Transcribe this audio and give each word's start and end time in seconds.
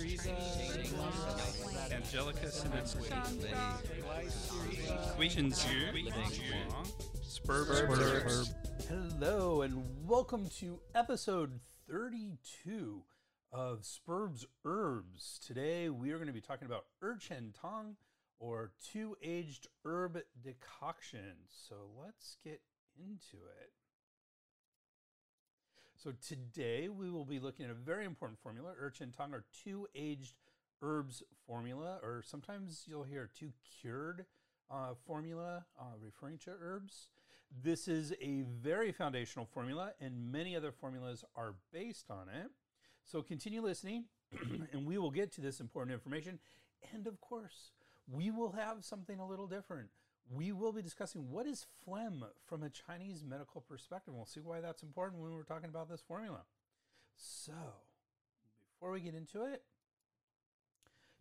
Teresa, 0.00 0.30
Angelica 1.92 2.50
Questions 5.14 5.62
here. 5.62 5.92
Spurb, 7.22 7.68
Hello 8.88 9.60
and 9.60 9.84
welcome 10.08 10.48
to 10.58 10.80
episode 10.94 11.60
32 11.90 13.02
of 13.52 13.80
Spurbs 13.82 14.46
Herbs. 14.64 15.38
Today 15.46 15.90
we 15.90 16.12
are 16.12 16.16
going 16.16 16.28
to 16.28 16.32
be 16.32 16.40
talking 16.40 16.64
about 16.64 16.86
Urchen 17.04 17.52
Tong 17.60 17.96
or 18.38 18.72
two 18.90 19.18
aged 19.22 19.68
herb 19.84 20.18
decoction. 20.42 21.44
So 21.46 21.74
let's 22.02 22.38
get 22.42 22.62
into 22.98 23.36
it. 23.60 23.79
So 26.02 26.12
today 26.26 26.88
we 26.88 27.10
will 27.10 27.26
be 27.26 27.38
looking 27.38 27.66
at 27.66 27.70
a 27.70 27.74
very 27.74 28.06
important 28.06 28.38
formula, 28.38 28.72
urchin 28.80 29.12
Tong, 29.14 29.34
or 29.34 29.44
two 29.62 29.86
aged 29.94 30.34
herbs 30.80 31.22
formula, 31.46 31.98
or 32.02 32.22
sometimes 32.24 32.84
you'll 32.86 33.02
hear 33.02 33.28
two 33.38 33.52
cured 33.82 34.24
uh, 34.70 34.94
formula 35.06 35.66
uh, 35.78 35.82
referring 36.00 36.38
to 36.38 36.52
herbs. 36.58 37.08
This 37.62 37.86
is 37.86 38.14
a 38.18 38.44
very 38.62 38.92
foundational 38.92 39.44
formula, 39.44 39.92
and 40.00 40.32
many 40.32 40.56
other 40.56 40.72
formulas 40.72 41.22
are 41.36 41.56
based 41.70 42.10
on 42.10 42.30
it. 42.30 42.50
So 43.04 43.20
continue 43.20 43.60
listening, 43.60 44.04
and 44.72 44.86
we 44.86 44.96
will 44.96 45.10
get 45.10 45.30
to 45.32 45.42
this 45.42 45.60
important 45.60 45.92
information. 45.92 46.38
And 46.94 47.06
of 47.06 47.20
course, 47.20 47.72
we 48.10 48.30
will 48.30 48.52
have 48.52 48.86
something 48.86 49.18
a 49.18 49.28
little 49.28 49.46
different 49.46 49.90
we 50.32 50.52
will 50.52 50.72
be 50.72 50.82
discussing 50.82 51.30
what 51.30 51.46
is 51.46 51.66
phlegm 51.84 52.24
from 52.46 52.62
a 52.62 52.70
Chinese 52.70 53.24
medical 53.28 53.60
perspective. 53.60 54.14
We'll 54.14 54.26
see 54.26 54.40
why 54.40 54.60
that's 54.60 54.82
important 54.82 55.20
when 55.20 55.32
we're 55.32 55.42
talking 55.42 55.68
about 55.68 55.88
this 55.88 56.02
formula. 56.06 56.42
So, 57.16 57.52
before 58.72 58.92
we 58.92 59.00
get 59.00 59.14
into 59.14 59.44
it, 59.44 59.62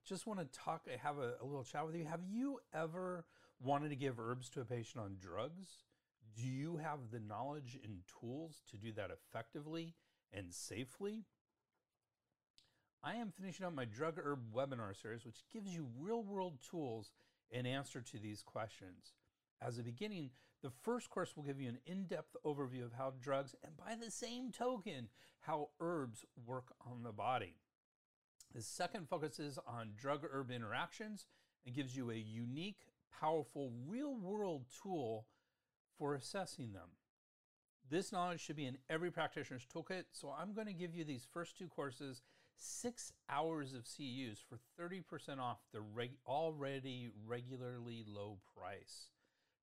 just 0.05 0.27
want 0.27 0.39
to 0.39 0.59
talk, 0.59 0.87
have 1.01 1.17
a, 1.17 1.33
a 1.41 1.45
little 1.45 1.63
chat 1.63 1.85
with 1.85 1.95
you. 1.95 2.05
Have 2.05 2.21
you 2.29 2.59
ever 2.73 3.25
wanted 3.61 3.89
to 3.89 3.95
give 3.95 4.19
herbs 4.19 4.49
to 4.51 4.61
a 4.61 4.65
patient 4.65 5.03
on 5.03 5.17
drugs? 5.19 5.83
Do 6.35 6.47
you 6.47 6.77
have 6.77 6.99
the 7.11 7.19
knowledge 7.19 7.79
and 7.83 7.99
tools 8.19 8.61
to 8.71 8.77
do 8.77 8.91
that 8.93 9.09
effectively 9.11 9.95
and 10.31 10.53
safely? 10.53 11.25
I 13.03 13.15
am 13.15 13.31
finishing 13.31 13.65
up 13.65 13.73
my 13.73 13.85
drug 13.85 14.19
herb 14.23 14.39
webinar 14.53 14.99
series, 14.99 15.25
which 15.25 15.43
gives 15.51 15.73
you 15.73 15.87
real 15.99 16.21
world 16.21 16.59
tools 16.69 17.11
in 17.51 17.65
answer 17.65 18.01
to 18.01 18.17
these 18.17 18.41
questions. 18.43 19.13
As 19.61 19.77
a 19.77 19.83
beginning, 19.83 20.31
the 20.61 20.69
first 20.69 21.09
course 21.09 21.35
will 21.35 21.43
give 21.43 21.59
you 21.59 21.69
an 21.69 21.79
in 21.85 22.05
depth 22.05 22.35
overview 22.45 22.83
of 22.83 22.93
how 22.93 23.13
drugs, 23.21 23.55
and 23.63 23.75
by 23.77 23.95
the 23.95 24.11
same 24.11 24.51
token, 24.51 25.07
how 25.41 25.69
herbs 25.79 26.25
work 26.45 26.73
on 26.85 27.03
the 27.03 27.11
body. 27.11 27.55
The 28.53 28.61
second 28.61 29.07
focuses 29.07 29.59
on 29.67 29.91
drug 29.95 30.25
herb 30.29 30.51
interactions 30.51 31.25
and 31.65 31.75
gives 31.75 31.95
you 31.95 32.09
a 32.09 32.15
unique, 32.15 32.87
powerful, 33.19 33.71
real 33.87 34.15
world 34.15 34.65
tool 34.81 35.27
for 35.97 36.15
assessing 36.15 36.73
them. 36.73 36.89
This 37.89 38.11
knowledge 38.11 38.41
should 38.41 38.55
be 38.55 38.65
in 38.65 38.77
every 38.89 39.11
practitioner's 39.11 39.65
toolkit, 39.65 40.05
so 40.11 40.33
I'm 40.37 40.53
going 40.53 40.67
to 40.67 40.73
give 40.73 40.93
you 40.93 41.03
these 41.03 41.27
first 41.31 41.57
two 41.57 41.67
courses 41.67 42.21
six 42.59 43.11
hours 43.29 43.73
of 43.73 43.83
CEUs 43.85 44.39
for 44.47 44.59
30% 44.79 45.39
off 45.39 45.59
the 45.73 45.81
reg- 45.81 46.17
already 46.27 47.09
regularly 47.25 48.03
low 48.07 48.37
price. 48.55 49.09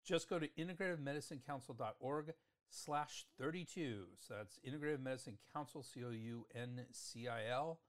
Just 0.05 0.29
go 0.29 0.39
to 0.39 0.49
integrativemedicinecouncil.org 0.59 2.33
slash 2.71 3.27
32. 3.39 4.05
So 4.19 4.35
that's 4.35 4.59
Integrative 4.67 5.03
Medicine 5.03 5.39
Council, 5.53 5.83
C-O-U-N-C-I-L 5.83 7.81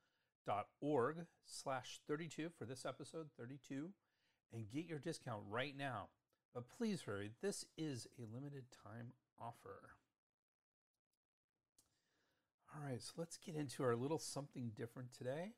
dot 0.46 0.68
org 0.80 1.26
slash 1.46 2.00
32 2.08 2.50
for 2.58 2.66
this 2.66 2.86
episode 2.86 3.28
32 3.38 3.90
and 4.54 4.72
get 4.72 4.86
your 4.86 5.00
discount 5.00 5.42
right 5.50 5.76
now. 5.78 6.08
But 6.54 6.70
please 6.78 7.02
hurry, 7.02 7.32
this 7.42 7.66
is 7.78 8.08
a 8.18 8.24
limited 8.34 8.66
time 8.84 9.12
offer. 9.40 9.92
All 12.78 12.88
right, 12.88 13.02
so 13.02 13.14
let's 13.18 13.38
get 13.38 13.56
into 13.56 13.84
our 13.84 13.96
little 13.96 14.20
something 14.20 14.72
different 14.76 15.12
today. 15.12 15.54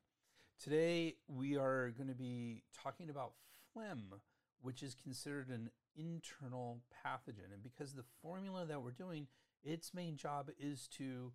Today, 0.62 1.16
we 1.28 1.58
are 1.58 1.90
going 1.90 2.08
to 2.08 2.16
be 2.16 2.64
talking 2.82 3.10
about 3.10 3.34
phlegm, 3.74 4.14
which 4.62 4.84
is 4.84 4.96
considered 4.96 5.50
an 5.50 5.70
internal 5.98 6.80
pathogen. 7.06 7.52
And 7.54 7.62
because 7.62 7.92
the 7.94 8.06
formula 8.22 8.66
that 8.66 8.82
we're 8.82 8.92
doing, 8.92 9.28
its 9.64 9.94
main 9.94 10.16
job 10.16 10.50
is 10.58 10.88
to, 10.98 11.34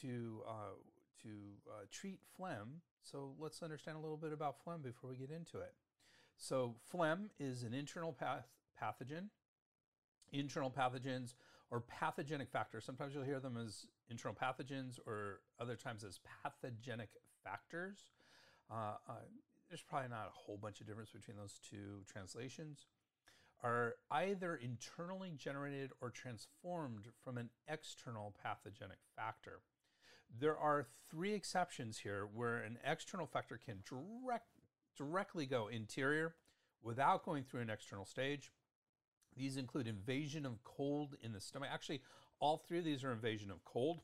to, 0.00 0.42
uh, 0.48 0.74
to 1.22 1.28
uh, 1.68 1.84
treat 1.92 2.20
phlegm. 2.34 2.80
So 3.02 3.34
let's 3.38 3.62
understand 3.62 3.98
a 3.98 4.00
little 4.00 4.16
bit 4.16 4.32
about 4.32 4.62
phlegm 4.64 4.80
before 4.80 5.10
we 5.10 5.16
get 5.16 5.30
into 5.30 5.58
it. 5.58 5.74
So, 6.38 6.76
phlegm 6.90 7.30
is 7.38 7.62
an 7.62 7.74
internal 7.74 8.12
path 8.12 8.46
pathogen. 8.82 9.28
Internal 10.32 10.70
pathogens 10.70 11.34
or 11.70 11.80
pathogenic 11.80 12.50
factors. 12.50 12.84
Sometimes 12.84 13.14
you'll 13.14 13.24
hear 13.24 13.40
them 13.40 13.56
as 13.56 13.86
internal 14.08 14.36
pathogens 14.36 14.98
or 15.06 15.40
other 15.60 15.76
times 15.76 16.04
as 16.04 16.20
pathogenic 16.42 17.10
factors. 17.42 17.98
Uh, 18.70 18.94
uh, 19.08 19.12
there's 19.68 19.82
probably 19.82 20.08
not 20.08 20.28
a 20.28 20.38
whole 20.38 20.56
bunch 20.56 20.80
of 20.80 20.86
difference 20.86 21.10
between 21.10 21.36
those 21.36 21.58
two 21.68 22.02
translations. 22.10 22.86
Are 23.62 23.94
either 24.10 24.54
internally 24.56 25.32
generated 25.36 25.90
or 26.00 26.10
transformed 26.10 27.06
from 27.24 27.38
an 27.38 27.48
external 27.66 28.34
pathogenic 28.42 28.98
factor. 29.16 29.60
There 30.38 30.56
are 30.56 30.86
three 31.10 31.32
exceptions 31.32 31.98
here 31.98 32.28
where 32.32 32.58
an 32.58 32.78
external 32.84 33.26
factor 33.26 33.58
can 33.64 33.82
direct, 33.88 34.48
directly 34.96 35.46
go 35.46 35.68
interior 35.68 36.34
without 36.82 37.24
going 37.24 37.44
through 37.44 37.62
an 37.62 37.70
external 37.70 38.04
stage. 38.04 38.52
These 39.36 39.56
include 39.56 39.86
invasion 39.86 40.46
of 40.46 40.62
cold 40.64 41.16
in 41.22 41.32
the 41.32 41.40
stomach. 41.40 41.68
Actually, 41.72 42.02
all 42.40 42.56
three 42.56 42.78
of 42.78 42.84
these 42.84 43.04
are 43.04 43.12
invasion 43.12 43.50
of 43.50 43.64
cold. 43.64 44.00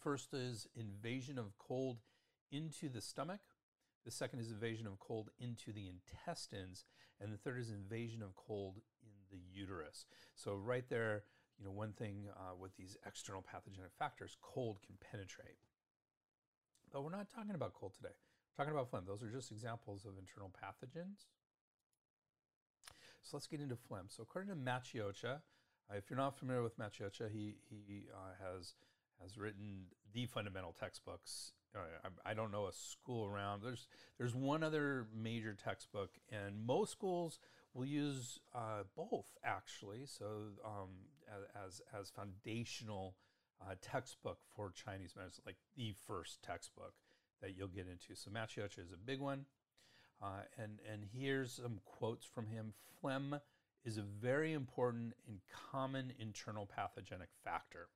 First 0.00 0.32
is 0.32 0.66
invasion 0.74 1.38
of 1.38 1.56
cold 1.58 1.98
into 2.50 2.88
the 2.88 3.00
stomach. 3.00 3.40
The 4.04 4.10
second 4.10 4.40
is 4.40 4.50
invasion 4.50 4.86
of 4.86 4.98
cold 4.98 5.30
into 5.38 5.72
the 5.72 5.88
intestines. 5.88 6.84
And 7.20 7.32
the 7.32 7.36
third 7.36 7.60
is 7.60 7.70
invasion 7.70 8.22
of 8.22 8.34
cold 8.34 8.80
in 9.02 9.10
the 9.30 9.38
uterus. 9.52 10.06
So, 10.34 10.54
right 10.54 10.88
there, 10.88 11.24
you 11.58 11.64
know, 11.64 11.70
one 11.70 11.92
thing 11.92 12.28
uh, 12.36 12.56
with 12.58 12.76
these 12.76 12.96
external 13.06 13.42
pathogenic 13.42 13.92
factors, 13.98 14.36
cold 14.40 14.78
can 14.84 14.96
penetrate. 14.98 15.56
But 16.90 17.04
we're 17.04 17.10
not 17.10 17.30
talking 17.30 17.54
about 17.54 17.74
cold 17.74 17.94
today. 17.94 18.14
We're 18.52 18.64
talking 18.64 18.76
about 18.76 18.90
phlegm. 18.90 19.04
Those 19.06 19.22
are 19.22 19.30
just 19.30 19.52
examples 19.52 20.04
of 20.04 20.18
internal 20.18 20.50
pathogens. 20.50 21.26
So 23.22 23.36
let's 23.36 23.46
get 23.46 23.60
into 23.60 23.76
phlegm. 23.76 24.06
So 24.08 24.22
according 24.22 24.50
to 24.50 24.56
Maciocia, 24.56 25.40
uh, 25.90 25.96
if 25.96 26.10
you're 26.10 26.18
not 26.18 26.38
familiar 26.38 26.62
with 26.62 26.78
Maciocia, 26.78 27.30
he 27.30 27.56
he 27.68 28.06
uh, 28.12 28.32
has 28.40 28.74
has 29.20 29.38
written 29.38 29.86
the 30.12 30.26
fundamental 30.26 30.74
textbooks. 30.78 31.52
Uh, 31.74 31.78
I, 32.04 32.32
I, 32.32 32.34
don't 32.34 32.52
know 32.52 32.66
a 32.66 32.72
school 32.72 33.26
around. 33.26 33.62
There's 33.62 33.86
there's 34.18 34.34
one 34.34 34.62
other 34.62 35.06
major 35.14 35.54
textbook, 35.54 36.10
and 36.30 36.66
most 36.66 36.92
schools 36.92 37.38
will 37.72 37.86
use 37.86 38.40
uh, 38.54 38.82
both 38.96 39.26
actually. 39.44 40.04
So 40.06 40.26
um, 40.64 40.90
as 41.64 41.80
as 41.98 42.10
foundational 42.10 43.14
uh, 43.60 43.74
textbook 43.80 44.38
for 44.54 44.70
Chinese 44.70 45.14
medicine, 45.16 45.44
like 45.46 45.56
the 45.76 45.94
first 46.06 46.42
textbook 46.42 46.94
that 47.40 47.56
you'll 47.56 47.68
get 47.68 47.86
into. 47.88 48.14
So 48.14 48.30
Maciocia 48.30 48.80
is 48.80 48.92
a 48.92 48.96
big 48.96 49.20
one. 49.20 49.46
Uh, 50.22 50.42
and, 50.56 50.78
and 50.90 51.02
here's 51.12 51.54
some 51.54 51.80
quotes 51.84 52.24
from 52.24 52.46
him. 52.46 52.72
Phlegm 53.00 53.40
is 53.84 53.98
a 53.98 54.02
very 54.02 54.52
important 54.52 55.14
and 55.26 55.40
common 55.72 56.12
internal 56.18 56.66
pathogenic 56.66 57.30
factor. 57.44 57.88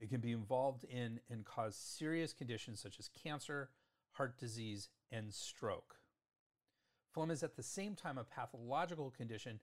It 0.00 0.08
can 0.08 0.20
be 0.20 0.32
involved 0.32 0.84
in 0.84 1.20
and 1.28 1.44
cause 1.44 1.76
serious 1.76 2.32
conditions 2.32 2.80
such 2.80 2.98
as 2.98 3.10
cancer, 3.22 3.68
heart 4.12 4.38
disease, 4.38 4.88
and 5.12 5.34
stroke. 5.34 5.96
Phlegm 7.12 7.30
is 7.30 7.42
at 7.42 7.56
the 7.56 7.62
same 7.62 7.94
time 7.94 8.16
a 8.16 8.24
pathological 8.24 9.10
condition 9.10 9.60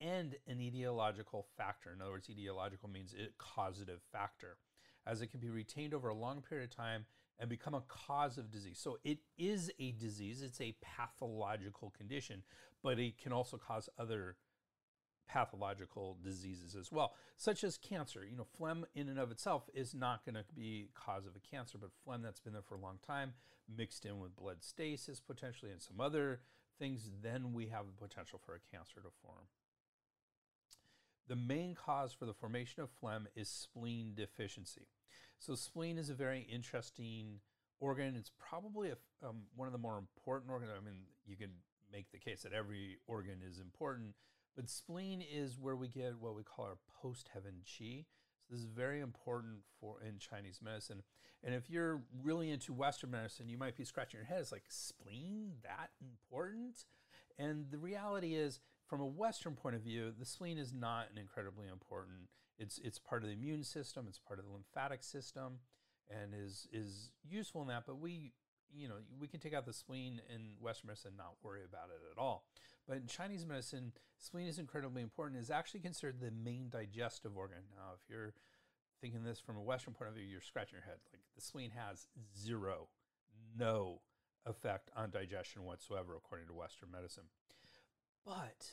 and 0.00 0.36
an 0.46 0.58
etiological 0.58 1.44
factor. 1.56 1.92
In 1.92 2.00
other 2.00 2.12
words, 2.12 2.28
etiological 2.28 2.90
means 2.90 3.14
a 3.14 3.28
causative 3.38 4.00
factor, 4.12 4.58
as 5.06 5.20
it 5.20 5.30
can 5.32 5.40
be 5.40 5.50
retained 5.50 5.94
over 5.94 6.08
a 6.08 6.14
long 6.14 6.42
period 6.42 6.70
of 6.70 6.76
time 6.76 7.06
and 7.40 7.48
become 7.48 7.74
a 7.74 7.82
cause 7.88 8.38
of 8.38 8.50
disease. 8.50 8.78
So 8.78 8.98
it 9.02 9.18
is 9.38 9.70
a 9.78 9.92
disease, 9.92 10.42
it's 10.42 10.60
a 10.60 10.76
pathological 10.82 11.92
condition, 11.96 12.42
but 12.82 12.98
it 12.98 13.18
can 13.18 13.32
also 13.32 13.56
cause 13.56 13.88
other 13.98 14.36
pathological 15.26 16.18
diseases 16.22 16.74
as 16.74 16.92
well, 16.92 17.14
such 17.36 17.64
as 17.64 17.78
cancer. 17.78 18.24
You 18.28 18.36
know, 18.36 18.46
phlegm 18.56 18.84
in 18.94 19.08
and 19.08 19.18
of 19.18 19.30
itself 19.30 19.68
is 19.74 19.94
not 19.94 20.24
going 20.24 20.34
to 20.34 20.44
be 20.54 20.90
cause 20.94 21.26
of 21.26 21.34
a 21.34 21.40
cancer, 21.40 21.78
but 21.78 21.90
phlegm 22.04 22.22
that's 22.22 22.40
been 22.40 22.52
there 22.52 22.62
for 22.62 22.74
a 22.74 22.80
long 22.80 22.98
time, 23.06 23.32
mixed 23.74 24.04
in 24.04 24.18
with 24.18 24.36
blood 24.36 24.62
stasis 24.62 25.20
potentially 25.20 25.72
and 25.72 25.80
some 25.80 26.00
other 26.00 26.40
things, 26.78 27.10
then 27.22 27.52
we 27.52 27.66
have 27.68 27.86
the 27.86 28.06
potential 28.06 28.40
for 28.44 28.54
a 28.54 28.76
cancer 28.76 29.00
to 29.00 29.10
form. 29.22 29.44
The 31.30 31.36
main 31.36 31.76
cause 31.76 32.12
for 32.12 32.26
the 32.26 32.34
formation 32.34 32.82
of 32.82 32.90
phlegm 32.90 33.28
is 33.36 33.48
spleen 33.48 34.14
deficiency. 34.16 34.88
So 35.38 35.54
spleen 35.54 35.96
is 35.96 36.10
a 36.10 36.14
very 36.14 36.40
interesting 36.40 37.38
organ. 37.78 38.16
It's 38.16 38.32
probably 38.36 38.90
a, 38.90 38.96
um, 39.24 39.42
one 39.54 39.68
of 39.68 39.72
the 39.72 39.78
more 39.78 39.96
important 39.96 40.50
organs. 40.50 40.72
I 40.76 40.84
mean, 40.84 41.02
you 41.24 41.36
can 41.36 41.50
make 41.92 42.10
the 42.10 42.18
case 42.18 42.42
that 42.42 42.52
every 42.52 42.98
organ 43.06 43.42
is 43.48 43.60
important, 43.60 44.16
but 44.56 44.68
spleen 44.68 45.22
is 45.22 45.56
where 45.56 45.76
we 45.76 45.86
get 45.86 46.18
what 46.18 46.34
we 46.34 46.42
call 46.42 46.64
our 46.64 46.78
post 47.00 47.30
heaven 47.32 47.62
qi. 47.64 48.06
So 48.40 48.56
this 48.56 48.60
is 48.60 48.66
very 48.66 48.98
important 48.98 49.58
for 49.80 50.02
in 50.02 50.18
Chinese 50.18 50.58
medicine. 50.60 51.04
And 51.44 51.54
if 51.54 51.70
you're 51.70 52.02
really 52.24 52.50
into 52.50 52.72
Western 52.72 53.12
medicine, 53.12 53.48
you 53.48 53.56
might 53.56 53.76
be 53.76 53.84
scratching 53.84 54.18
your 54.18 54.26
head. 54.26 54.40
It's 54.40 54.50
like 54.50 54.64
spleen 54.68 55.52
that 55.62 55.90
important? 56.00 56.86
And 57.38 57.66
the 57.70 57.78
reality 57.78 58.34
is, 58.34 58.58
from 58.90 59.00
a 59.00 59.06
Western 59.06 59.54
point 59.54 59.76
of 59.76 59.82
view, 59.82 60.12
the 60.18 60.26
spleen 60.26 60.58
is 60.58 60.74
not 60.74 61.06
an 61.12 61.16
incredibly 61.16 61.68
important. 61.68 62.28
It's 62.58 62.78
it's 62.78 62.98
part 62.98 63.22
of 63.22 63.28
the 63.28 63.34
immune 63.34 63.62
system. 63.62 64.06
It's 64.08 64.18
part 64.18 64.40
of 64.40 64.44
the 64.44 64.50
lymphatic 64.50 65.04
system, 65.04 65.60
and 66.10 66.34
is 66.34 66.66
is 66.72 67.12
useful 67.22 67.62
in 67.62 67.68
that. 67.68 67.84
But 67.86 68.00
we 68.00 68.32
you 68.74 68.88
know 68.88 68.96
we 69.18 69.28
can 69.28 69.38
take 69.38 69.54
out 69.54 69.64
the 69.64 69.72
spleen 69.72 70.20
in 70.34 70.56
Western 70.60 70.88
medicine 70.88 71.10
and 71.10 71.18
not 71.18 71.36
worry 71.44 71.60
about 71.64 71.88
it 71.90 72.02
at 72.10 72.20
all. 72.20 72.46
But 72.88 72.96
in 72.96 73.06
Chinese 73.06 73.46
medicine, 73.46 73.92
spleen 74.18 74.48
is 74.48 74.58
incredibly 74.58 75.02
important. 75.02 75.40
Is 75.40 75.52
actually 75.52 75.80
considered 75.80 76.20
the 76.20 76.32
main 76.32 76.68
digestive 76.68 77.36
organ. 77.36 77.62
Now, 77.76 77.92
if 77.94 78.10
you're 78.10 78.34
thinking 79.00 79.22
this 79.22 79.38
from 79.38 79.56
a 79.56 79.62
Western 79.62 79.94
point 79.94 80.08
of 80.08 80.16
view, 80.16 80.24
you're 80.24 80.40
scratching 80.40 80.78
your 80.78 80.84
head. 80.84 80.98
Like 81.12 81.22
the 81.36 81.40
spleen 81.40 81.70
has 81.70 82.08
zero, 82.36 82.88
no 83.56 84.00
effect 84.46 84.90
on 84.96 85.10
digestion 85.10 85.64
whatsoever, 85.64 86.16
according 86.16 86.48
to 86.48 86.54
Western 86.54 86.90
medicine. 86.90 87.24
But 88.24 88.66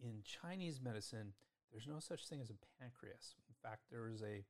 in 0.00 0.22
Chinese 0.24 0.80
medicine, 0.82 1.32
there's 1.70 1.86
no 1.86 2.00
such 2.00 2.26
thing 2.26 2.40
as 2.40 2.50
a 2.50 2.54
pancreas. 2.80 3.34
In 3.48 3.54
fact, 3.62 3.82
there 3.90 4.08
is 4.08 4.22
a, 4.22 4.44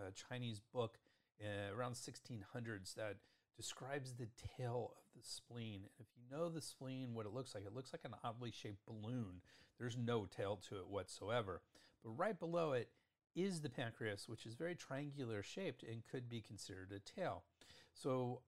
a 0.00 0.12
Chinese 0.12 0.60
book 0.72 0.98
uh, 1.42 1.74
around 1.74 1.94
1600s 1.94 2.94
that 2.94 3.16
describes 3.56 4.14
the 4.14 4.28
tail 4.56 4.92
of 4.96 5.20
the 5.20 5.26
spleen. 5.26 5.80
And 5.82 5.90
if 5.98 6.06
you 6.16 6.22
know 6.30 6.48
the 6.48 6.62
spleen, 6.62 7.14
what 7.14 7.26
it 7.26 7.32
looks 7.32 7.54
like, 7.54 7.64
it 7.66 7.74
looks 7.74 7.92
like 7.92 8.04
an 8.04 8.14
oddly 8.24 8.52
shaped 8.52 8.86
balloon. 8.86 9.40
There's 9.78 9.96
no 9.96 10.26
tail 10.26 10.60
to 10.68 10.76
it 10.76 10.88
whatsoever. 10.88 11.62
But 12.02 12.10
right 12.10 12.38
below 12.38 12.72
it 12.72 12.88
is 13.34 13.60
the 13.60 13.70
pancreas, 13.70 14.28
which 14.28 14.46
is 14.46 14.54
very 14.54 14.74
triangular 14.74 15.42
shaped 15.42 15.82
and 15.82 16.02
could 16.10 16.28
be 16.28 16.40
considered 16.40 16.92
a 16.94 17.00
tail. 17.20 17.44
So 17.94 18.40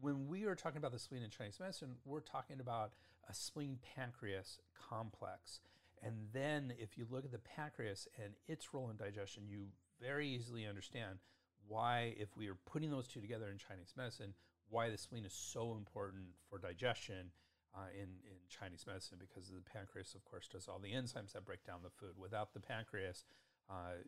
when 0.00 0.28
we 0.28 0.44
are 0.44 0.54
talking 0.54 0.78
about 0.78 0.92
the 0.92 0.98
spleen 0.98 1.22
in 1.22 1.30
Chinese 1.30 1.58
medicine, 1.60 1.96
we're 2.04 2.20
talking 2.20 2.60
about 2.60 2.92
a 3.28 3.34
spleen 3.34 3.78
pancreas 3.94 4.60
complex. 4.88 5.60
And 6.02 6.28
then 6.32 6.72
if 6.78 6.96
you 6.96 7.06
look 7.10 7.24
at 7.24 7.32
the 7.32 7.38
pancreas 7.38 8.06
and 8.22 8.34
its 8.46 8.72
role 8.72 8.90
in 8.90 8.96
digestion, 8.96 9.44
you 9.48 9.66
very 10.00 10.28
easily 10.28 10.66
understand 10.66 11.18
why, 11.66 12.14
if 12.18 12.36
we 12.36 12.48
are 12.48 12.56
putting 12.66 12.90
those 12.90 13.08
two 13.08 13.20
together 13.20 13.48
in 13.50 13.58
Chinese 13.58 13.92
medicine, 13.96 14.34
why 14.70 14.88
the 14.88 14.98
spleen 14.98 15.24
is 15.24 15.32
so 15.32 15.74
important 15.76 16.24
for 16.48 16.58
digestion 16.58 17.30
uh, 17.74 17.88
in, 17.94 18.08
in 18.24 18.38
Chinese 18.48 18.84
medicine 18.86 19.18
because 19.20 19.48
the 19.48 19.60
pancreas, 19.60 20.14
of 20.14 20.24
course, 20.24 20.48
does 20.48 20.68
all 20.68 20.78
the 20.78 20.92
enzymes 20.92 21.32
that 21.32 21.44
break 21.44 21.64
down 21.64 21.80
the 21.82 21.90
food. 21.90 22.12
Without 22.16 22.54
the 22.54 22.60
pancreas, 22.60 23.24
uh, 23.68 24.00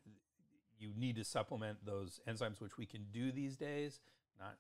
you 0.79 0.93
need 0.97 1.17
to 1.17 1.25
supplement 1.25 1.85
those 1.85 2.21
enzymes, 2.29 2.61
which 2.61 2.79
we 2.79 2.87
can 2.87 3.07
do 3.13 3.31
these 3.33 3.57
days. 3.57 4.01
Not 4.39 4.57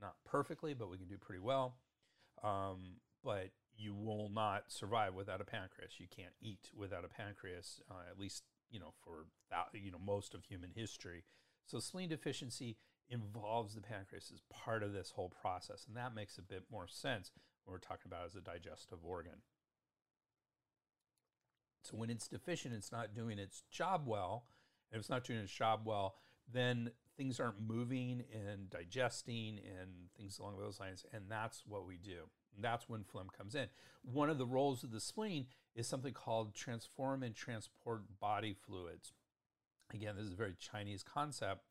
not 0.00 0.16
perfectly, 0.24 0.74
but 0.74 0.90
we 0.90 0.98
can 0.98 1.06
do 1.06 1.16
pretty 1.16 1.40
well. 1.40 1.76
Um, 2.42 2.96
but 3.24 3.50
you 3.76 3.94
will 3.94 4.28
not 4.28 4.64
survive 4.68 5.14
without 5.14 5.40
a 5.40 5.44
pancreas. 5.44 5.98
You 5.98 6.06
can't 6.14 6.34
eat 6.40 6.70
without 6.76 7.04
a 7.04 7.08
pancreas, 7.08 7.80
uh, 7.90 8.10
at 8.10 8.18
least 8.18 8.44
you 8.70 8.80
know 8.80 8.92
for 9.04 9.26
that, 9.50 9.66
you 9.74 9.90
know 9.90 10.00
most 10.04 10.34
of 10.34 10.44
human 10.44 10.70
history. 10.74 11.24
So 11.66 11.78
spleen 11.78 12.08
deficiency 12.08 12.76
involves 13.08 13.74
the 13.74 13.80
pancreas 13.80 14.30
as 14.32 14.42
part 14.50 14.82
of 14.82 14.92
this 14.92 15.12
whole 15.14 15.28
process, 15.28 15.84
and 15.86 15.96
that 15.96 16.14
makes 16.14 16.38
a 16.38 16.42
bit 16.42 16.64
more 16.70 16.86
sense 16.88 17.30
when 17.64 17.72
we're 17.72 17.78
talking 17.78 18.06
about 18.06 18.26
as 18.26 18.34
a 18.34 18.40
digestive 18.40 18.98
organ. 19.04 19.42
So 21.82 21.96
when 21.96 22.10
it's 22.10 22.28
deficient, 22.28 22.74
it's 22.74 22.92
not 22.92 23.14
doing 23.14 23.38
its 23.38 23.64
job 23.70 24.02
well. 24.06 24.44
And 24.90 24.98
if 24.98 25.02
it's 25.02 25.10
not 25.10 25.24
doing 25.24 25.40
its 25.40 25.52
job 25.52 25.80
well, 25.84 26.14
then 26.50 26.90
things 27.16 27.40
aren't 27.40 27.60
moving 27.60 28.24
and 28.32 28.70
digesting 28.70 29.58
and 29.58 29.90
things 30.16 30.38
along 30.38 30.58
those 30.58 30.78
lines. 30.80 31.04
And 31.12 31.24
that's 31.28 31.64
what 31.66 31.86
we 31.86 31.96
do. 31.96 32.28
And 32.54 32.64
that's 32.64 32.88
when 32.88 33.04
phlegm 33.04 33.28
comes 33.36 33.54
in. 33.54 33.66
One 34.02 34.30
of 34.30 34.38
the 34.38 34.46
roles 34.46 34.84
of 34.84 34.90
the 34.90 35.00
spleen 35.00 35.46
is 35.74 35.86
something 35.86 36.12
called 36.12 36.54
transform 36.54 37.22
and 37.22 37.34
transport 37.34 38.02
body 38.20 38.54
fluids. 38.54 39.12
Again, 39.92 40.16
this 40.16 40.26
is 40.26 40.32
a 40.32 40.36
very 40.36 40.54
Chinese 40.58 41.02
concept. 41.02 41.64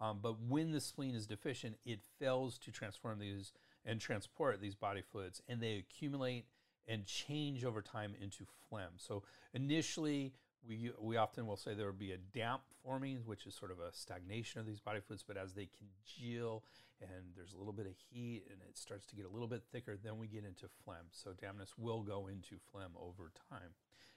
Um, 0.00 0.18
but 0.22 0.40
when 0.42 0.72
the 0.72 0.80
spleen 0.80 1.14
is 1.14 1.26
deficient, 1.26 1.76
it 1.84 2.00
fails 2.18 2.58
to 2.58 2.70
transform 2.70 3.18
these 3.18 3.52
and 3.84 4.00
transport 4.00 4.60
these 4.60 4.74
body 4.74 5.00
fluids, 5.00 5.40
and 5.48 5.62
they 5.62 5.76
accumulate 5.76 6.46
and 6.88 7.06
change 7.06 7.64
over 7.64 7.80
time 7.80 8.14
into 8.20 8.44
phlegm. 8.68 8.92
So 8.96 9.22
initially, 9.54 10.34
we, 10.66 10.90
we 11.00 11.16
often 11.16 11.46
will 11.46 11.56
say 11.56 11.74
there 11.74 11.86
will 11.86 11.92
be 11.92 12.12
a 12.12 12.18
damp 12.18 12.62
forming, 12.82 13.18
which 13.24 13.46
is 13.46 13.54
sort 13.54 13.70
of 13.70 13.78
a 13.78 13.92
stagnation 13.92 14.60
of 14.60 14.66
these 14.66 14.80
body 14.80 15.00
fluids, 15.00 15.24
but 15.26 15.36
as 15.36 15.54
they 15.54 15.68
congeal 15.78 16.64
and 17.00 17.34
there's 17.36 17.52
a 17.52 17.58
little 17.58 17.72
bit 17.72 17.86
of 17.86 17.94
heat 18.10 18.44
and 18.50 18.60
it 18.68 18.76
starts 18.76 19.06
to 19.06 19.16
get 19.16 19.26
a 19.26 19.28
little 19.30 19.48
bit 19.48 19.62
thicker, 19.70 19.96
then 20.02 20.18
we 20.18 20.26
get 20.26 20.44
into 20.44 20.66
phlegm. 20.84 21.06
So 21.10 21.32
dampness 21.32 21.74
will 21.76 22.02
go 22.02 22.26
into 22.26 22.56
phlegm 22.70 22.92
over 22.98 23.30
time. 23.50 23.74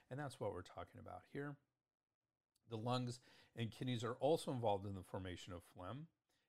And 0.10 0.20
that's 0.20 0.40
what 0.40 0.54
we're 0.54 0.62
talking 0.62 1.00
about 1.00 1.22
here. 1.32 1.56
The 2.70 2.78
lungs 2.78 3.20
and 3.56 3.72
kidneys 3.72 4.04
are 4.04 4.16
also 4.20 4.52
involved 4.52 4.86
in 4.86 4.96
the 4.96 5.04
formation 5.04 5.54
of 5.54 5.62
phlegm. 5.76 6.08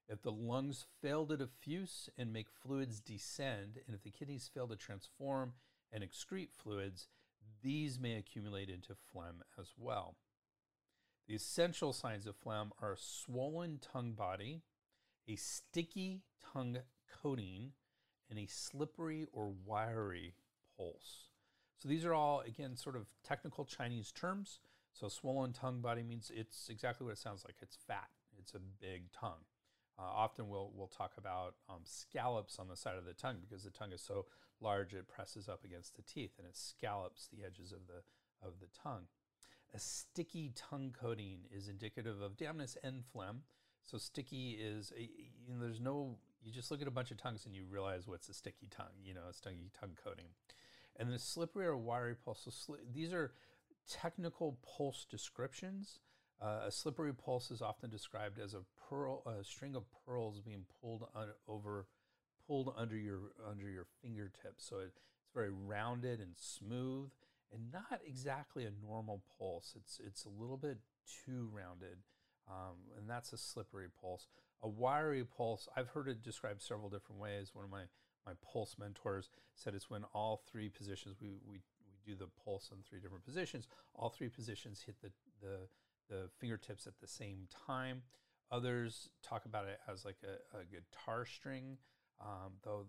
If 0.09 0.23
the 0.23 0.33
lungs 0.33 0.87
fail 1.01 1.27
to 1.27 1.37
diffuse 1.37 2.09
and 2.19 2.33
make 2.33 2.49
fluids 2.51 3.01
descend, 3.01 3.79
and 3.87 3.95
if 3.95 4.03
the 4.03 4.11
kidneys 4.11 4.51
fail 4.53 4.67
to 4.69 4.77
transform 4.77 5.53
and 5.93 6.03
excrete 6.03 6.51
fluids, 6.53 7.09
these 7.63 7.99
may 7.99 8.17
accumulate 8.17 8.69
into 8.69 8.95
phlegm 8.95 9.43
as 9.59 9.73
well. 9.79 10.17
The 11.29 11.35
essential 11.35 11.93
signs 11.93 12.27
of 12.27 12.37
phlegm 12.37 12.73
are 12.83 12.93
a 12.93 12.99
swollen 12.99 13.79
tongue 13.79 14.13
body, 14.13 14.63
a 15.29 15.37
sticky 15.37 16.23
tongue 16.53 16.79
coating, 17.23 17.73
and 18.29 18.39
a 18.39 18.47
slippery 18.47 19.27
or 19.33 19.53
wiry 19.65 20.35
pulse. 20.77 21.31
So 21.79 21.89
these 21.89 22.05
are 22.05 22.15
all, 22.15 22.41
again, 22.41 22.77
sort 22.77 22.97
of 22.97 23.07
technical 23.25 23.65
Chinese 23.65 24.13
terms. 24.13 24.61
So 24.93 25.09
swollen 25.09 25.53
tongue 25.53 25.81
body 25.81 26.03
means 26.03 26.31
it's 26.35 26.69
exactly 26.69 27.05
what 27.05 27.13
it 27.13 27.19
sounds 27.19 27.45
like. 27.45 27.57
It's 27.63 27.77
fat. 27.77 28.09
It's 28.39 28.55
a 28.55 28.59
big 28.59 29.13
tongue. 29.13 29.45
Uh, 29.99 30.03
often 30.03 30.49
we'll, 30.49 30.73
we'll 30.75 30.89
talk 30.89 31.13
about 31.17 31.55
um, 31.69 31.81
scallops 31.85 32.59
on 32.59 32.69
the 32.69 32.77
side 32.77 32.97
of 32.97 33.05
the 33.05 33.13
tongue 33.13 33.37
because 33.41 33.65
the 33.65 33.71
tongue 33.71 33.93
is 33.93 34.03
so 34.03 34.27
large 34.61 34.95
it 34.95 35.09
presses 35.09 35.49
up 35.49 35.65
against 35.65 35.97
the 35.97 36.03
teeth 36.03 36.33
and 36.39 36.47
it 36.47 36.57
scallops 36.57 37.29
the 37.29 37.45
edges 37.45 37.73
of 37.73 37.87
the, 37.87 38.03
of 38.47 38.55
the 38.61 38.69
tongue. 38.83 39.05
A 39.75 39.79
sticky 39.79 40.53
tongue 40.57 40.95
coating 40.99 41.41
is 41.51 41.69
indicative 41.69 42.21
of 42.21 42.37
dampness 42.37 42.77
and 42.83 43.05
phlegm. 43.13 43.43
So 43.85 43.99
sticky 43.99 44.59
is, 44.61 44.93
a, 44.97 45.03
you 45.03 45.55
know, 45.55 45.61
there's 45.61 45.81
no, 45.81 46.19
you 46.43 46.53
just 46.53 46.71
look 46.71 46.83
at 46.83 46.89
a 46.89 46.93
bunch 46.93 47.11
of 47.11 47.17
tongues 47.17 47.47
and 47.47 47.55
you 47.55 47.65
realize 47.69 48.07
what's 48.07 48.29
a 48.29 48.35
sticky 48.35 48.69
tongue, 48.71 48.99
you 49.05 49.15
know, 49.15 49.23
a 49.31 49.33
sticky 49.33 49.71
tongue 49.79 49.97
coating. 50.03 50.27
And 50.97 51.11
the 51.11 51.19
slippery 51.19 51.67
or 51.67 51.77
wiry 51.77 52.15
pulse, 52.15 52.43
so 52.45 52.51
sli- 52.51 52.93
these 52.93 53.13
are 53.13 53.33
technical 53.89 54.59
pulse 54.77 55.07
descriptions. 55.09 56.01
Uh, 56.41 56.61
a 56.67 56.71
slippery 56.71 57.13
pulse 57.13 57.51
is 57.51 57.63
often 57.63 57.91
described 57.91 58.39
as 58.39 58.55
a 58.55 58.63
pearl, 58.89 59.23
a 59.27 59.45
string 59.45 59.77
of 59.77 59.85
pearls 60.07 60.41
being 60.41 60.65
pulled 60.81 61.05
un- 61.15 61.29
over, 61.49 61.87
pulled 62.51 62.75
under 62.77 62.97
your 62.97 63.21
under 63.49 63.71
your 63.71 63.87
fingertips. 64.03 64.67
So 64.69 64.81
it, 64.81 64.93
it's 65.23 65.31
very 65.33 65.51
rounded 65.51 66.19
and 66.19 66.33
smooth, 66.37 67.11
and 67.53 67.73
not 67.73 68.01
exactly 68.05 68.65
a 68.65 68.73
normal 68.85 69.23
pulse. 69.39 69.75
It's 69.77 70.01
it's 70.05 70.25
a 70.25 70.29
little 70.29 70.57
bit 70.57 70.79
too 71.25 71.49
rounded, 71.53 71.99
um, 72.49 72.77
and 72.99 73.09
that's 73.09 73.33
a 73.33 73.39
slippery 73.39 73.87
pulse. 74.01 74.27
A 74.63 74.69
wiry 74.69 75.25
pulse, 75.25 75.69
I've 75.77 75.89
heard 75.89 76.09
it 76.09 76.23
described 76.23 76.61
several 76.61 76.91
different 76.91 77.21
ways. 77.21 77.53
One 77.55 77.65
of 77.65 77.71
my 77.71 77.85
my 78.27 78.33
pulse 78.53 78.77
mentors 78.79 79.31
said 79.55 79.75
it's 79.75 79.89
when 79.89 80.05
all 80.13 80.43
three 80.51 80.69
positions 80.69 81.15
we 81.21 81.37
we 81.47 81.61
we 81.87 81.95
do 82.05 82.17
the 82.17 82.29
pulse 82.45 82.71
in 82.73 82.79
three 82.83 83.01
different 83.01 83.25
positions. 83.25 83.69
All 83.95 84.09
three 84.11 84.29
positions 84.29 84.83
hit 84.85 84.97
the 85.01 85.13
the 85.41 85.57
the 86.09 86.29
fingertips 86.41 86.89
at 86.89 86.99
the 87.01 87.07
same 87.07 87.47
time. 87.67 88.03
Others 88.51 89.11
talk 89.23 89.45
about 89.45 89.67
it 89.69 89.79
as 89.89 90.05
like 90.05 90.17
a, 90.25 90.59
a 90.59 90.65
guitar 90.65 91.25
string, 91.25 91.79
um, 92.21 92.53
though 92.65 92.87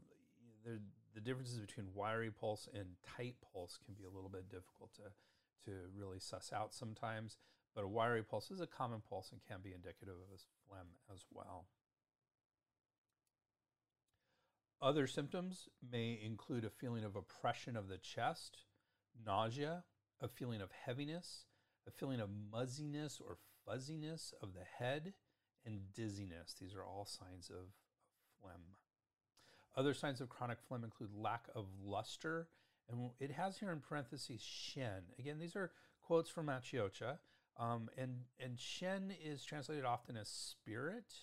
the, 0.65 0.79
the 1.13 1.21
differences 1.21 1.59
between 1.59 1.87
wiry 1.93 2.31
pulse 2.31 2.67
and 2.73 2.85
tight 3.17 3.35
pulse 3.53 3.79
can 3.83 3.93
be 3.93 4.03
a 4.03 4.09
little 4.09 4.29
bit 4.29 4.49
difficult 4.49 4.93
to, 4.95 5.69
to 5.69 5.77
really 5.95 6.19
suss 6.19 6.51
out 6.53 6.73
sometimes. 6.73 7.37
But 7.75 7.85
a 7.85 7.87
wiry 7.87 8.23
pulse 8.23 8.51
is 8.51 8.59
a 8.59 8.67
common 8.67 9.01
pulse 9.09 9.31
and 9.31 9.41
can 9.47 9.61
be 9.63 9.73
indicative 9.73 10.15
of 10.15 10.35
a 10.35 10.67
phlegm 10.67 10.87
as 11.13 11.25
well. 11.31 11.65
Other 14.81 15.07
symptoms 15.07 15.69
may 15.91 16.19
include 16.23 16.65
a 16.65 16.69
feeling 16.69 17.05
of 17.05 17.15
oppression 17.15 17.77
of 17.77 17.87
the 17.87 17.99
chest, 17.99 18.65
nausea, 19.25 19.83
a 20.19 20.27
feeling 20.27 20.59
of 20.59 20.71
heaviness, 20.71 21.45
a 21.87 21.91
feeling 21.91 22.19
of 22.19 22.29
muzziness 22.51 23.21
or 23.23 23.37
fuzziness 23.65 24.33
of 24.41 24.53
the 24.53 24.65
head, 24.79 25.13
and 25.65 25.93
dizziness. 25.93 26.55
These 26.59 26.73
are 26.73 26.83
all 26.83 27.05
signs 27.05 27.49
of, 27.49 27.67
phlegm. 28.41 28.61
Other 29.75 29.93
signs 29.93 30.21
of 30.21 30.29
chronic 30.29 30.57
phlegm 30.67 30.83
include 30.83 31.11
lack 31.15 31.45
of 31.55 31.65
luster, 31.83 32.47
and 32.89 33.11
it 33.19 33.31
has 33.31 33.57
here 33.57 33.71
in 33.71 33.79
parentheses 33.79 34.41
shen. 34.41 35.03
Again, 35.17 35.39
these 35.39 35.55
are 35.55 35.71
quotes 36.01 36.29
from 36.29 36.47
Maciocia, 36.47 37.19
um, 37.57 37.89
and 37.97 38.23
and 38.39 38.59
shen 38.59 39.13
is 39.23 39.43
translated 39.43 39.85
often 39.85 40.17
as 40.17 40.27
spirit. 40.27 41.13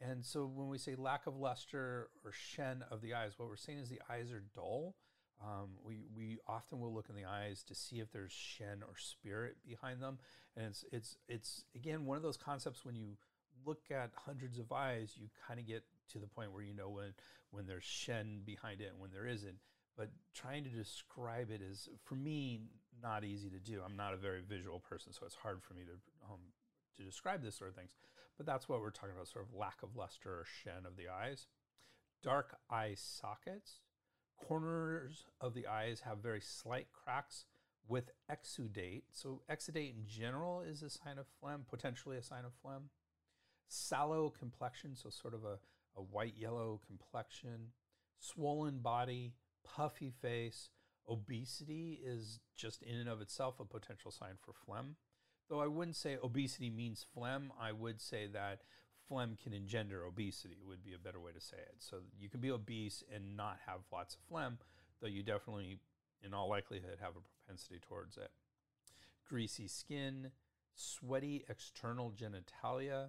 And 0.00 0.24
so 0.24 0.46
when 0.46 0.68
we 0.68 0.78
say 0.78 0.96
lack 0.96 1.26
of 1.26 1.36
luster 1.36 2.08
or 2.24 2.32
shen 2.32 2.82
of 2.90 3.02
the 3.02 3.14
eyes, 3.14 3.32
what 3.36 3.48
we're 3.48 3.56
saying 3.56 3.78
is 3.78 3.88
the 3.88 4.00
eyes 4.10 4.32
are 4.32 4.42
dull. 4.54 4.96
Um, 5.40 5.70
we, 5.84 6.06
we 6.16 6.38
often 6.46 6.80
will 6.80 6.92
look 6.92 7.08
in 7.08 7.14
the 7.14 7.24
eyes 7.24 7.62
to 7.64 7.74
see 7.74 8.00
if 8.00 8.10
there's 8.10 8.32
shen 8.32 8.82
or 8.82 8.94
spirit 8.96 9.56
behind 9.64 10.00
them. 10.00 10.18
And 10.56 10.66
it's, 10.66 10.84
it's, 10.92 11.16
it's 11.28 11.64
again, 11.74 12.04
one 12.04 12.16
of 12.16 12.22
those 12.22 12.36
concepts 12.36 12.84
when 12.84 12.96
you 12.96 13.16
look 13.64 13.82
at 13.90 14.10
hundreds 14.14 14.58
of 14.58 14.72
eyes, 14.72 15.14
you 15.16 15.28
kind 15.46 15.60
of 15.60 15.66
get 15.66 15.84
to 16.12 16.18
the 16.18 16.26
point 16.26 16.52
where 16.52 16.62
you 16.62 16.74
know 16.74 16.90
when, 16.90 17.14
when 17.50 17.66
there's 17.66 17.84
shen 17.84 18.42
behind 18.44 18.80
it 18.80 18.90
and 18.92 19.00
when 19.00 19.10
there 19.10 19.26
isn't. 19.26 19.56
But 19.96 20.10
trying 20.34 20.64
to 20.64 20.70
describe 20.70 21.50
it 21.50 21.60
is, 21.60 21.88
for 22.04 22.14
me, 22.14 22.60
not 23.02 23.24
easy 23.24 23.50
to 23.50 23.58
do. 23.58 23.80
I'm 23.84 23.96
not 23.96 24.14
a 24.14 24.16
very 24.16 24.40
visual 24.40 24.80
person, 24.80 25.12
so 25.12 25.26
it's 25.26 25.34
hard 25.34 25.62
for 25.62 25.74
me 25.74 25.82
to, 25.82 25.92
um, 26.32 26.40
to 26.96 27.02
describe 27.04 27.42
this 27.42 27.56
sort 27.56 27.70
of 27.70 27.76
things. 27.76 27.94
But 28.36 28.46
that's 28.46 28.68
what 28.68 28.80
we're 28.80 28.90
talking 28.90 29.14
about, 29.14 29.28
sort 29.28 29.44
of 29.44 29.54
lack 29.54 29.82
of 29.82 29.96
luster 29.96 30.30
or 30.30 30.44
shen 30.62 30.86
of 30.86 30.96
the 30.96 31.08
eyes. 31.08 31.46
Dark 32.22 32.56
eye 32.70 32.94
sockets. 32.96 33.80
Corners 34.36 35.26
of 35.40 35.54
the 35.54 35.66
eyes 35.66 36.00
have 36.00 36.18
very 36.18 36.40
slight 36.40 36.86
cracks 36.92 37.44
with 37.86 38.10
exudate. 38.30 39.02
So 39.12 39.42
exudate 39.50 39.94
in 39.94 40.06
general 40.06 40.62
is 40.62 40.82
a 40.82 40.90
sign 40.90 41.18
of 41.18 41.26
phlegm, 41.40 41.64
potentially 41.68 42.16
a 42.16 42.22
sign 42.22 42.44
of 42.44 42.52
phlegm. 42.62 42.90
Sallow 43.68 44.30
complexion, 44.30 44.96
so 44.96 45.10
sort 45.10 45.34
of 45.34 45.44
a, 45.44 45.58
a 45.96 46.02
white 46.02 46.34
yellow 46.36 46.80
complexion. 46.86 47.72
Swollen 48.18 48.78
body, 48.78 49.34
puffy 49.64 50.10
face. 50.10 50.70
Obesity 51.08 52.00
is 52.04 52.40
just 52.56 52.82
in 52.82 52.96
and 52.96 53.08
of 53.08 53.20
itself 53.20 53.58
a 53.58 53.64
potential 53.64 54.10
sign 54.10 54.34
for 54.40 54.52
phlegm. 54.52 54.96
Though 55.48 55.60
I 55.60 55.66
wouldn't 55.66 55.96
say 55.96 56.16
obesity 56.22 56.70
means 56.70 57.04
phlegm, 57.12 57.52
I 57.60 57.72
would 57.72 58.00
say 58.00 58.26
that 58.32 58.62
phlegm 59.08 59.36
can 59.42 59.52
engender 59.52 60.04
obesity, 60.04 60.58
would 60.66 60.84
be 60.84 60.94
a 60.94 60.98
better 60.98 61.20
way 61.20 61.32
to 61.32 61.40
say 61.40 61.58
it. 61.58 61.76
So 61.78 61.98
you 62.18 62.28
can 62.28 62.40
be 62.40 62.50
obese 62.50 63.02
and 63.14 63.36
not 63.36 63.58
have 63.66 63.80
lots 63.92 64.14
of 64.14 64.20
phlegm, 64.28 64.58
though 65.00 65.08
you 65.08 65.22
definitely, 65.22 65.78
in 66.24 66.32
all 66.32 66.48
likelihood, 66.48 66.98
have 67.00 67.16
a 67.16 67.46
propensity 67.46 67.80
towards 67.86 68.16
it. 68.16 68.30
Greasy 69.28 69.66
skin, 69.66 70.30
sweaty 70.74 71.44
external 71.48 72.12
genitalia, 72.12 73.08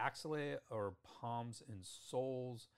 axillae 0.00 0.56
or 0.70 0.94
palms 1.20 1.62
and 1.68 1.84
soles. 1.84 2.68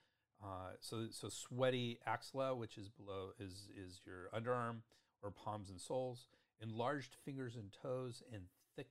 Uh, 0.43 0.71
so, 0.79 1.05
so 1.11 1.29
sweaty 1.29 1.99
axilla, 2.05 2.55
which 2.55 2.77
is 2.77 2.89
below, 2.89 3.29
is 3.39 3.67
is 3.77 4.01
your 4.05 4.29
underarm 4.33 4.77
or 5.21 5.31
palms 5.31 5.69
and 5.69 5.79
soles. 5.79 6.27
Enlarged 6.61 7.15
fingers 7.25 7.55
and 7.55 7.71
toes, 7.81 8.21
and 8.31 8.43
thick 8.75 8.89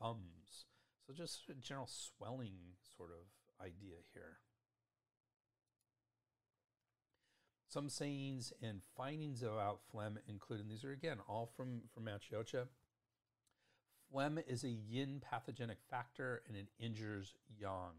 thumbs. 0.00 0.66
So 1.06 1.14
just 1.14 1.48
a 1.48 1.54
general 1.54 1.88
swelling 1.88 2.76
sort 2.96 3.10
of 3.10 3.64
idea 3.64 3.96
here. 4.12 4.38
Some 7.68 7.90
sayings 7.90 8.52
and 8.62 8.80
findings 8.96 9.42
about 9.42 9.80
phlegm 9.90 10.18
including 10.26 10.68
these 10.68 10.84
are 10.84 10.92
again 10.92 11.18
all 11.28 11.50
from, 11.54 11.82
from 11.92 12.04
Maciocia. 12.04 12.66
Phlegm 14.10 14.38
is 14.46 14.64
a 14.64 14.68
yin 14.68 15.20
pathogenic 15.20 15.78
factor 15.90 16.42
and 16.48 16.56
it 16.56 16.68
injures 16.78 17.34
yang. 17.60 17.94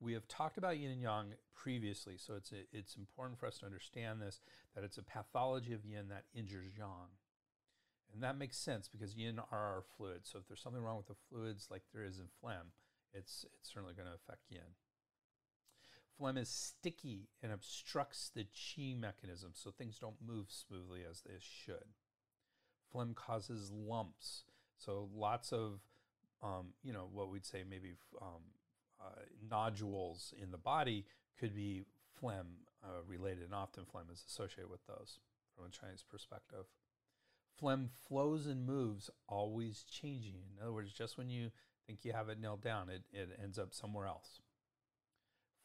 We 0.00 0.14
have 0.14 0.26
talked 0.28 0.56
about 0.56 0.78
yin 0.78 0.90
and 0.90 1.02
yang 1.02 1.34
previously, 1.54 2.14
so 2.16 2.34
it's, 2.34 2.52
a, 2.52 2.64
it's 2.72 2.96
important 2.96 3.38
for 3.38 3.46
us 3.46 3.58
to 3.58 3.66
understand 3.66 4.20
this 4.22 4.40
that 4.74 4.84
it's 4.84 4.96
a 4.96 5.02
pathology 5.02 5.74
of 5.74 5.84
yin 5.84 6.08
that 6.08 6.24
injures 6.34 6.72
yang. 6.78 7.12
And 8.14 8.22
that 8.22 8.38
makes 8.38 8.56
sense 8.56 8.88
because 8.88 9.14
yin 9.14 9.38
are 9.38 9.58
our 9.58 9.82
fluids. 9.96 10.30
So 10.30 10.38
if 10.38 10.48
there's 10.48 10.62
something 10.62 10.82
wrong 10.82 10.96
with 10.96 11.08
the 11.08 11.22
fluids 11.28 11.68
like 11.70 11.82
there 11.92 12.04
is 12.04 12.18
in 12.18 12.26
phlegm, 12.40 12.72
it's, 13.12 13.44
it's 13.58 13.72
certainly 13.72 13.94
going 13.94 14.08
to 14.08 14.14
affect 14.14 14.50
yin. 14.50 14.74
Phlegm 16.18 16.36
is 16.36 16.48
sticky 16.48 17.28
and 17.42 17.52
obstructs 17.52 18.30
the 18.34 18.44
qi 18.54 18.98
mechanism, 18.98 19.52
so 19.54 19.70
things 19.70 19.98
don't 19.98 20.20
move 20.26 20.46
smoothly 20.48 21.00
as 21.08 21.22
they 21.22 21.38
should. 21.38 21.94
Phlegm 22.92 23.14
causes 23.14 23.70
lumps, 23.70 24.44
so 24.84 25.08
lots 25.14 25.52
of, 25.52 25.80
um, 26.42 26.72
you 26.82 26.92
know, 26.92 27.08
what 27.12 27.30
we'd 27.30 27.44
say 27.44 27.64
maybe 27.68 27.92
um, 28.20 28.42
uh, 29.00 29.20
nodules 29.50 30.32
in 30.40 30.50
the 30.50 30.58
body 30.58 31.04
could 31.38 31.54
be 31.54 31.82
phlegm 32.18 32.46
uh, 32.82 33.02
related, 33.06 33.44
and 33.44 33.54
often 33.54 33.84
phlegm 33.84 34.06
is 34.12 34.24
associated 34.26 34.70
with 34.70 34.86
those 34.86 35.18
from 35.54 35.66
a 35.66 35.70
Chinese 35.70 36.04
perspective. 36.08 36.64
Phlegm 37.58 37.90
flows 38.08 38.46
and 38.46 38.66
moves, 38.66 39.10
always 39.28 39.84
changing. 39.90 40.42
In 40.56 40.62
other 40.62 40.72
words, 40.72 40.92
just 40.92 41.18
when 41.18 41.28
you 41.28 41.50
think 41.86 42.04
you 42.04 42.12
have 42.12 42.28
it 42.28 42.40
nailed 42.40 42.62
down, 42.62 42.88
it, 42.88 43.02
it 43.12 43.38
ends 43.42 43.58
up 43.58 43.74
somewhere 43.74 44.06
else. 44.06 44.40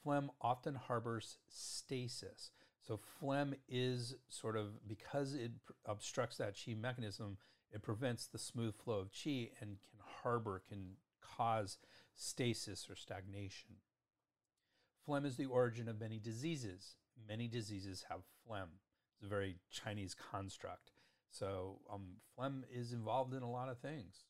Phlegm 0.03 0.29
often 0.41 0.75
harbors 0.75 1.38
stasis. 1.48 2.51
So, 2.86 3.00
phlegm 3.19 3.55
is 3.67 4.15
sort 4.29 4.55
of 4.55 4.88
because 4.88 5.34
it 5.34 5.51
obstructs 5.86 6.38
that 6.38 6.55
chi 6.55 6.74
mechanism, 6.74 7.38
it 7.72 7.81
prevents 7.81 8.27
the 8.27 8.38
smooth 8.38 8.75
flow 8.75 9.00
of 9.00 9.12
chi 9.12 9.50
and 9.60 9.77
can 9.81 10.00
harbor, 10.24 10.62
can 10.67 10.98
cause 11.22 11.77
stasis 12.13 12.88
or 12.89 12.95
stagnation. 12.95 13.75
Phlegm 15.05 15.25
is 15.25 15.38
the 15.38 15.45
origin 15.45 15.88
of 15.88 16.00
many 16.00 16.19
diseases. 16.19 16.95
Many 17.27 17.48
diseases 17.48 18.05
have 18.10 18.22
phlegm. 18.45 18.69
It's 19.15 19.25
a 19.25 19.29
very 19.29 19.57
Chinese 19.69 20.15
construct. 20.15 20.91
So 21.29 21.79
um, 21.91 22.17
phlegm 22.36 22.63
is 22.72 22.93
involved 22.93 23.34
in 23.34 23.43
a 23.43 23.51
lot 23.51 23.69
of 23.69 23.77
things. 23.79 24.24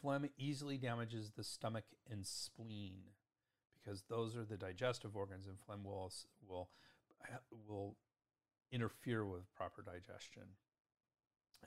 Phlegm 0.00 0.28
easily 0.36 0.78
damages 0.78 1.32
the 1.36 1.44
stomach 1.44 1.84
and 2.10 2.26
spleen 2.26 3.00
because 3.88 4.04
those 4.08 4.36
are 4.36 4.44
the 4.44 4.56
digestive 4.56 5.16
organs, 5.16 5.46
and 5.46 5.58
phlegm 5.58 5.84
will 5.84 6.12
will 6.46 6.68
will 7.66 7.96
interfere 8.70 9.24
with 9.24 9.52
proper 9.54 9.82
digestion. 9.82 10.42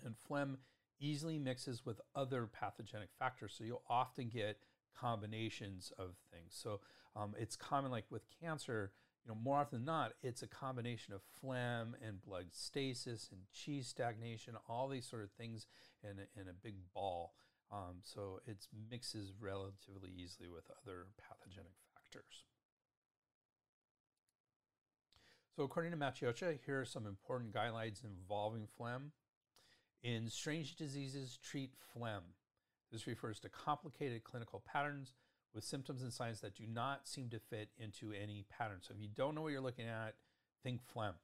And 0.04 0.16
phlegm 0.18 0.58
easily 1.00 1.40
mixes 1.40 1.86
with 1.86 2.00
other 2.16 2.48
pathogenic 2.48 3.10
factors, 3.18 3.54
so 3.58 3.64
you'll 3.64 3.84
often 3.90 4.30
get 4.30 4.58
combinations 5.00 5.92
of 5.98 6.16
things. 6.32 6.50
So 6.52 6.82
um, 7.16 7.34
it's 7.38 7.56
common, 7.56 7.92
like 7.92 8.06
with 8.10 8.24
cancer, 8.42 8.92
you 9.26 9.32
know, 9.32 9.38
more 9.42 9.60
often 9.60 9.80
than 9.80 9.86
not, 9.86 10.14
it's 10.22 10.42
a 10.42 10.48
combination 10.48 11.14
of 11.14 11.22
phlegm 11.40 11.96
and 12.06 12.22
blood 12.22 12.48
stasis 12.52 13.30
and 13.32 13.42
cheese 13.52 13.88
stagnation, 13.88 14.56
all 14.68 14.88
these 14.88 15.08
sort 15.08 15.24
of 15.24 15.32
things 15.32 15.68
in 16.04 16.12
a, 16.12 16.42
in 16.42 16.48
a 16.48 16.54
big 16.54 16.76
ball. 16.94 17.34
Um, 17.72 17.98
so 18.02 18.42
it 18.46 18.66
mixes 18.90 19.34
relatively 19.40 20.12
easily 20.16 20.50
with 20.50 20.66
other 20.84 21.08
pathogenic 21.18 21.74
factors. 21.96 22.46
So 25.56 25.64
according 25.64 25.92
to 25.92 25.98
Maciocia, 25.98 26.58
here 26.66 26.82
are 26.82 26.86
some 26.86 27.06
important 27.06 27.54
guidelines 27.54 28.04
involving 28.04 28.68
phlegm. 28.78 29.12
In 30.04 30.30
strange 30.30 30.76
diseases, 30.76 31.38
treat 31.42 31.72
phlegm. 31.94 32.24
This 32.92 33.08
refers 33.08 33.40
to 33.42 33.50
complicated 33.50 34.24
clinical 34.24 34.64
patterns 34.66 35.14
with 35.54 35.64
symptoms 35.64 36.02
and 36.02 36.12
signs 36.12 36.42
that 36.42 36.56
do 36.56 36.64
not 36.68 37.08
seem 37.08 37.30
to 37.30 37.40
fit 37.40 37.70
into 37.78 38.12
any 38.12 38.46
pattern. 38.50 38.80
So 38.82 38.94
if 38.96 39.02
you 39.02 39.10
don't 39.16 39.36
know 39.36 39.42
what 39.42 39.52
you're 39.52 39.62
looking 39.62 39.88
at, 39.88 40.16
think 40.64 40.82
phlegm. 40.82 41.16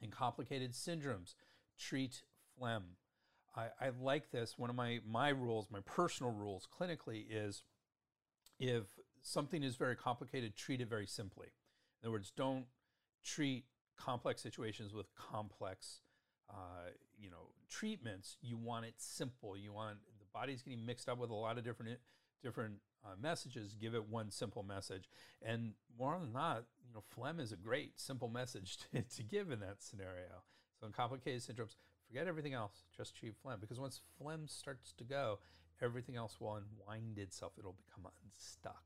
In 0.00 0.10
complicated 0.10 0.72
syndromes, 0.72 1.34
treat 1.78 2.22
phlegm. 2.58 2.82
I, 3.56 3.66
I 3.80 3.90
like 4.00 4.30
this. 4.30 4.58
One 4.58 4.70
of 4.70 4.76
my, 4.76 5.00
my 5.08 5.28
rules, 5.28 5.68
my 5.70 5.80
personal 5.80 6.32
rules 6.32 6.66
clinically 6.78 7.24
is 7.30 7.62
if 8.58 8.84
something 9.22 9.62
is 9.62 9.76
very 9.76 9.96
complicated, 9.96 10.56
treat 10.56 10.80
it 10.80 10.88
very 10.88 11.06
simply. 11.06 11.48
In 12.02 12.06
other 12.06 12.12
words, 12.12 12.32
don't 12.36 12.66
treat 13.22 13.64
complex 13.96 14.42
situations 14.42 14.92
with 14.92 15.14
complex 15.14 16.00
uh, 16.50 16.90
you 17.18 17.30
know 17.30 17.48
treatments 17.68 18.36
you 18.42 18.56
want 18.56 18.84
it 18.84 18.94
simple 18.98 19.56
you 19.56 19.72
want 19.72 19.96
the 20.18 20.26
body's 20.32 20.62
getting 20.62 20.84
mixed 20.84 21.08
up 21.08 21.18
with 21.18 21.30
a 21.30 21.34
lot 21.34 21.58
of 21.58 21.64
different 21.64 21.98
different 22.44 22.74
uh, 23.04 23.14
messages, 23.20 23.74
give 23.74 23.94
it 23.94 24.08
one 24.08 24.30
simple 24.30 24.62
message. 24.62 25.08
And 25.42 25.72
more 25.98 26.18
than 26.18 26.32
not, 26.32 26.64
you 26.86 26.94
know, 26.94 27.02
phlegm 27.08 27.40
is 27.40 27.52
a 27.52 27.56
great 27.56 27.98
simple 27.98 28.28
message 28.28 28.78
to, 28.92 29.02
to 29.02 29.22
give 29.22 29.50
in 29.50 29.60
that 29.60 29.82
scenario. 29.82 30.42
So 30.78 30.86
in 30.86 30.92
complicated 30.92 31.40
syndromes, 31.40 31.74
forget 32.06 32.26
everything 32.26 32.54
else, 32.54 32.84
just 32.96 33.16
treat 33.16 33.34
phlegm. 33.42 33.58
Because 33.60 33.80
once 33.80 34.00
phlegm 34.18 34.46
starts 34.46 34.92
to 34.92 35.04
go, 35.04 35.38
everything 35.82 36.16
else 36.16 36.40
will 36.40 36.56
unwind 36.56 37.18
itself. 37.18 37.52
It'll 37.58 37.76
become 37.86 38.10
unstuck. 38.24 38.82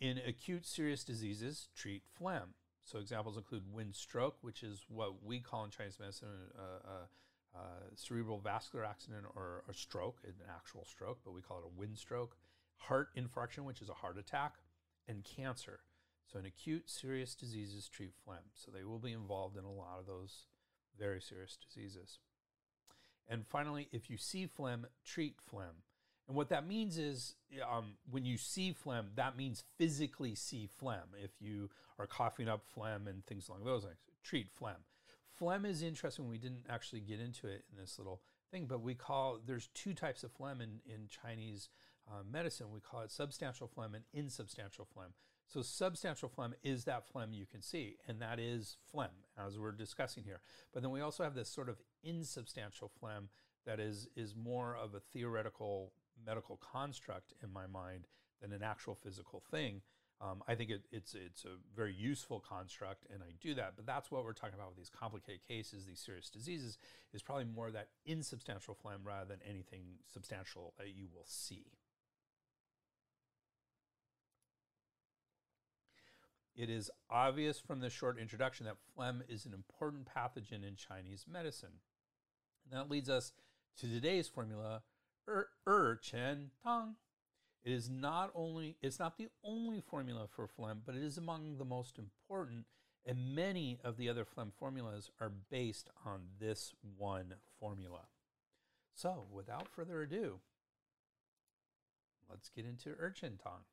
In 0.00 0.18
acute 0.26 0.66
serious 0.66 1.04
diseases, 1.04 1.68
treat 1.76 2.02
phlegm. 2.14 2.54
So 2.84 2.98
examples 2.98 3.36
include 3.36 3.62
wind 3.72 3.94
stroke, 3.94 4.36
which 4.40 4.62
is 4.62 4.84
what 4.88 5.22
we 5.24 5.40
call 5.40 5.64
in 5.64 5.70
Chinese 5.70 5.98
medicine 6.00 6.28
uh, 6.58 6.88
uh, 6.88 7.58
uh, 7.58 7.60
cerebral 7.94 8.38
vascular 8.38 8.84
accident 8.84 9.24
or 9.34 9.62
a 9.68 9.74
stroke, 9.74 10.18
an 10.24 10.34
actual 10.48 10.84
stroke, 10.84 11.18
but 11.24 11.32
we 11.32 11.40
call 11.40 11.58
it 11.58 11.64
a 11.64 11.78
wind 11.78 11.98
stroke, 11.98 12.36
heart 12.76 13.08
infarction, 13.16 13.64
which 13.64 13.82
is 13.82 13.88
a 13.88 13.94
heart 13.94 14.18
attack, 14.18 14.54
and 15.08 15.24
cancer. 15.24 15.80
So, 16.26 16.38
in 16.38 16.46
acute 16.46 16.88
serious 16.88 17.34
diseases, 17.34 17.88
treat 17.88 18.12
phlegm. 18.24 18.52
So, 18.54 18.70
they 18.70 18.84
will 18.84 19.00
be 19.00 19.12
involved 19.12 19.56
in 19.56 19.64
a 19.64 19.72
lot 19.72 19.98
of 19.98 20.06
those 20.06 20.46
very 20.98 21.20
serious 21.20 21.56
diseases. 21.56 22.20
And 23.28 23.46
finally, 23.46 23.88
if 23.92 24.10
you 24.10 24.16
see 24.16 24.46
phlegm, 24.46 24.86
treat 25.04 25.36
phlegm. 25.40 25.82
And 26.30 26.36
what 26.36 26.50
that 26.50 26.64
means 26.64 26.96
is 26.96 27.34
um, 27.68 27.94
when 28.08 28.24
you 28.24 28.38
see 28.38 28.72
phlegm, 28.72 29.08
that 29.16 29.36
means 29.36 29.64
physically 29.78 30.36
see 30.36 30.68
phlegm. 30.78 31.08
If 31.20 31.32
you 31.40 31.70
are 31.98 32.06
coughing 32.06 32.48
up 32.48 32.62
phlegm 32.72 33.08
and 33.08 33.26
things 33.26 33.48
along 33.48 33.64
those 33.64 33.82
lines, 33.82 33.98
treat 34.22 34.48
phlegm. 34.48 34.76
Phlegm 35.36 35.64
is 35.66 35.82
interesting. 35.82 36.28
We 36.28 36.38
didn't 36.38 36.66
actually 36.70 37.00
get 37.00 37.18
into 37.18 37.48
it 37.48 37.64
in 37.72 37.80
this 37.80 37.98
little 37.98 38.22
thing, 38.52 38.66
but 38.66 38.80
we 38.80 38.94
call 38.94 39.40
there's 39.44 39.70
two 39.74 39.92
types 39.92 40.22
of 40.22 40.30
phlegm 40.30 40.60
in, 40.60 40.78
in 40.86 41.08
Chinese 41.08 41.68
uh, 42.08 42.22
medicine. 42.30 42.68
We 42.72 42.78
call 42.78 43.00
it 43.00 43.10
substantial 43.10 43.66
phlegm 43.66 43.96
and 43.96 44.04
insubstantial 44.14 44.86
phlegm. 44.94 45.14
So 45.48 45.62
substantial 45.62 46.28
phlegm 46.28 46.54
is 46.62 46.84
that 46.84 47.08
phlegm 47.08 47.32
you 47.32 47.44
can 47.44 47.60
see, 47.60 47.96
and 48.06 48.22
that 48.22 48.38
is 48.38 48.76
phlegm, 48.88 49.10
as 49.36 49.58
we're 49.58 49.72
discussing 49.72 50.22
here. 50.22 50.42
But 50.72 50.82
then 50.82 50.92
we 50.92 51.00
also 51.00 51.24
have 51.24 51.34
this 51.34 51.48
sort 51.48 51.68
of 51.68 51.82
insubstantial 52.04 52.88
phlegm 53.00 53.30
that 53.66 53.80
is 53.80 54.06
is 54.14 54.36
more 54.36 54.76
of 54.76 54.94
a 54.94 55.00
theoretical 55.00 55.92
medical 56.26 56.58
construct 56.72 57.32
in 57.42 57.52
my 57.52 57.66
mind 57.66 58.06
than 58.40 58.52
an 58.52 58.62
actual 58.62 58.94
physical 58.94 59.42
thing. 59.50 59.82
Um, 60.22 60.42
I 60.46 60.54
think 60.54 60.68
it, 60.70 60.82
it's 60.92 61.14
it's 61.14 61.46
a 61.46 61.56
very 61.74 61.94
useful 61.94 62.44
construct, 62.46 63.06
and 63.12 63.22
I 63.22 63.32
do 63.40 63.54
that. 63.54 63.72
But 63.76 63.86
that's 63.86 64.10
what 64.10 64.24
we're 64.24 64.34
talking 64.34 64.54
about 64.54 64.68
with 64.68 64.76
these 64.76 64.90
complicated 64.90 65.40
cases, 65.48 65.86
these 65.86 66.00
serious 66.00 66.28
diseases, 66.28 66.76
is 67.14 67.22
probably 67.22 67.46
more 67.46 67.70
that 67.70 67.88
insubstantial 68.04 68.74
phlegm 68.74 69.00
rather 69.02 69.24
than 69.26 69.38
anything 69.48 69.80
substantial 70.12 70.74
that 70.78 70.88
you 70.88 71.06
will 71.14 71.24
see. 71.26 71.64
It 76.54 76.68
is 76.68 76.90
obvious 77.08 77.58
from 77.58 77.80
this 77.80 77.94
short 77.94 78.18
introduction 78.18 78.66
that 78.66 78.76
phlegm 78.94 79.22
is 79.26 79.46
an 79.46 79.54
important 79.54 80.06
pathogen 80.06 80.68
in 80.68 80.76
Chinese 80.76 81.24
medicine. 81.26 81.80
And 82.64 82.78
that 82.78 82.90
leads 82.90 83.08
us 83.08 83.32
to 83.78 83.86
today's 83.86 84.28
formula, 84.28 84.82
er, 85.28 85.98
chen 86.02 86.50
tang. 86.62 86.96
It 87.64 87.72
is 87.72 87.90
not 87.90 88.30
only 88.34 88.76
it's 88.80 88.98
not 88.98 89.18
the 89.18 89.28
only 89.44 89.80
formula 89.80 90.26
for 90.28 90.46
phlegm, 90.46 90.82
but 90.84 90.94
it 90.94 91.02
is 91.02 91.18
among 91.18 91.58
the 91.58 91.64
most 91.64 91.98
important, 91.98 92.64
and 93.04 93.34
many 93.34 93.78
of 93.84 93.96
the 93.96 94.08
other 94.08 94.24
phlegm 94.24 94.52
formulas 94.58 95.10
are 95.20 95.32
based 95.50 95.90
on 96.06 96.22
this 96.38 96.72
one 96.96 97.34
formula. 97.58 98.06
So, 98.94 99.26
without 99.30 99.68
further 99.68 100.02
ado, 100.02 100.40
let's 102.28 102.48
get 102.48 102.64
into 102.64 102.94
urchin 102.98 103.38
tong. 103.42 103.64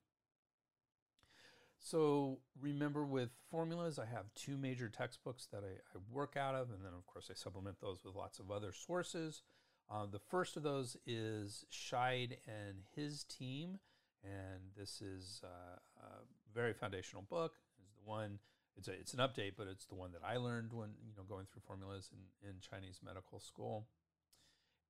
So 1.79 2.39
remember 2.59 3.05
with 3.05 3.29
formulas, 3.49 3.99
I 3.99 4.05
have 4.05 4.33
two 4.35 4.57
major 4.57 4.89
textbooks 4.89 5.47
that 5.51 5.63
I, 5.63 5.79
I, 5.95 6.01
work 6.11 6.35
out 6.35 6.55
of, 6.55 6.69
and 6.71 6.83
then 6.83 6.93
of 6.93 7.05
course 7.05 7.29
I 7.31 7.35
supplement 7.35 7.79
those 7.79 8.03
with 8.03 8.15
lots 8.15 8.39
of 8.39 8.51
other 8.51 8.71
sources. 8.71 9.43
Uh, 9.89 10.05
the 10.05 10.19
first 10.19 10.57
of 10.57 10.63
those 10.63 10.97
is 11.05 11.65
Scheid 11.71 12.37
and 12.45 12.83
his 12.95 13.23
team, 13.23 13.79
and 14.23 14.61
this 14.77 15.01
is 15.01 15.41
uh, 15.43 15.77
a 16.01 16.09
very 16.53 16.73
foundational 16.73 17.23
book. 17.23 17.53
It's 17.81 17.93
the 17.93 18.09
one. 18.09 18.39
It's 18.75 18.87
a, 18.87 18.91
it's 18.91 19.13
an 19.13 19.19
update, 19.19 19.53
but 19.57 19.67
it's 19.67 19.85
the 19.85 19.95
one 19.95 20.11
that 20.11 20.21
I 20.27 20.37
learned 20.37 20.73
when 20.73 20.89
you 21.05 21.13
know 21.15 21.23
going 21.23 21.45
through 21.51 21.63
formulas 21.65 22.09
in, 22.11 22.49
in 22.49 22.55
Chinese 22.59 22.99
medical 23.03 23.39
school. 23.39 23.87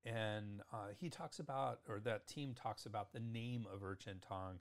And 0.04 0.62
uh, 0.74 0.90
he 0.98 1.10
talks 1.10 1.40
about, 1.40 1.80
or 1.88 2.00
that 2.00 2.28
team 2.28 2.54
talks 2.54 2.86
about 2.86 3.12
the 3.12 3.20
name 3.20 3.66
of 3.72 3.84
Urchin 3.84 4.22
Tong 4.28 4.60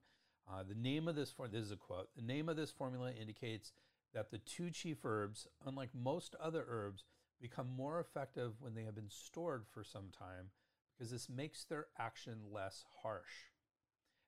uh, 0.49 0.62
the 0.62 0.75
name 0.75 1.09
of 1.09 1.16
this 1.16 1.31
form, 1.31 1.50
this 1.52 1.64
is 1.64 1.73
a 1.73 1.76
quote, 1.76 2.09
the 2.14 2.23
name 2.23 2.49
of 2.49 2.57
this 2.57 2.71
formula 2.71 3.11
indicates 3.11 3.73
that 4.14 4.31
the 4.31 4.38
two 4.38 4.71
chief 4.71 5.05
herbs, 5.05 5.49
unlike 5.66 5.90
most 5.93 6.37
other 6.40 6.64
herbs, 6.69 7.05
become 7.40 7.69
more 7.76 8.00
effective 8.00 8.55
when 8.61 8.75
they 8.75 8.85
have 8.85 8.94
been 8.94 9.11
stored 9.11 9.64
for 9.72 9.85
some 9.85 10.09
time 10.16 10.51
because 10.96 11.11
this 11.11 11.29
makes 11.29 11.64
their 11.64 11.87
action 11.99 12.38
less 12.53 12.85
harsh. 13.03 13.51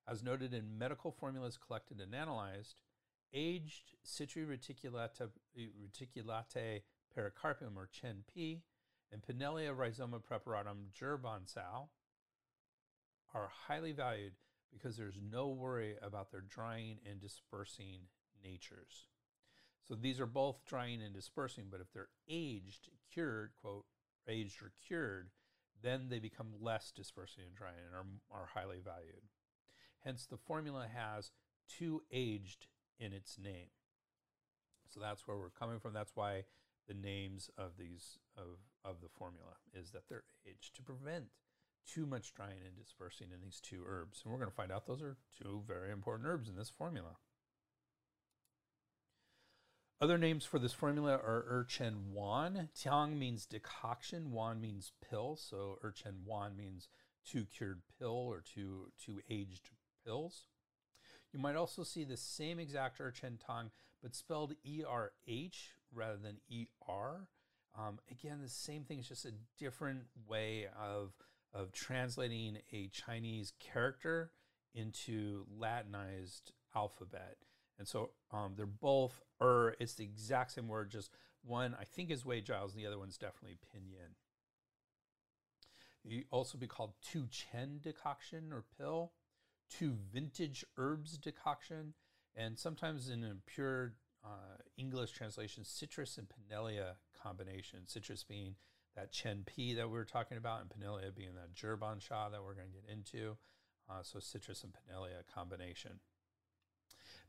As 0.07 0.23
noted 0.23 0.55
in 0.55 0.79
medical 0.79 1.11
formulas 1.11 1.59
collected 1.59 2.01
and 2.01 2.15
analyzed, 2.15 2.81
aged 3.33 3.95
Citri 4.03 4.45
reticulata, 4.45 5.29
reticulate 5.57 6.83
pericarpium 7.17 7.77
or 7.77 7.89
Chen 7.91 8.25
Pi 8.35 8.63
and 9.13 9.23
Pinellia 9.23 9.75
rhizoma 9.77 10.21
preparatum 10.21 10.91
Zhibanxia 10.99 11.89
are 13.35 13.51
highly 13.67 13.93
valued 13.93 14.33
because 14.73 14.97
there's 14.97 15.21
no 15.31 15.49
worry 15.49 15.97
about 16.03 16.31
their 16.31 16.43
drying 16.43 16.99
and 17.09 17.21
dispersing 17.21 18.01
natures. 18.43 19.09
So 19.89 19.95
these 19.95 20.21
are 20.21 20.27
both 20.27 20.67
drying 20.67 21.01
and 21.03 21.15
dispersing, 21.15 21.65
but 21.71 21.81
if 21.81 21.91
they're 21.93 22.11
aged, 22.29 22.91
cured, 23.13 23.53
quote, 23.61 23.87
aged 24.29 24.63
or 24.63 24.73
cured, 24.87 25.31
then 25.83 26.09
they 26.11 26.19
become 26.19 26.49
less 26.61 26.93
dispersing 26.95 27.45
and 27.47 27.57
drying 27.57 27.77
and 27.87 27.95
are, 27.95 28.41
are 28.43 28.47
highly 28.47 28.81
valued. 28.85 29.23
Hence, 30.05 30.27
the 30.27 30.37
formula 30.37 30.87
has 30.95 31.31
two 31.69 32.03
aged 32.13 32.67
in 32.99 33.13
its 33.13 33.39
name. 33.39 33.69
So 34.89 35.01
that's 35.01 35.27
where 35.27 35.39
we're 35.39 35.51
coming 35.51 35.79
from. 35.81 35.95
That's 35.95 36.15
why 36.15 36.45
the 36.87 36.95
names 36.95 37.51
of 37.57 37.73
these 37.79 38.19
of, 38.37 38.59
of 38.85 39.01
the 39.01 39.09
formula 39.09 39.53
is 39.75 39.91
that 39.93 40.09
they're 40.09 40.25
aged 40.47 40.77
to 40.77 40.83
prevent 40.83 41.27
too 41.87 42.07
much 42.07 42.35
drying 42.35 42.61
and 42.67 42.77
dispersing 42.77 43.29
in 43.33 43.41
these 43.41 43.61
two 43.61 43.83
herbs. 43.87 44.23
And 44.23 44.33
we're 44.33 44.39
going 44.39 44.51
to 44.51 44.57
find 44.57 44.73
out 44.73 44.87
those 44.87 45.03
are 45.03 45.17
two 45.43 45.63
very 45.67 45.91
important 45.91 46.29
herbs 46.29 46.49
in 46.49 46.57
this 46.57 46.71
formula. 46.71 47.17
Other 50.01 50.17
names 50.17 50.45
for 50.45 50.61
this 50.61 50.73
formula 50.73 51.15
are 51.15 51.45
Urchen 51.51 52.13
Wan. 52.13 52.69
Tang 52.81 53.19
means 53.19 53.47
decoction, 53.47 54.31
Wan 54.31 54.61
means 54.61 54.93
pill. 55.09 55.35
So 55.37 55.79
Urchen 55.85 56.25
Wan 56.25 56.57
means 56.57 56.89
two 57.25 57.47
cured 57.47 57.81
pill 57.99 58.29
or 58.31 58.41
two, 58.41 58.93
two 59.05 59.21
aged 59.29 59.71
pills. 60.05 60.47
You 61.33 61.41
might 61.41 61.57
also 61.57 61.83
see 61.83 62.05
the 62.05 62.17
same 62.17 62.61
exact 62.61 63.01
Urchen 63.01 63.39
Tang, 63.45 63.71
but 64.01 64.15
spelled 64.15 64.55
ERH 64.65 65.73
rather 65.93 66.17
than 66.17 66.39
ER. 66.53 67.27
Um, 67.77 67.99
again, 68.09 68.41
the 68.41 68.49
same 68.49 68.85
thing, 68.85 69.01
it's 69.01 69.09
just 69.09 69.25
a 69.25 69.35
different 69.59 70.05
way 70.29 70.69
of 70.81 71.13
of 71.55 71.73
translating 71.73 72.59
a 72.73 72.89
Chinese 72.89 73.55
character 73.59 74.31
into 74.75 75.47
Latinized 75.59 76.53
alphabet. 76.77 77.39
And 77.79 77.87
so 77.87 78.11
um, 78.33 78.55
they're 78.57 78.67
both 78.67 79.21
er. 79.41 79.75
It's 79.79 79.95
the 79.95 80.05
exact 80.05 80.53
same 80.53 80.69
word, 80.69 80.91
just 80.91 81.11
one 81.45 81.77
I 81.81 81.85
think 81.85 82.11
is 82.11 82.25
Wade-Giles, 82.25 82.73
and 82.75 82.83
the 82.83 82.87
other 82.87 82.99
one's 82.99 83.19
definitely 83.19 83.59
pinyin. 83.75 84.15
You 86.05 86.25
also 86.31 86.59
be 86.59 86.67
called 86.67 86.95
Tu 87.03 87.27
Chen 87.27 87.81
decoction 87.83 88.53
or 88.53 88.65
pill, 88.77 89.13
Tu 89.71 89.93
vintage 90.13 90.65
herbs 90.77 91.19
decoction, 91.19 91.95
and 92.35 92.59
sometimes 92.59 93.11
in 93.11 93.25
a 93.25 93.37
pure 93.47 93.95
uh, 94.25 94.57
English 94.77 95.13
translation, 95.13 95.65
citrus 95.65 96.19
and 96.19 96.29
pinellia 96.29 96.95
combination. 97.23 97.81
Citrus 97.87 98.25
being 98.25 98.55
that 98.97 99.13
Chen 99.13 99.45
Pi 99.45 99.75
that 99.77 99.89
we 99.89 99.95
were 99.95 100.05
talking 100.05 100.39
about, 100.39 100.61
and 100.61 100.71
Pinellia 100.71 101.15
being 101.15 101.35
that 101.35 101.55
Zhiban 101.55 102.01
Xia 102.01 102.31
that 102.33 102.43
we're 102.43 102.55
going 102.55 102.69
to 102.69 102.75
get 102.75 102.91
into. 102.91 103.37
Uh, 103.89 104.03
so 104.03 104.19
citrus 104.19 104.65
and 104.65 104.73
Pinellia 104.73 105.23
combination. 105.33 106.01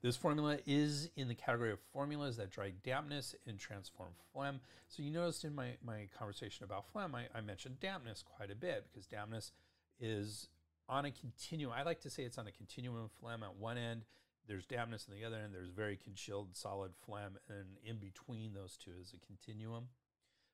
This 0.02 0.16
formula 0.16 0.60
is 0.66 1.10
in 1.18 1.28
the 1.28 1.36
category 1.36 1.72
of 1.72 1.80
formulas 1.92 2.38
that 2.38 2.52
dry 2.52 2.72
dampness 2.84 3.36
and 3.46 3.60
transform 3.60 4.12
phlegm. 4.34 4.62
So 4.88 5.04
you 5.04 5.12
noticed 5.12 5.44
in 5.44 5.54
my, 5.54 5.72
my 5.86 6.08
conversation 6.18 6.64
about 6.64 6.90
phlegm, 6.90 7.14
I, 7.14 7.26
I 7.36 7.42
mentioned 7.42 7.82
dampness 7.82 8.24
quite 8.24 8.50
a 8.50 8.56
bit 8.56 8.86
because 8.90 9.06
dampness 9.06 9.52
is 10.00 10.48
on 10.88 11.06
a 11.06 11.12
continuum. 11.12 11.74
I 11.76 11.84
like 11.84 12.00
to 12.02 12.10
say 12.10 12.24
it's 12.24 12.38
on 12.38 12.48
a 12.48 12.52
continuum 12.52 13.04
of 13.04 13.12
phlegm. 13.12 13.44
At 13.44 13.58
one 13.58 13.78
end, 13.78 14.04
there's 14.48 14.66
dampness, 14.66 15.06
on 15.10 15.16
the 15.16 15.26
other 15.26 15.36
end, 15.36 15.54
there's 15.54 15.70
very 15.70 15.96
congealed 15.96 16.56
solid 16.56 16.92
phlegm, 17.06 17.38
and 17.50 17.78
in 17.86 17.98
between 17.98 18.54
those 18.54 18.78
two 18.78 18.92
is 19.00 19.14
a 19.14 19.26
continuum. 19.26 19.90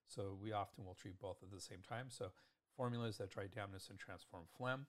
So 0.07 0.37
we 0.41 0.51
often 0.51 0.85
will 0.85 0.95
treat 0.95 1.19
both 1.19 1.37
at 1.41 1.51
the 1.51 1.61
same 1.61 1.79
time. 1.87 2.07
So 2.09 2.31
formulas 2.75 3.17
that 3.17 3.29
dry 3.29 3.45
dampness 3.45 3.89
and 3.89 3.97
transform 3.97 4.43
phlegm. 4.57 4.87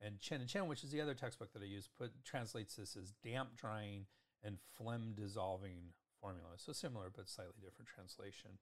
And 0.00 0.20
Chen 0.20 0.40
and 0.40 0.48
Chen, 0.48 0.68
which 0.68 0.84
is 0.84 0.90
the 0.90 1.00
other 1.00 1.14
textbook 1.14 1.52
that 1.52 1.62
I 1.62 1.66
use, 1.66 1.88
put 1.98 2.12
translates 2.24 2.76
this 2.76 2.96
as 2.96 3.12
damp 3.22 3.56
drying 3.56 4.06
and 4.42 4.58
phlegm 4.76 5.14
dissolving 5.16 5.92
formula. 6.20 6.50
So 6.56 6.72
similar 6.72 7.10
but 7.14 7.28
slightly 7.28 7.54
different 7.62 7.88
translation. 7.88 8.58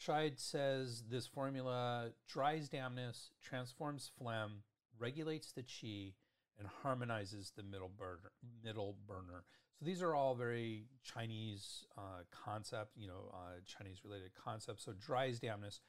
Scheid 0.00 0.38
says 0.38 1.04
this 1.08 1.26
formula 1.26 2.10
dries 2.28 2.68
dampness, 2.68 3.30
transforms 3.42 4.10
phlegm, 4.18 4.62
regulates 4.98 5.52
the 5.52 5.62
qi, 5.62 6.12
and 6.58 6.68
harmonizes 6.82 7.52
the 7.56 7.62
middle 7.62 7.90
burner. 7.96 8.32
Middle 8.62 8.96
burner. 9.06 9.44
So 9.78 9.84
these 9.84 10.02
are 10.02 10.14
all 10.14 10.34
very 10.34 10.84
Chinese 11.02 11.84
uh, 11.96 12.22
concept, 12.30 12.92
you 12.96 13.08
know, 13.08 13.32
uh, 13.32 13.58
Chinese 13.66 14.04
related 14.04 14.30
concepts. 14.34 14.84
So 14.84 14.92
dries 14.92 15.40
dampness 15.40 15.80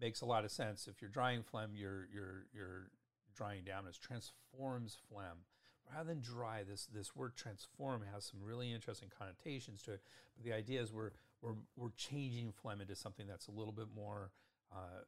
makes 0.00 0.20
a 0.20 0.26
lot 0.26 0.44
of 0.44 0.50
sense. 0.50 0.88
If 0.88 1.00
you're 1.00 1.10
drying 1.10 1.42
phlegm, 1.42 1.72
you're 1.74 2.08
you're 2.12 2.46
you're 2.52 2.90
drying 3.34 3.62
dampness 3.64 3.98
transforms 3.98 4.96
phlegm. 5.08 5.44
rather 5.92 6.08
than 6.08 6.20
dry, 6.20 6.62
this 6.62 6.86
this 6.86 7.14
word 7.14 7.36
transform 7.36 8.02
has 8.12 8.24
some 8.24 8.40
really 8.42 8.72
interesting 8.72 9.10
connotations 9.16 9.82
to 9.82 9.92
it. 9.92 10.02
But 10.36 10.44
the 10.44 10.52
idea 10.52 10.80
is 10.80 10.92
we're 10.92 11.12
we're 11.42 11.56
we're 11.76 11.90
changing 11.96 12.52
phlegm 12.52 12.80
into 12.80 12.94
something 12.94 13.26
that's 13.26 13.48
a 13.48 13.52
little 13.52 13.72
bit 13.72 13.88
more 13.94 14.30
uh, 14.72 15.02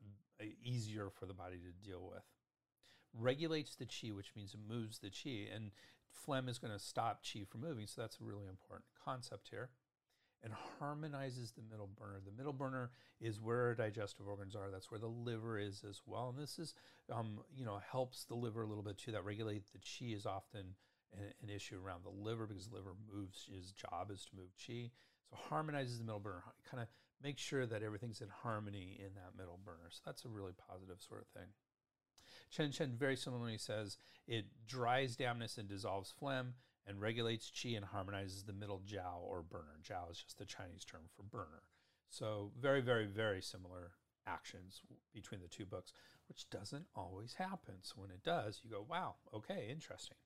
easier 0.62 1.08
for 1.10 1.26
the 1.26 1.34
body 1.34 1.56
to 1.56 1.88
deal 1.88 2.08
with. 2.12 2.24
Regulates 3.14 3.76
the 3.76 3.86
chi, 3.86 4.08
which 4.12 4.32
means 4.36 4.54
it 4.54 4.60
moves 4.68 4.98
the 4.98 5.10
chi, 5.10 5.48
and 5.54 5.70
phlegm 6.10 6.48
is 6.48 6.58
going 6.58 6.72
to 6.72 6.78
stop 6.78 7.22
chi 7.22 7.44
from 7.48 7.62
moving. 7.62 7.86
So 7.86 8.02
that's 8.02 8.18
a 8.20 8.24
really 8.24 8.46
important 8.48 8.86
concept 9.02 9.48
here. 9.50 9.70
And 10.44 10.52
harmonizes 10.78 11.52
the 11.52 11.62
middle 11.68 11.88
burner. 11.98 12.20
The 12.24 12.36
middle 12.36 12.52
burner 12.52 12.90
is 13.20 13.40
where 13.40 13.66
our 13.66 13.74
digestive 13.74 14.28
organs 14.28 14.54
are. 14.54 14.70
That's 14.70 14.90
where 14.90 15.00
the 15.00 15.08
liver 15.08 15.58
is 15.58 15.82
as 15.88 16.02
well. 16.06 16.28
And 16.28 16.40
this 16.40 16.58
is, 16.58 16.74
um, 17.12 17.40
you 17.56 17.64
know, 17.64 17.80
helps 17.90 18.24
the 18.24 18.36
liver 18.36 18.62
a 18.62 18.66
little 18.66 18.84
bit 18.84 18.96
too. 18.96 19.12
That 19.12 19.24
regulate 19.24 19.64
the 19.72 19.80
chi 19.80 20.14
is 20.14 20.24
often 20.24 20.76
an, 21.12 21.32
an 21.42 21.50
issue 21.50 21.78
around 21.84 22.04
the 22.04 22.10
liver 22.10 22.46
because 22.46 22.68
the 22.68 22.76
liver 22.76 22.92
moves. 23.12 23.48
His 23.52 23.72
job 23.72 24.10
is 24.12 24.24
to 24.26 24.36
move 24.36 24.50
chi. 24.64 24.90
So 25.28 25.36
harmonizes 25.36 25.98
the 25.98 26.04
middle 26.04 26.20
burner. 26.20 26.44
Kind 26.70 26.82
of 26.82 26.88
make 27.22 27.38
sure 27.38 27.66
that 27.66 27.82
everything's 27.82 28.20
in 28.20 28.28
harmony 28.28 29.00
in 29.00 29.14
that 29.14 29.36
middle 29.36 29.58
burner. 29.64 29.88
So 29.90 30.00
that's 30.06 30.24
a 30.24 30.28
really 30.28 30.52
positive 30.68 31.00
sort 31.00 31.22
of 31.22 31.28
thing. 31.28 31.48
Chen 32.50 32.70
Chen 32.70 32.94
very 32.96 33.16
similarly 33.16 33.58
says 33.58 33.96
it 34.26 34.46
dries 34.66 35.16
dampness 35.16 35.58
and 35.58 35.68
dissolves 35.68 36.12
phlegm 36.16 36.54
and 36.86 37.00
regulates 37.00 37.50
qi 37.50 37.76
and 37.76 37.84
harmonizes 37.84 38.44
the 38.44 38.52
middle 38.52 38.80
jiao 38.86 39.20
or 39.22 39.42
burner. 39.42 39.78
Jiao 39.82 40.10
is 40.10 40.18
just 40.18 40.38
the 40.38 40.44
Chinese 40.44 40.84
term 40.84 41.02
for 41.16 41.22
burner. 41.22 41.62
So 42.08 42.52
very, 42.60 42.80
very, 42.80 43.06
very 43.06 43.42
similar 43.42 43.92
actions 44.26 44.82
between 45.12 45.40
the 45.40 45.48
two 45.48 45.64
books, 45.64 45.92
which 46.28 46.48
doesn't 46.50 46.86
always 46.94 47.34
happen. 47.34 47.74
So 47.82 47.94
when 47.96 48.10
it 48.10 48.22
does, 48.22 48.60
you 48.62 48.70
go, 48.70 48.84
wow, 48.88 49.16
okay, 49.34 49.68
interesting. 49.70 50.16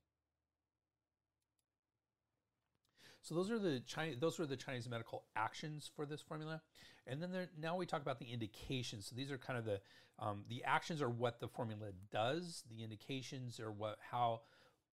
So 3.23 3.35
those 3.35 3.51
are 3.51 3.59
the 3.59 3.81
Chinese, 3.81 4.17
those 4.19 4.41
are 4.41 4.47
the 4.47 4.57
Chinese 4.57 4.89
medical 4.89 5.25
actions 5.37 5.91
for 5.95 6.07
this 6.07 6.23
formula, 6.23 6.63
and 7.07 7.23
then 7.23 7.31
there, 7.31 7.51
now 7.61 7.77
we 7.77 7.85
talk 7.85 8.01
about 8.01 8.19
the 8.19 8.33
indications. 8.33 9.07
So 9.07 9.17
these 9.17 9.31
are 9.31 9.39
kind 9.39 9.59
of 9.59 9.65
the 9.65 9.81
um, 10.19 10.45
the 10.49 10.65
actions 10.65 11.01
are 11.01 11.09
what 11.09 11.41
the 11.41 11.49
formula 11.49 11.93
does. 12.11 12.65
The 12.71 12.83
indications 12.83 13.61
are 13.61 13.73
what 13.73 13.99
how 14.11 14.41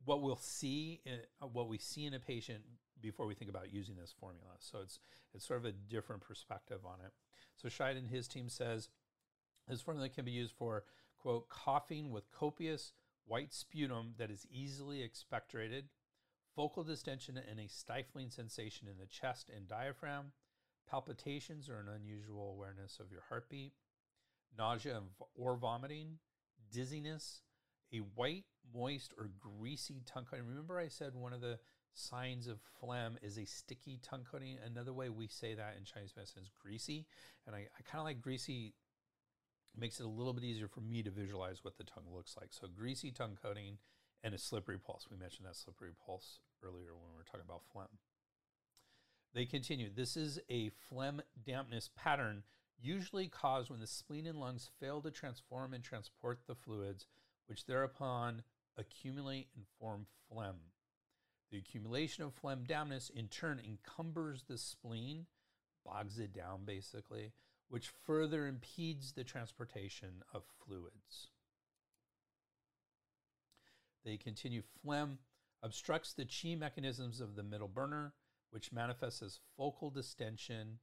what 0.06 0.22
we'll 0.22 0.36
see 0.36 1.02
in, 1.06 1.20
uh, 1.42 1.48
what 1.48 1.68
we 1.68 1.78
see 1.78 2.06
in 2.06 2.14
a 2.14 2.20
patient 2.20 2.64
before 3.02 3.26
we 3.28 3.36
think 3.36 3.50
about 3.50 3.74
using 3.74 3.96
this 3.96 4.14
formula. 4.20 4.54
So 4.60 4.80
it's 4.82 5.00
it's 5.34 5.46
sort 5.46 5.60
of 5.60 5.66
a 5.66 5.72
different 5.72 6.22
perspective 6.22 6.80
on 6.86 7.00
it. 7.06 7.12
So 7.56 7.68
Scheid 7.68 7.98
and 7.98 8.08
his 8.08 8.28
team 8.28 8.50
says 8.50 8.90
this 9.68 9.82
formula 9.82 10.10
can 10.10 10.26
be 10.26 10.32
used 10.32 10.54
for 10.54 10.84
quote 11.18 11.50
coughing 11.50 12.12
with 12.12 12.32
copious 12.32 12.94
white 13.26 13.54
sputum 13.54 14.14
that 14.18 14.32
is 14.32 14.48
easily 14.50 15.00
expectorated, 15.00 15.84
focal 16.56 16.84
distension 16.84 17.40
and 17.50 17.60
a 17.60 17.68
stifling 17.68 18.30
sensation 18.30 18.88
in 18.88 18.98
the 18.98 19.06
chest 19.06 19.52
and 19.54 19.68
diaphragm, 19.68 20.32
palpitations 20.90 21.70
or 21.70 21.80
an 21.80 21.90
unusual 21.94 22.52
awareness 22.52 23.00
of 23.00 23.12
your 23.12 23.24
heartbeat, 23.28 23.74
nausea 24.58 25.02
or 25.36 25.58
vomiting, 25.58 26.18
dizziness, 26.72 27.42
a 27.94 27.98
white, 27.98 28.46
moist, 28.74 29.14
or 29.18 29.30
greasy 29.40 30.02
tongue 30.06 30.26
coating. 30.30 30.46
Remember, 30.46 30.80
I 30.80 30.88
said 30.88 31.16
one 31.16 31.34
of 31.34 31.42
the 31.42 31.60
signs 31.94 32.48
of 32.48 32.60
phlegm 32.80 33.18
is 33.22 33.38
a 33.38 33.46
sticky 33.46 34.00
tongue 34.04 34.26
coating. 34.30 34.58
Another 34.66 34.94
way 34.94 35.10
we 35.10 35.28
say 35.28 35.56
that 35.56 35.76
in 35.78 35.84
Chinese 35.84 36.14
medicine 36.16 36.44
is 36.44 36.52
greasy. 36.62 37.06
And 37.46 37.56
I, 37.56 37.60
I 37.60 37.82
kind 37.90 38.00
of 38.00 38.06
like 38.06 38.22
greasy, 38.22 38.74
makes 39.78 40.00
it 40.00 40.06
a 40.06 40.10
little 40.10 40.34
bit 40.34 40.44
easier 40.44 40.68
for 40.68 40.82
me 40.82 41.04
to 41.04 41.10
visualize 41.10 41.64
what 41.64 41.78
the 41.78 41.84
tongue 41.84 42.08
looks 42.14 42.36
like. 42.40 42.50
So, 42.52 42.68
greasy 42.68 43.12
tongue 43.12 43.38
coating 43.42 43.78
and 44.24 44.34
a 44.34 44.38
slippery 44.38 44.78
pulse. 44.78 45.08
We 45.10 45.18
mentioned 45.18 45.48
that 45.48 45.56
slippery 45.56 45.92
pulse 46.06 46.40
earlier 46.64 46.94
when 46.94 47.12
we 47.12 47.18
were 47.18 47.24
talking 47.24 47.46
about 47.48 47.62
phlegm. 47.72 47.88
They 49.34 49.46
continue. 49.46 49.90
This 49.94 50.18
is 50.18 50.40
a 50.50 50.72
phlegm 50.90 51.22
dampness 51.46 51.90
pattern 51.96 52.44
usually 52.80 53.28
caused 53.28 53.70
when 53.70 53.80
the 53.80 53.88
spleen 53.88 54.28
and 54.28 54.40
lungs 54.40 54.70
fail 54.80 55.02
to 55.02 55.12
transform 55.12 55.74
and 55.74 55.84
transport 55.84 56.40
the 56.48 56.56
fluids, 56.56 57.08
which 57.48 57.66
thereupon 57.66 58.44
accumulate 58.78 59.48
and 59.56 59.66
form 59.80 60.06
phlegm. 60.30 60.58
The 61.52 61.58
accumulation 61.58 62.24
of 62.24 62.34
phlegm 62.34 62.64
dampness 62.66 63.10
in 63.10 63.28
turn 63.28 63.60
encumbers 63.60 64.44
the 64.48 64.58
spleen, 64.58 65.26
bogs 65.86 66.20
it 66.20 66.34
down 66.34 66.66
basically, 66.66 67.32
which 67.70 67.92
further 68.06 68.48
impedes 68.48 69.14
the 69.14 69.24
transportation 69.24 70.24
of 70.34 70.44
fluids. 70.66 71.30
They 74.04 74.18
continue 74.18 74.62
phlegm 74.82 75.20
obstructs 75.64 76.14
the 76.14 76.26
chi 76.26 76.56
mechanisms 76.56 77.20
of 77.20 77.36
the 77.36 77.44
middle 77.44 77.68
burner, 77.68 78.14
which 78.52 78.72
manifests 78.72 79.22
as 79.22 79.40
focal 79.58 79.90
distension, 79.90 80.80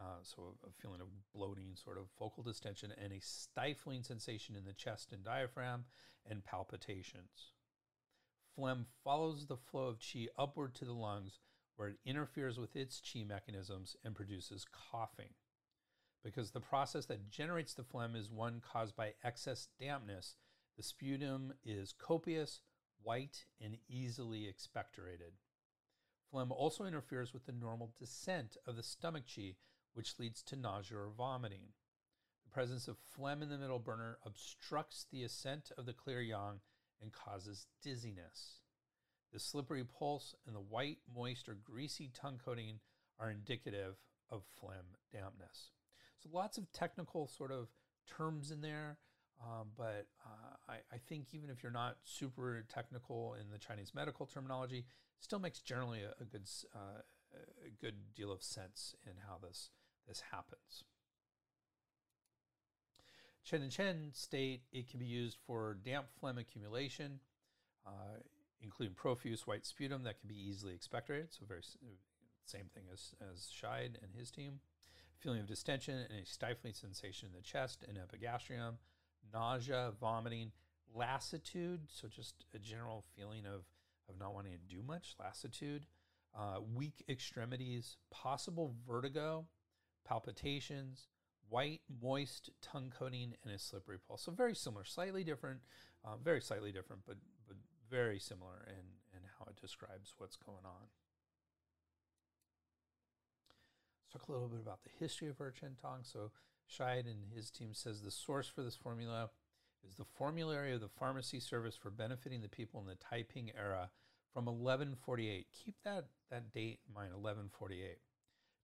uh, 0.00 0.22
so 0.22 0.54
a 0.66 0.70
feeling 0.80 1.00
of 1.00 1.08
bloating, 1.34 1.74
sort 1.74 1.98
of 1.98 2.06
focal 2.18 2.42
distension, 2.42 2.92
and 3.02 3.12
a 3.12 3.20
stifling 3.20 4.02
sensation 4.02 4.56
in 4.56 4.64
the 4.64 4.72
chest 4.72 5.12
and 5.12 5.22
diaphragm, 5.22 5.84
and 6.28 6.44
palpitations. 6.44 7.52
Phlegm 8.54 8.86
follows 9.04 9.46
the 9.46 9.56
flow 9.56 9.86
of 9.88 9.98
qi 9.98 10.28
upward 10.38 10.74
to 10.76 10.84
the 10.84 10.92
lungs, 10.92 11.38
where 11.76 11.88
it 11.88 11.98
interferes 12.04 12.58
with 12.58 12.76
its 12.76 13.00
qi 13.00 13.26
mechanisms 13.26 13.96
and 14.04 14.14
produces 14.14 14.66
coughing. 14.90 15.34
Because 16.24 16.50
the 16.50 16.60
process 16.60 17.06
that 17.06 17.30
generates 17.30 17.74
the 17.74 17.84
phlegm 17.84 18.14
is 18.14 18.30
one 18.30 18.60
caused 18.60 18.96
by 18.96 19.14
excess 19.24 19.68
dampness, 19.78 20.36
the 20.76 20.82
sputum 20.82 21.54
is 21.64 21.92
copious, 21.92 22.60
white, 23.02 23.44
and 23.62 23.76
easily 23.88 24.42
expectorated. 24.42 25.32
Phlegm 26.30 26.52
also 26.52 26.84
interferes 26.84 27.32
with 27.32 27.46
the 27.46 27.52
normal 27.52 27.92
descent 27.98 28.56
of 28.66 28.76
the 28.76 28.82
stomach 28.82 29.24
qi, 29.26 29.56
which 29.94 30.18
leads 30.18 30.42
to 30.42 30.56
nausea 30.56 30.98
or 30.98 31.10
vomiting. 31.16 31.72
The 32.44 32.50
presence 32.50 32.88
of 32.88 32.96
phlegm 32.98 33.42
in 33.42 33.48
the 33.48 33.58
middle 33.58 33.78
burner 33.78 34.18
obstructs 34.24 35.06
the 35.10 35.22
ascent 35.24 35.70
of 35.76 35.86
the 35.86 35.92
clear 35.92 36.20
yang 36.20 36.60
and 37.00 37.12
causes 37.12 37.66
dizziness. 37.82 38.60
The 39.32 39.38
slippery 39.38 39.84
pulse 39.84 40.34
and 40.46 40.56
the 40.56 40.60
white, 40.60 40.98
moist, 41.14 41.48
or 41.48 41.54
greasy 41.54 42.10
tongue 42.12 42.40
coating 42.44 42.80
are 43.18 43.30
indicative 43.30 43.96
of 44.30 44.42
phlegm 44.58 44.96
dampness. 45.12 45.70
So, 46.18 46.28
lots 46.32 46.58
of 46.58 46.70
technical 46.72 47.28
sort 47.28 47.52
of 47.52 47.68
terms 48.06 48.50
in 48.50 48.60
there, 48.60 48.98
um, 49.42 49.68
but 49.76 50.06
uh, 50.26 50.72
I, 50.72 50.74
I, 50.92 50.98
think 51.08 51.28
even 51.32 51.48
if 51.48 51.62
you're 51.62 51.72
not 51.72 51.96
super 52.04 52.64
technical 52.68 53.36
in 53.40 53.50
the 53.50 53.58
Chinese 53.58 53.92
medical 53.94 54.26
terminology, 54.26 54.84
still 55.20 55.38
makes 55.38 55.60
generally 55.60 56.02
a, 56.02 56.10
a 56.20 56.24
good 56.24 56.48
uh, 56.74 57.00
a 57.32 57.70
good 57.80 58.14
deal 58.14 58.32
of 58.32 58.42
sense 58.42 58.94
in 59.06 59.12
how 59.26 59.38
this 59.38 59.70
this 60.10 60.22
happens. 60.32 60.84
Chen 63.44 63.62
and 63.62 63.70
Chen 63.70 64.10
state 64.12 64.62
it 64.72 64.90
can 64.90 64.98
be 64.98 65.06
used 65.06 65.38
for 65.46 65.78
damp 65.84 66.06
phlegm 66.18 66.36
accumulation, 66.36 67.20
uh, 67.86 68.18
including 68.60 68.94
profuse 68.94 69.46
white 69.46 69.64
sputum 69.64 70.02
that 70.02 70.20
can 70.20 70.28
be 70.28 70.34
easily 70.34 70.74
expectorated. 70.74 71.28
So 71.30 71.46
very 71.46 71.62
same 72.44 72.66
thing 72.74 72.84
as 72.92 73.14
as 73.32 73.48
Scheid 73.48 74.02
and 74.02 74.14
his 74.18 74.30
team. 74.30 74.60
Feeling 75.20 75.40
of 75.40 75.46
distension 75.46 75.94
and 75.94 76.22
a 76.22 76.26
stifling 76.26 76.72
sensation 76.72 77.28
in 77.28 77.34
the 77.34 77.42
chest 77.42 77.84
and 77.86 77.98
epigastrium, 77.98 78.78
nausea, 79.32 79.92
vomiting, 80.00 80.50
lassitude. 80.94 81.80
So 81.88 82.08
just 82.08 82.46
a 82.54 82.58
general 82.58 83.04
feeling 83.16 83.46
of 83.46 83.64
of 84.08 84.18
not 84.18 84.34
wanting 84.34 84.52
to 84.52 84.74
do 84.74 84.82
much, 84.82 85.14
lassitude, 85.20 85.86
uh, 86.36 86.58
weak 86.74 87.04
extremities, 87.08 87.96
possible 88.10 88.74
vertigo, 88.88 89.46
palpitations, 90.10 91.06
white, 91.48 91.80
moist 92.02 92.50
tongue 92.60 92.92
coating, 92.96 93.34
and 93.44 93.54
a 93.54 93.58
slippery 93.58 93.98
pulse. 93.98 94.22
So 94.22 94.32
very 94.32 94.56
similar, 94.56 94.84
slightly 94.84 95.22
different, 95.22 95.60
uh, 96.04 96.16
very 96.22 96.40
slightly 96.40 96.72
different, 96.72 97.02
but 97.06 97.16
but 97.46 97.56
very 97.88 98.18
similar 98.18 98.66
in 98.66 98.84
in 99.16 99.22
how 99.38 99.46
it 99.48 99.60
describes 99.60 100.14
what's 100.18 100.36
going 100.36 100.64
on. 100.64 100.88
Let's 104.02 104.12
talk 104.12 104.28
a 104.28 104.32
little 104.32 104.48
bit 104.48 104.60
about 104.60 104.82
the 104.82 104.90
history 104.98 105.28
of 105.28 105.40
Erchen 105.40 105.76
Tang. 105.80 106.00
So 106.02 106.32
Scheid 106.68 107.06
and 107.06 107.32
his 107.32 107.50
team 107.50 107.72
says 107.72 108.02
the 108.02 108.10
source 108.10 108.48
for 108.48 108.62
this 108.62 108.76
formula 108.76 109.30
is 109.88 109.94
the 109.94 110.04
formulary 110.04 110.72
of 110.72 110.80
the 110.80 110.88
pharmacy 110.88 111.38
service 111.38 111.76
for 111.76 111.90
benefiting 111.90 112.42
the 112.42 112.48
people 112.48 112.80
in 112.80 112.86
the 112.86 112.96
Taiping 112.96 113.52
era 113.56 113.90
from 114.32 114.46
1148. 114.46 115.46
Keep 115.52 115.76
that, 115.84 116.06
that 116.30 116.52
date 116.52 116.80
in 116.86 116.94
mind, 116.94 117.12
1148. 117.12 117.98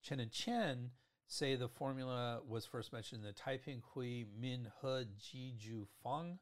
Chen 0.03 0.19
and 0.19 0.31
Chen 0.31 0.91
say 1.27 1.55
the 1.55 1.67
formula 1.67 2.39
was 2.47 2.65
first 2.65 2.93
mentioned 2.93 3.21
in 3.21 3.27
the 3.27 3.33
Taiping 3.33 3.83
Hui 3.93 4.23
Min 4.39 4.71
He 4.81 5.05
Ji 5.19 5.53
Ju 5.57 5.87
Fang, 6.01 6.39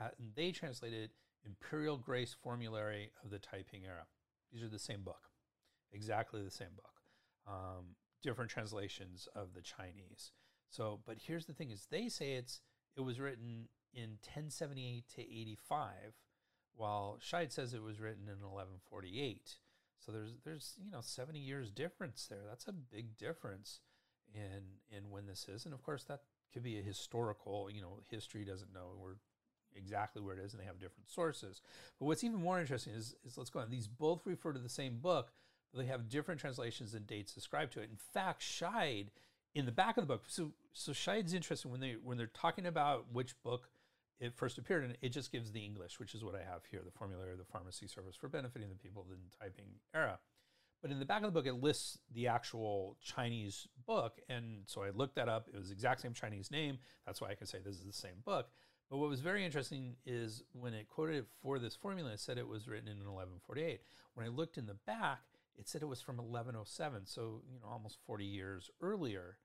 and 0.00 0.32
they 0.34 0.50
translated 0.50 1.10
Imperial 1.44 1.98
Grace 1.98 2.34
Formulary 2.42 3.12
of 3.22 3.30
the 3.30 3.38
Taiping 3.38 3.84
Era. 3.84 4.06
These 4.52 4.62
are 4.62 4.68
the 4.68 4.78
same 4.78 5.02
book, 5.02 5.30
exactly 5.92 6.42
the 6.42 6.50
same 6.50 6.74
book, 6.74 6.94
um, 7.46 7.96
different 8.22 8.50
translations 8.50 9.28
of 9.34 9.52
the 9.54 9.60
Chinese. 9.60 10.32
So, 10.70 11.00
but 11.06 11.18
here's 11.26 11.46
the 11.46 11.52
thing: 11.52 11.70
is 11.70 11.86
they 11.90 12.08
say 12.08 12.32
it's 12.32 12.60
it 12.96 13.02
was 13.02 13.20
written 13.20 13.68
in 13.92 14.18
1078 14.24 15.04
to 15.16 15.20
85, 15.20 15.90
while 16.74 17.18
Scheid 17.20 17.52
says 17.52 17.74
it 17.74 17.82
was 17.82 18.00
written 18.00 18.24
in 18.24 18.40
1148. 18.40 19.58
So 19.98 20.12
there's 20.12 20.36
there's 20.44 20.74
you 20.82 20.90
know 20.90 21.00
70 21.00 21.38
years 21.38 21.70
difference 21.70 22.26
there. 22.28 22.42
That's 22.48 22.66
a 22.66 22.72
big 22.72 23.16
difference 23.18 23.80
in 24.34 24.96
in 24.96 25.10
when 25.10 25.26
this 25.26 25.46
is, 25.48 25.64
and 25.64 25.74
of 25.74 25.82
course 25.82 26.04
that 26.04 26.20
could 26.52 26.62
be 26.62 26.78
a 26.78 26.82
historical. 26.82 27.68
You 27.70 27.82
know, 27.82 27.98
history 28.10 28.44
doesn't 28.44 28.72
know 28.72 28.92
where 28.98 29.16
exactly 29.76 30.22
where 30.22 30.36
it 30.36 30.40
is, 30.44 30.52
and 30.52 30.60
they 30.60 30.66
have 30.66 30.78
different 30.78 31.10
sources. 31.10 31.60
But 31.98 32.06
what's 32.06 32.24
even 32.24 32.40
more 32.40 32.60
interesting 32.60 32.94
is 32.94 33.14
is 33.24 33.38
let's 33.38 33.50
go 33.50 33.60
on. 33.60 33.70
These 33.70 33.88
both 33.88 34.26
refer 34.26 34.52
to 34.52 34.58
the 34.58 34.68
same 34.68 34.98
book, 34.98 35.32
but 35.72 35.80
they 35.80 35.86
have 35.86 36.08
different 36.08 36.40
translations 36.40 36.94
and 36.94 37.06
dates 37.06 37.36
ascribed 37.36 37.72
to 37.74 37.80
it. 37.80 37.90
In 37.90 37.98
fact, 38.12 38.42
Scheid 38.42 39.08
in 39.54 39.66
the 39.66 39.72
back 39.72 39.96
of 39.96 40.02
the 40.02 40.08
book. 40.08 40.24
So 40.26 40.52
so 40.72 40.92
Scheid's 40.92 41.34
interesting 41.34 41.70
when 41.70 41.80
they 41.80 41.96
when 42.02 42.18
they're 42.18 42.26
talking 42.26 42.66
about 42.66 43.06
which 43.12 43.40
book 43.42 43.68
it 44.20 44.34
first 44.34 44.58
appeared 44.58 44.84
and 44.84 44.96
it 45.02 45.08
just 45.10 45.32
gives 45.32 45.52
the 45.52 45.64
English, 45.64 45.98
which 45.98 46.14
is 46.14 46.22
what 46.24 46.34
I 46.34 46.38
have 46.38 46.62
here, 46.70 46.80
the 46.84 46.90
formulary 46.90 47.32
of 47.32 47.38
the 47.38 47.44
pharmacy 47.44 47.86
service 47.86 48.14
for 48.14 48.28
benefiting 48.28 48.68
the 48.68 48.76
people 48.76 49.02
of 49.02 49.08
the 49.08 49.16
Taiping 49.44 49.66
era. 49.94 50.18
But 50.84 50.90
in 50.90 50.98
the 50.98 51.06
back 51.06 51.22
of 51.22 51.32
the 51.32 51.40
book, 51.40 51.46
it 51.46 51.62
lists 51.62 51.98
the 52.12 52.28
actual 52.28 52.98
Chinese 53.02 53.66
book. 53.86 54.20
And 54.28 54.64
so 54.66 54.82
I 54.82 54.90
looked 54.90 55.14
that 55.14 55.30
up. 55.30 55.48
It 55.48 55.56
was 55.56 55.68
the 55.68 55.72
exact 55.72 56.02
same 56.02 56.12
Chinese 56.12 56.50
name. 56.50 56.76
That's 57.06 57.22
why 57.22 57.30
I 57.30 57.34
can 57.34 57.46
say 57.46 57.56
this 57.64 57.76
is 57.76 57.86
the 57.86 57.92
same 57.94 58.16
book. 58.22 58.50
But 58.90 58.98
what 58.98 59.08
was 59.08 59.20
very 59.20 59.46
interesting 59.46 59.96
is 60.04 60.42
when 60.52 60.74
it 60.74 60.90
quoted 60.90 61.16
it 61.16 61.26
for 61.40 61.58
this 61.58 61.74
formula, 61.74 62.12
it 62.12 62.20
said 62.20 62.36
it 62.36 62.46
was 62.46 62.68
written 62.68 62.88
in 62.88 62.98
1148. 62.98 63.80
When 64.12 64.26
I 64.26 64.28
looked 64.28 64.58
in 64.58 64.66
the 64.66 64.76
back, 64.86 65.22
it 65.58 65.70
said 65.70 65.80
it 65.80 65.88
was 65.88 66.02
from 66.02 66.18
1107. 66.18 67.06
So, 67.06 67.40
you 67.50 67.60
know, 67.60 67.68
almost 67.72 67.96
40 68.06 68.26
years 68.26 68.70
earlier. 68.82 69.38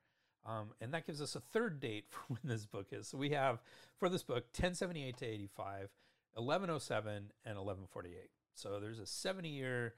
Um, 0.46 0.72
and 0.82 0.94
that 0.94 1.08
gives 1.08 1.22
us 1.22 1.38
a 1.38 1.40
third 1.40 1.80
date 1.80 2.04
for 2.10 2.20
when 2.28 2.42
this 2.44 2.66
book 2.66 2.88
is. 2.92 3.08
So 3.08 3.18
we 3.18 3.30
have 3.30 3.60
for 3.98 4.10
this 4.10 4.24
book 4.24 4.48
1078 4.58 5.16
to 5.20 5.26
85, 5.26 5.88
1107, 6.34 7.14
and 7.46 7.58
1148. 7.58 8.30
So 8.56 8.82
there's 8.82 9.00
a 9.00 9.06
70 9.06 9.48
year 9.48 9.94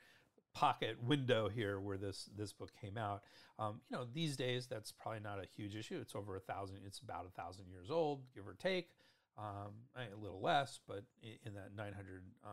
pocket 0.53 0.97
window 1.03 1.49
here 1.49 1.79
where 1.79 1.97
this 1.97 2.29
this 2.37 2.53
book 2.53 2.71
came 2.79 2.97
out. 2.97 3.23
Um, 3.59 3.81
you 3.89 3.97
know, 3.97 4.05
these 4.11 4.35
days 4.35 4.67
that's 4.67 4.91
probably 4.91 5.21
not 5.21 5.39
a 5.39 5.45
huge 5.45 5.75
issue. 5.75 5.99
It's 6.01 6.15
over 6.15 6.35
a 6.35 6.39
thousand. 6.39 6.79
It's 6.85 6.99
about 6.99 7.25
a 7.27 7.41
thousand 7.41 7.65
years 7.69 7.89
old, 7.89 8.21
give 8.33 8.47
or 8.47 8.53
take. 8.53 8.89
Um, 9.37 9.87
a 9.95 10.21
little 10.21 10.41
less, 10.41 10.79
but 10.87 11.03
in 11.23 11.53
that 11.53 11.71
900, 11.75 12.21
uh, 12.43 12.47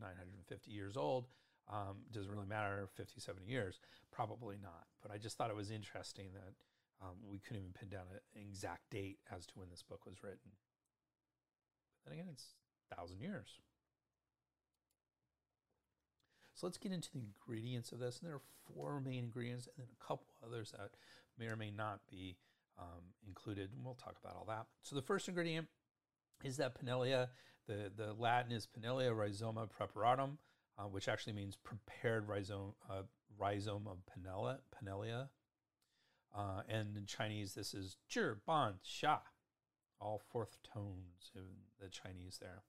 950 0.00 0.70
years 0.70 0.96
old, 0.96 1.26
um, 1.70 2.02
doesn't 2.12 2.30
really 2.30 2.46
matter 2.46 2.88
50, 2.96 3.20
70 3.20 3.46
years. 3.46 3.78
Probably 4.10 4.56
not. 4.60 4.84
But 5.00 5.12
I 5.12 5.16
just 5.16 5.38
thought 5.38 5.48
it 5.48 5.56
was 5.56 5.70
interesting 5.70 6.30
that 6.34 6.52
um, 7.00 7.16
we 7.24 7.38
couldn't 7.38 7.62
even 7.62 7.72
pin 7.72 7.88
down 7.88 8.02
an 8.12 8.42
exact 8.42 8.90
date 8.90 9.18
as 9.34 9.46
to 9.46 9.54
when 9.58 9.70
this 9.70 9.82
book 9.82 10.04
was 10.04 10.22
written. 10.22 10.50
But 12.02 12.10
then 12.10 12.18
again, 12.18 12.30
it's 12.32 12.54
thousand 12.94 13.20
years. 13.20 13.60
So 16.54 16.66
let's 16.66 16.78
get 16.78 16.92
into 16.92 17.10
the 17.12 17.20
ingredients 17.20 17.92
of 17.92 17.98
this. 17.98 18.18
And 18.18 18.28
there 18.28 18.36
are 18.36 18.42
four 18.72 19.00
main 19.00 19.24
ingredients 19.24 19.66
and 19.66 19.84
then 19.84 19.92
a 19.92 20.04
couple 20.04 20.26
others 20.44 20.72
that 20.72 20.90
may 21.38 21.46
or 21.46 21.56
may 21.56 21.70
not 21.70 22.00
be 22.10 22.36
um, 22.78 23.02
included. 23.26 23.70
And 23.74 23.84
we'll 23.84 23.94
talk 23.94 24.16
about 24.22 24.36
all 24.36 24.46
that. 24.48 24.66
So 24.82 24.94
the 24.94 25.02
first 25.02 25.28
ingredient 25.28 25.66
is 26.42 26.56
that 26.58 26.80
Pinellia. 26.80 27.28
The, 27.66 27.90
the 27.96 28.12
Latin 28.12 28.52
is 28.52 28.66
Pinellia 28.66 29.16
rhizoma 29.16 29.68
preparatum, 29.68 30.36
uh, 30.78 30.82
which 30.82 31.08
actually 31.08 31.32
means 31.32 31.56
prepared 31.56 32.28
rhizome, 32.28 32.74
uh, 32.90 33.02
rhizome 33.38 33.88
of 33.88 33.98
Pinella, 34.06 34.58
Pinellia. 34.74 35.28
Uh, 36.36 36.62
and 36.68 36.96
in 36.96 37.06
Chinese, 37.06 37.54
this 37.54 37.72
is 37.74 37.96
Zhi 38.10 38.34
ban, 38.46 38.74
xia, 38.84 39.20
all 40.00 40.20
fourth 40.30 40.58
tones 40.62 41.30
in 41.34 41.42
the 41.80 41.88
Chinese 41.88 42.38
there. 42.40 42.62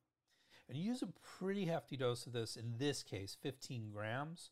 And 0.67 0.77
you 0.77 0.85
use 0.85 1.01
a 1.01 1.09
pretty 1.39 1.65
hefty 1.65 1.97
dose 1.97 2.25
of 2.25 2.33
this, 2.33 2.55
in 2.55 2.77
this 2.77 3.03
case, 3.03 3.37
15 3.41 3.91
grams. 3.93 4.51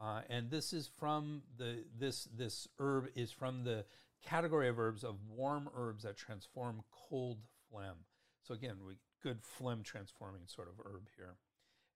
Uh, 0.00 0.20
and 0.28 0.50
this 0.50 0.72
is 0.72 0.88
from 0.98 1.42
the, 1.56 1.84
this, 1.98 2.28
this 2.36 2.68
herb 2.78 3.08
is 3.14 3.30
from 3.30 3.64
the 3.64 3.84
category 4.22 4.68
of 4.68 4.78
herbs 4.78 5.04
of 5.04 5.16
warm 5.28 5.68
herbs 5.74 6.04
that 6.04 6.16
transform 6.16 6.82
cold 7.08 7.38
phlegm. 7.70 8.04
So 8.42 8.54
again, 8.54 8.76
we 8.86 8.96
good 9.22 9.42
phlegm 9.42 9.82
transforming 9.82 10.42
sort 10.46 10.68
of 10.68 10.84
herb 10.84 11.08
here. 11.16 11.36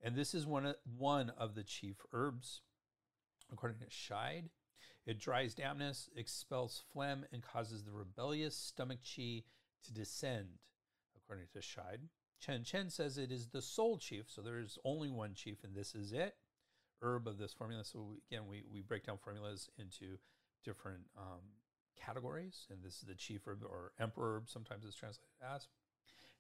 And 0.03 0.17
this 0.17 0.35
is 0.35 0.47
one 0.47 0.65
of, 0.65 0.77
one 0.97 1.31
of 1.37 1.55
the 1.55 1.63
chief 1.63 1.97
herbs, 2.13 2.63
according 3.53 3.81
to 3.81 3.87
Scheid. 3.87 4.45
It 5.05 5.19
dries 5.19 5.55
dampness, 5.55 6.09
expels 6.17 6.83
phlegm, 6.93 7.25
and 7.33 7.43
causes 7.43 7.83
the 7.83 7.93
rebellious 7.93 8.57
stomach 8.57 9.01
chi 9.05 9.43
to 9.85 9.93
descend, 9.93 10.49
according 11.17 11.47
to 11.53 11.59
Scheid. 11.59 11.99
Chen 12.41 12.65
Chen 12.65 12.91
says 12.91 13.19
it 13.19 13.33
is 13.33 13.49
the 13.49 13.63
sole 13.63 13.99
chief, 13.99 14.27
so 14.29 14.43
there 14.43 14.59
is 14.59 14.79
only 14.85 15.11
one 15.11 15.35
chief, 15.35 15.65
and 15.65 15.75
this 15.75 15.95
is 15.95 16.13
it, 16.13 16.37
herb 17.03 17.27
of 17.27 17.39
this 17.39 17.53
formula. 17.53 17.85
So 17.85 18.01
we, 18.11 18.17
again, 18.31 18.47
we, 18.49 18.63
we 18.73 18.83
break 18.83 19.07
down 19.07 19.19
formulas 19.19 19.69
into 19.79 20.19
different 20.65 21.03
um, 21.17 21.41
categories, 22.01 22.67
and 22.71 22.79
this 22.83 22.95
is 22.95 23.05
the 23.09 23.15
chief 23.15 23.43
herb 23.47 23.63
or 23.65 23.93
emperor 23.99 24.37
herb, 24.37 24.49
sometimes 24.49 24.85
it's 24.85 24.97
translated 24.97 25.29
as. 25.43 25.69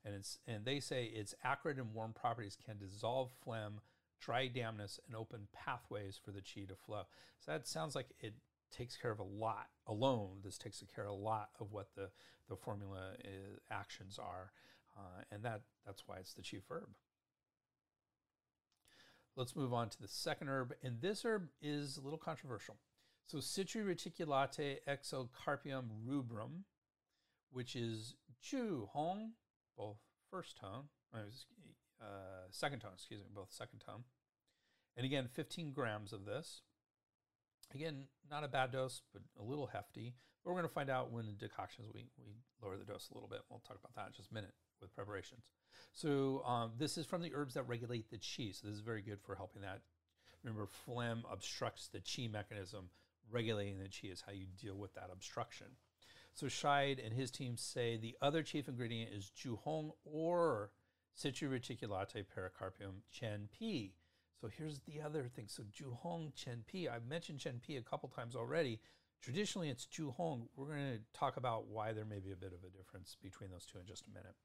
And, 0.04 0.14
it's, 0.14 0.38
and 0.46 0.64
they 0.64 0.80
say 0.80 1.06
its 1.06 1.34
acrid 1.42 1.78
and 1.78 1.92
warm 1.92 2.12
properties 2.12 2.56
can 2.64 2.78
dissolve 2.78 3.30
phlegm, 3.42 3.80
dry 4.20 4.46
dampness, 4.46 5.00
and 5.06 5.16
open 5.16 5.48
pathways 5.52 6.18
for 6.24 6.30
the 6.30 6.40
chi 6.40 6.64
to 6.68 6.76
flow. 6.76 7.02
So 7.40 7.52
that 7.52 7.66
sounds 7.66 7.94
like 7.94 8.06
it 8.20 8.34
takes 8.70 8.96
care 8.96 9.10
of 9.10 9.18
a 9.18 9.24
lot 9.24 9.66
alone. 9.86 10.38
This 10.44 10.58
takes 10.58 10.82
care 10.94 11.04
of 11.04 11.10
a 11.10 11.14
lot 11.14 11.50
of 11.60 11.72
what 11.72 11.88
the, 11.96 12.10
the 12.48 12.56
formula 12.56 13.12
is, 13.24 13.58
actions 13.70 14.18
are. 14.18 14.52
Uh, 14.98 15.22
and 15.30 15.42
that, 15.44 15.62
that's 15.86 16.02
why 16.06 16.16
it's 16.16 16.34
the 16.34 16.42
chief 16.42 16.62
herb. 16.70 16.88
Let's 19.36 19.54
move 19.54 19.72
on 19.72 19.88
to 19.90 20.00
the 20.00 20.08
second 20.08 20.48
herb. 20.48 20.74
And 20.82 21.00
this 21.00 21.24
herb 21.24 21.48
is 21.62 21.96
a 21.96 22.00
little 22.00 22.18
controversial. 22.18 22.76
So 23.26 23.38
Citri 23.38 23.82
reticulate 23.82 24.80
exocarpium 24.88 25.84
rubrum, 26.04 26.64
which 27.52 27.76
is 27.76 28.14
Ju 28.42 28.88
Hong, 28.92 29.32
both 29.76 29.98
first 30.30 30.58
tone, 30.58 30.84
uh, 31.14 32.46
second 32.50 32.80
tone, 32.80 32.92
excuse 32.94 33.20
me, 33.20 33.26
both 33.32 33.52
second 33.52 33.80
tone. 33.86 34.04
And 34.96 35.06
again, 35.06 35.28
15 35.32 35.72
grams 35.72 36.12
of 36.12 36.24
this. 36.24 36.62
Again, 37.72 38.06
not 38.28 38.44
a 38.44 38.48
bad 38.48 38.72
dose, 38.72 39.02
but 39.12 39.22
a 39.38 39.44
little 39.44 39.66
hefty. 39.66 40.14
But 40.42 40.50
we're 40.50 40.56
going 40.56 40.68
to 40.68 40.74
find 40.74 40.90
out 40.90 41.12
when 41.12 41.26
in 41.26 41.36
decoctions 41.36 41.86
we, 41.94 42.06
we 42.24 42.32
lower 42.62 42.76
the 42.76 42.84
dose 42.84 43.10
a 43.10 43.14
little 43.14 43.28
bit. 43.28 43.40
We'll 43.48 43.60
talk 43.60 43.78
about 43.78 43.94
that 43.94 44.08
in 44.08 44.12
just 44.16 44.30
a 44.30 44.34
minute 44.34 44.54
with 44.80 44.94
preparations. 44.94 45.42
So 45.92 46.42
um, 46.46 46.72
this 46.78 46.98
is 46.98 47.06
from 47.06 47.22
the 47.22 47.34
herbs 47.34 47.54
that 47.54 47.68
regulate 47.68 48.10
the 48.10 48.18
chi. 48.18 48.52
So 48.52 48.66
this 48.66 48.76
is 48.76 48.80
very 48.80 49.02
good 49.02 49.20
for 49.20 49.34
helping 49.34 49.62
that. 49.62 49.80
Remember, 50.44 50.66
phlegm 50.66 51.24
obstructs 51.30 51.88
the 51.88 52.00
chi 52.00 52.28
mechanism. 52.28 52.90
Regulating 53.30 53.78
the 53.78 53.88
chi 53.88 54.08
is 54.12 54.22
how 54.24 54.32
you 54.32 54.46
deal 54.60 54.76
with 54.76 54.94
that 54.94 55.10
obstruction. 55.12 55.66
So 56.34 56.46
Scheid 56.46 57.04
and 57.04 57.12
his 57.12 57.30
team 57.30 57.56
say 57.56 57.96
the 57.96 58.16
other 58.22 58.42
chief 58.42 58.68
ingredient 58.68 59.10
is 59.12 59.32
Juhong 59.36 59.90
or 60.04 60.70
Citri 61.14 61.48
reticulate 61.48 62.24
pericarpium 62.34 63.02
Chen 63.10 63.48
Pi. 63.58 63.90
So 64.40 64.48
here's 64.56 64.78
the 64.80 65.00
other 65.04 65.24
thing. 65.24 65.46
So 65.48 65.64
Juhong 65.64 66.32
Chen 66.36 66.64
Pi, 66.70 66.86
I've 66.94 67.06
mentioned 67.06 67.40
Chen 67.40 67.60
Pi 67.66 67.74
a 67.74 67.82
couple 67.82 68.08
times 68.08 68.36
already. 68.36 68.78
Traditionally, 69.20 69.68
it's 69.68 69.86
Juhong. 69.86 70.46
We're 70.54 70.66
going 70.66 70.92
to 70.92 71.00
talk 71.18 71.36
about 71.36 71.66
why 71.66 71.92
there 71.92 72.04
may 72.04 72.20
be 72.20 72.30
a 72.30 72.36
bit 72.36 72.52
of 72.52 72.62
a 72.62 72.70
difference 72.70 73.16
between 73.20 73.50
those 73.50 73.66
two 73.66 73.78
in 73.80 73.86
just 73.86 74.06
a 74.06 74.10
minute. 74.10 74.36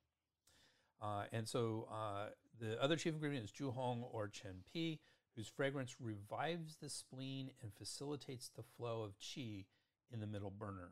Uh, 1.03 1.25
and 1.33 1.47
so 1.47 1.87
uh, 1.91 2.27
the 2.59 2.81
other 2.81 2.95
chief 2.95 3.13
ingredient 3.13 3.45
is 3.45 3.51
Juhong 3.51 4.03
or 4.11 4.29
Chen 4.29 4.63
Pi, 4.73 4.99
whose 5.35 5.47
fragrance 5.47 5.97
revives 5.99 6.77
the 6.81 6.89
spleen 6.89 7.51
and 7.61 7.73
facilitates 7.73 8.49
the 8.49 8.63
flow 8.63 9.03
of 9.03 9.19
qi 9.19 9.65
in 10.11 10.21
the 10.21 10.27
middle 10.27 10.51
burner. 10.51 10.91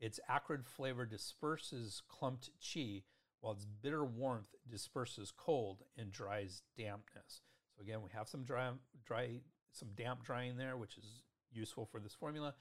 Its 0.00 0.18
acrid 0.28 0.64
flavor 0.66 1.06
disperses 1.06 2.02
clumped 2.08 2.50
qi, 2.60 3.04
while 3.40 3.52
its 3.52 3.64
bitter 3.64 4.04
warmth 4.04 4.54
disperses 4.68 5.32
cold 5.36 5.84
and 5.96 6.10
dries 6.10 6.62
dampness. 6.76 7.42
So 7.76 7.82
again, 7.82 8.02
we 8.02 8.10
have 8.12 8.28
some 8.28 8.42
dry, 8.42 8.70
dry, 9.04 9.40
some 9.70 9.90
damp 9.94 10.24
drying 10.24 10.56
there, 10.56 10.76
which 10.76 10.96
is 10.98 11.22
useful 11.52 11.86
for 11.86 12.00
this 12.00 12.14
formula, 12.14 12.54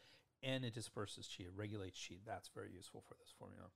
and 0.43 0.63
it 0.63 0.75
disperses 0.75 1.27
qi, 1.27 1.45
it 1.45 1.53
regulates 1.55 1.97
qi. 1.97 2.19
That's 2.23 2.49
very 2.53 2.71
useful 2.71 3.03
for 3.07 3.15
this 3.15 3.33
formula. 3.39 3.69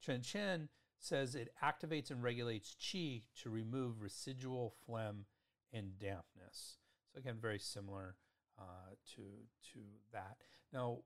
Chen 0.00 0.22
Chen 0.22 0.68
says 0.98 1.34
it 1.34 1.52
activates 1.62 2.10
and 2.10 2.22
regulates 2.22 2.76
qi 2.80 3.22
to 3.42 3.50
remove 3.50 4.02
residual 4.02 4.74
phlegm 4.86 5.26
and 5.72 5.98
dampness. 5.98 6.78
So 7.12 7.18
again, 7.18 7.36
very 7.40 7.58
similar 7.58 8.16
uh, 8.58 8.94
to 9.14 9.22
to 9.72 9.80
that. 10.12 10.36
Now, 10.72 10.98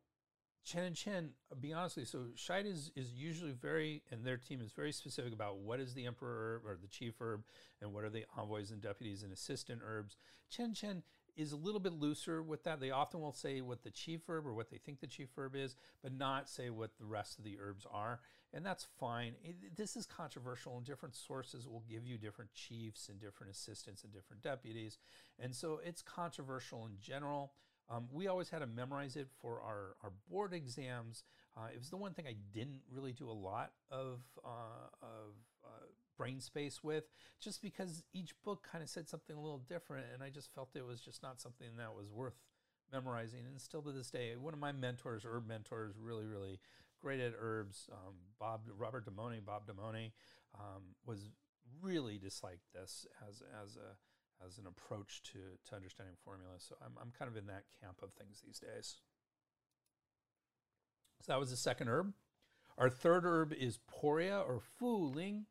Chen 0.64 0.84
and 0.84 0.96
Chen, 0.96 1.30
I'll 1.50 1.58
be 1.58 1.72
honest 1.72 1.96
with 1.96 2.14
you, 2.14 2.20
so 2.20 2.26
Scheid 2.36 2.66
is, 2.66 2.92
is 2.94 3.12
usually 3.12 3.50
very, 3.50 4.02
and 4.12 4.24
their 4.24 4.36
team 4.36 4.60
is 4.60 4.70
very 4.70 4.92
specific 4.92 5.32
about 5.32 5.58
what 5.58 5.80
is 5.80 5.92
the 5.92 6.06
emperor 6.06 6.62
herb 6.62 6.70
or 6.70 6.78
the 6.80 6.86
chief 6.86 7.14
herb 7.20 7.42
and 7.80 7.92
what 7.92 8.04
are 8.04 8.10
the 8.10 8.24
envoys 8.38 8.70
and 8.70 8.80
deputies 8.80 9.24
and 9.24 9.32
assistant 9.32 9.80
herbs. 9.84 10.16
Chen 10.50 10.72
Chen 10.72 11.02
is 11.36 11.52
a 11.52 11.56
little 11.56 11.80
bit 11.80 11.94
looser 11.94 12.42
with 12.42 12.62
that. 12.64 12.78
They 12.78 12.90
often 12.90 13.20
will 13.20 13.32
say 13.32 13.60
what 13.60 13.82
the 13.82 13.90
chief 13.90 14.20
herb 14.28 14.46
or 14.46 14.54
what 14.54 14.70
they 14.70 14.78
think 14.78 15.00
the 15.00 15.06
chief 15.06 15.30
herb 15.36 15.56
is, 15.56 15.74
but 16.02 16.12
not 16.12 16.48
say 16.48 16.70
what 16.70 16.96
the 16.98 17.06
rest 17.06 17.38
of 17.38 17.44
the 17.44 17.58
herbs 17.60 17.86
are. 17.90 18.20
And 18.54 18.66
that's 18.66 18.86
fine. 19.00 19.32
It, 19.42 19.76
this 19.76 19.96
is 19.96 20.06
controversial, 20.06 20.76
and 20.76 20.84
different 20.84 21.16
sources 21.16 21.66
will 21.66 21.84
give 21.88 22.06
you 22.06 22.18
different 22.18 22.52
chiefs 22.52 23.08
and 23.08 23.18
different 23.18 23.52
assistants 23.52 24.04
and 24.04 24.12
different 24.12 24.42
deputies. 24.42 24.98
And 25.38 25.54
so 25.54 25.80
it's 25.82 26.02
controversial 26.02 26.84
in 26.84 26.92
general. 27.00 27.52
Um, 27.90 28.08
we 28.12 28.28
always 28.28 28.50
had 28.50 28.60
to 28.60 28.66
memorize 28.66 29.16
it 29.16 29.28
for 29.40 29.60
our, 29.62 29.96
our 30.02 30.12
board 30.30 30.52
exams. 30.52 31.24
Uh, 31.56 31.68
it 31.72 31.78
was 31.78 31.90
the 31.90 31.96
one 31.96 32.12
thing 32.12 32.26
I 32.26 32.36
didn't 32.52 32.80
really 32.90 33.12
do 33.12 33.28
a 33.28 33.32
lot 33.32 33.72
of, 33.90 34.20
uh, 34.44 34.88
of 35.02 35.34
uh, 35.64 35.86
brain 36.16 36.40
space 36.40 36.84
with, 36.84 37.04
just 37.40 37.62
because 37.62 38.04
each 38.12 38.34
book 38.44 38.66
kind 38.70 38.82
of 38.82 38.90
said 38.90 39.08
something 39.08 39.36
a 39.36 39.40
little 39.40 39.62
different, 39.68 40.06
and 40.12 40.22
I 40.22 40.30
just 40.30 40.54
felt 40.54 40.70
it 40.74 40.86
was 40.86 41.00
just 41.00 41.22
not 41.22 41.40
something 41.40 41.68
that 41.78 41.94
was 41.94 42.10
worth 42.10 42.36
memorizing. 42.92 43.40
And 43.50 43.60
still 43.60 43.82
to 43.82 43.92
this 43.92 44.10
day, 44.10 44.36
one 44.36 44.54
of 44.54 44.60
my 44.60 44.72
mentors, 44.72 45.24
herb 45.24 45.46
mentors, 45.46 45.94
really, 46.00 46.26
really 46.26 46.60
great 47.02 47.20
at 47.20 47.32
herbs, 47.38 47.88
um, 47.92 48.14
Bob 48.38 48.60
Robert 48.78 49.04
Damone, 49.06 49.44
Bob 49.44 49.66
Damone, 49.66 50.12
um, 50.54 50.82
was 51.04 51.30
really 51.80 52.18
disliked 52.18 52.72
this 52.72 53.06
as 53.28 53.42
as 53.62 53.76
a 53.76 53.96
as 54.46 54.58
an 54.58 54.66
approach 54.66 55.22
to, 55.22 55.38
to 55.68 55.76
understanding 55.76 56.16
formula. 56.24 56.54
So 56.58 56.74
I'm, 56.84 56.92
I'm 57.00 57.12
kind 57.16 57.30
of 57.30 57.36
in 57.36 57.46
that 57.46 57.64
camp 57.80 57.98
of 58.02 58.12
things 58.12 58.42
these 58.44 58.58
days. 58.58 58.96
So 61.20 61.32
that 61.32 61.38
was 61.38 61.50
the 61.50 61.56
second 61.56 61.88
herb. 61.88 62.12
Our 62.76 62.90
third 62.90 63.24
herb 63.24 63.52
is 63.52 63.78
Poria 63.86 64.40
or 64.40 64.60
Fu 64.60 64.96
Ling. 64.96 65.46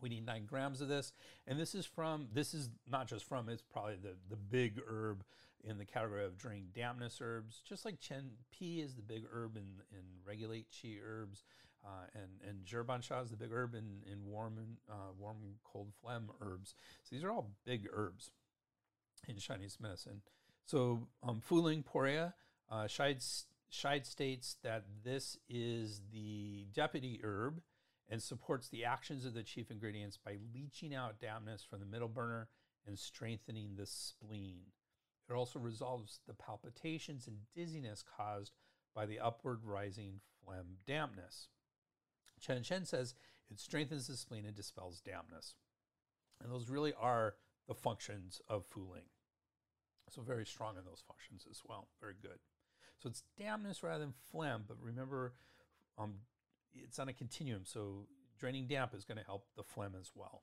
We 0.00 0.08
need 0.08 0.26
nine 0.26 0.46
grams 0.46 0.80
of 0.80 0.88
this. 0.88 1.12
And 1.46 1.58
this 1.58 1.74
is 1.74 1.86
from, 1.86 2.28
this 2.32 2.52
is 2.54 2.70
not 2.90 3.08
just 3.08 3.24
from, 3.24 3.48
it's 3.48 3.62
probably 3.62 3.96
the, 3.96 4.16
the 4.28 4.36
big 4.36 4.80
herb 4.86 5.24
in 5.64 5.78
the 5.78 5.84
category 5.84 6.24
of 6.24 6.38
draining 6.38 6.68
dampness 6.74 7.20
herbs. 7.22 7.62
Just 7.66 7.84
like 7.84 8.00
Chen 8.00 8.30
Pi 8.50 8.82
is 8.82 8.94
the 8.94 9.02
big 9.02 9.24
herb 9.32 9.56
in, 9.56 9.64
in 9.92 10.04
regulate 10.24 10.66
qi 10.70 10.98
herbs. 11.04 11.44
Uh, 11.84 12.06
and 12.14 12.30
and 12.46 12.64
Zhiban 12.66 13.00
Xia 13.00 13.22
is 13.22 13.30
the 13.30 13.36
big 13.36 13.52
herb 13.52 13.74
in, 13.74 14.02
in 14.10 14.26
warm 14.26 14.58
and 14.58 14.76
uh, 14.90 15.12
warm 15.18 15.36
cold 15.64 15.92
phlegm 16.00 16.30
herbs. 16.40 16.74
So 17.04 17.16
these 17.16 17.24
are 17.24 17.30
all 17.30 17.52
big 17.64 17.88
herbs 17.92 18.30
in 19.28 19.38
Chinese 19.38 19.78
medicine. 19.80 20.22
So 20.66 21.08
um, 21.22 21.40
Fuling 21.40 21.82
Poria, 21.82 22.34
uh, 22.70 22.86
states 22.88 24.56
that 24.62 24.84
this 25.04 25.38
is 25.48 26.02
the 26.12 26.66
deputy 26.74 27.20
herb 27.22 27.60
and 28.08 28.22
supports 28.22 28.68
the 28.68 28.84
actions 28.84 29.24
of 29.24 29.34
the 29.34 29.42
chief 29.42 29.70
ingredients 29.70 30.18
by 30.22 30.36
leaching 30.54 30.94
out 30.94 31.20
dampness 31.20 31.62
from 31.62 31.80
the 31.80 31.86
middle 31.86 32.08
burner 32.08 32.48
and 32.86 32.98
strengthening 32.98 33.76
the 33.76 33.86
spleen. 33.86 34.62
It 35.30 35.34
also 35.34 35.60
resolves 35.60 36.18
the 36.26 36.34
palpitations 36.34 37.28
and 37.28 37.36
dizziness 37.54 38.02
caused 38.02 38.52
by 38.94 39.06
the 39.06 39.20
upward 39.20 39.64
rising 39.64 40.20
phlegm 40.44 40.78
dampness. 40.86 41.48
Chen 42.40 42.64
Shen 42.64 42.84
says 42.84 43.14
it 43.48 43.60
strengthens 43.60 44.08
the 44.08 44.16
spleen 44.16 44.44
and 44.44 44.56
dispels 44.56 45.00
dampness. 45.00 45.54
And 46.42 46.50
those 46.50 46.68
really 46.68 46.94
are 47.00 47.34
the 47.68 47.74
functions 47.74 48.40
of 48.48 48.64
Fuling. 48.66 49.04
So 50.08 50.22
very 50.22 50.44
strong 50.44 50.76
in 50.76 50.84
those 50.84 51.04
functions 51.06 51.46
as 51.48 51.60
well. 51.68 51.88
Very 52.00 52.14
good. 52.20 52.38
So 52.98 53.08
it's 53.08 53.22
dampness 53.38 53.82
rather 53.82 54.00
than 54.00 54.14
phlegm, 54.32 54.64
but 54.66 54.76
remember, 54.82 55.34
um, 55.96 56.14
it's 56.74 56.98
on 56.98 57.08
a 57.08 57.12
continuum. 57.12 57.62
So 57.64 58.06
draining 58.38 58.66
damp 58.66 58.94
is 58.94 59.04
going 59.04 59.18
to 59.18 59.24
help 59.24 59.46
the 59.56 59.62
phlegm 59.62 59.94
as 59.98 60.10
well. 60.14 60.42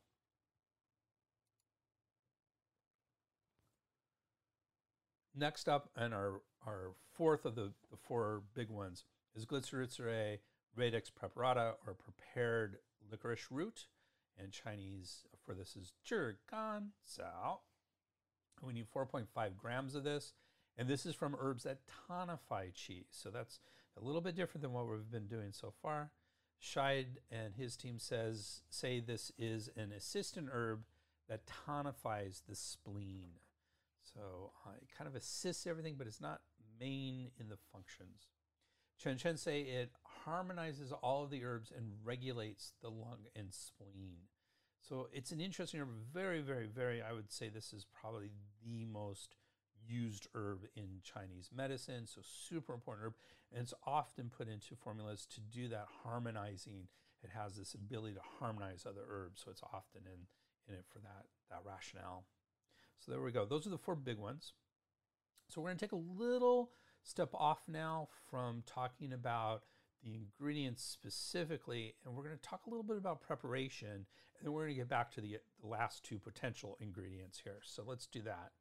Next 5.38 5.70
up, 5.70 5.92
and 5.96 6.16
our, 6.16 6.42
our 6.66 6.94
fourth 7.14 7.46
of 7.46 7.54
the, 7.54 7.72
the 7.92 7.98
four 7.98 8.42
big 8.56 8.70
ones, 8.70 9.06
is 9.36 9.46
Glycyrrhizae 9.46 10.40
radix 10.76 11.12
preparata 11.12 11.74
or 11.86 11.94
prepared 11.94 12.78
licorice 13.12 13.52
root. 13.52 13.86
And 14.40 14.52
Chinese 14.52 15.26
for 15.46 15.54
this 15.54 15.76
is 15.76 15.94
Zhigan 16.08 16.90
Cao. 17.08 17.60
We 18.64 18.74
need 18.74 18.88
4.5 18.94 19.26
grams 19.58 19.94
of 19.94 20.04
this. 20.04 20.34
And 20.78 20.88
this 20.88 21.06
is 21.06 21.16
from 21.16 21.36
herbs 21.40 21.64
that 21.64 21.80
tonify 22.10 22.74
qi. 22.74 23.06
So 23.12 23.30
that's 23.30 23.60
a 24.00 24.04
little 24.04 24.22
bit 24.22 24.36
different 24.36 24.62
than 24.62 24.74
what 24.74 24.88
we've 24.88 25.12
been 25.12 25.28
doing 25.28 25.52
so 25.52 25.74
far. 25.82 26.12
Scheid 26.62 27.18
and 27.32 27.56
his 27.56 27.76
team 27.76 28.00
says 28.00 28.62
say 28.70 29.00
this 29.00 29.32
is 29.38 29.70
an 29.76 29.92
assistant 29.92 30.50
herb 30.52 30.84
that 31.30 31.42
tonifies 31.46 32.42
the 32.48 32.56
spleen. 32.56 33.30
So 34.18 34.52
uh, 34.66 34.72
it 34.82 34.88
kind 34.98 35.08
of 35.08 35.16
assists 35.16 35.68
everything, 35.68 35.94
but 35.96 36.08
it's 36.08 36.22
not 36.22 36.42
main 36.80 37.30
in 37.40 37.50
the 37.50 37.58
functions. 37.72 38.30
Chen 38.98 39.18
Chen 39.18 39.38
say 39.38 39.62
it 39.62 39.92
harmonizes 40.26 40.92
all 40.92 41.24
of 41.24 41.30
the 41.30 41.44
herbs 41.46 41.72
and 41.76 41.92
regulates 42.04 42.74
the 42.82 42.90
lung 42.90 43.28
and 43.36 43.54
spleen. 43.54 44.18
So 44.82 45.08
it's 45.14 45.32
an 45.32 45.40
interesting 45.40 45.82
herb, 45.82 45.90
very, 46.12 46.42
very, 46.42 46.66
very, 46.66 47.02
I 47.02 47.14
would 47.14 47.32
say 47.32 47.50
this 47.50 47.74
is 47.74 47.86
probably 47.86 48.32
the 48.66 48.86
most 48.86 49.36
used 49.88 50.28
herb 50.34 50.64
in 50.76 51.02
Chinese 51.04 51.52
medicine. 51.56 52.08
So 52.08 52.22
super 52.24 52.74
important 52.74 53.06
herb. 53.06 53.14
And 53.54 53.62
it's 53.62 53.74
often 53.86 54.32
put 54.36 54.48
into 54.48 54.76
formulas 54.76 55.28
to 55.36 55.42
do 55.42 55.68
that 55.68 55.86
harmonizing. 56.04 56.88
It 57.24 57.30
has 57.36 57.56
this 57.56 57.76
ability 57.76 58.16
to 58.16 58.22
harmonize 58.40 58.86
other 58.88 59.06
herbs. 59.08 59.42
So 59.46 59.52
it's 59.52 59.62
often 59.62 60.02
in, 60.06 60.26
in 60.68 60.80
it 60.80 60.86
for 60.92 61.00
that, 61.00 61.26
that 61.52 61.62
rationale. 61.66 62.26
So 63.00 63.12
there 63.12 63.22
we 63.22 63.32
go. 63.32 63.46
Those 63.46 63.68
are 63.68 63.72
the 63.72 63.78
four 63.78 63.96
big 63.96 64.18
ones. 64.18 64.54
So 65.50 65.62
we're 65.62 65.70
going 65.70 65.78
to 65.78 65.86
take 65.86 65.92
a 65.94 66.24
little 66.24 66.72
step 67.04 67.30
off 67.34 67.60
now 67.68 68.10
from 68.30 68.64
talking 68.66 69.14
about 69.14 69.64
the 70.04 70.14
ingredients 70.16 70.84
specifically, 70.84 71.96
and 72.06 72.14
we're 72.14 72.24
going 72.24 72.38
to 72.38 72.42
talk 72.42 72.66
a 72.66 72.70
little 72.70 72.84
bit 72.84 72.98
about 72.98 73.22
preparation, 73.22 73.90
and 73.90 74.06
then 74.44 74.52
we're 74.52 74.64
going 74.64 74.76
to 74.76 74.82
get 74.82 74.90
back 74.90 75.12
to 75.12 75.22
the, 75.22 75.38
the 75.62 75.68
last 75.68 76.04
two 76.04 76.20
potential 76.20 76.78
ingredients 76.80 77.42
here. 77.44 77.60
So 77.64 77.84
let's 77.86 78.08
do 78.08 78.22
that. 78.24 78.52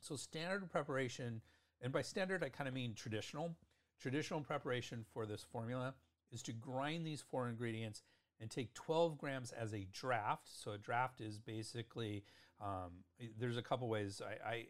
So 0.00 0.16
standard 0.16 0.70
preparation, 0.70 1.40
and 1.80 1.92
by 1.92 2.02
standard 2.02 2.42
I 2.42 2.48
kind 2.48 2.68
of 2.68 2.74
mean 2.74 2.94
traditional. 2.94 3.56
Traditional 4.00 4.40
preparation 4.40 5.04
for 5.12 5.26
this 5.26 5.44
formula 5.50 5.94
is 6.30 6.42
to 6.42 6.52
grind 6.52 7.04
these 7.04 7.20
four 7.20 7.48
ingredients 7.48 8.02
and 8.40 8.50
take 8.50 8.72
12 8.74 9.18
grams 9.18 9.52
as 9.52 9.74
a 9.74 9.86
draft. 9.92 10.48
So 10.48 10.72
a 10.72 10.78
draft 10.78 11.20
is 11.20 11.38
basically 11.38 12.24
um, 12.60 13.04
there's 13.38 13.56
a 13.56 13.62
couple 13.62 13.88
ways. 13.88 14.20
I, 14.24 14.48
I 14.48 14.66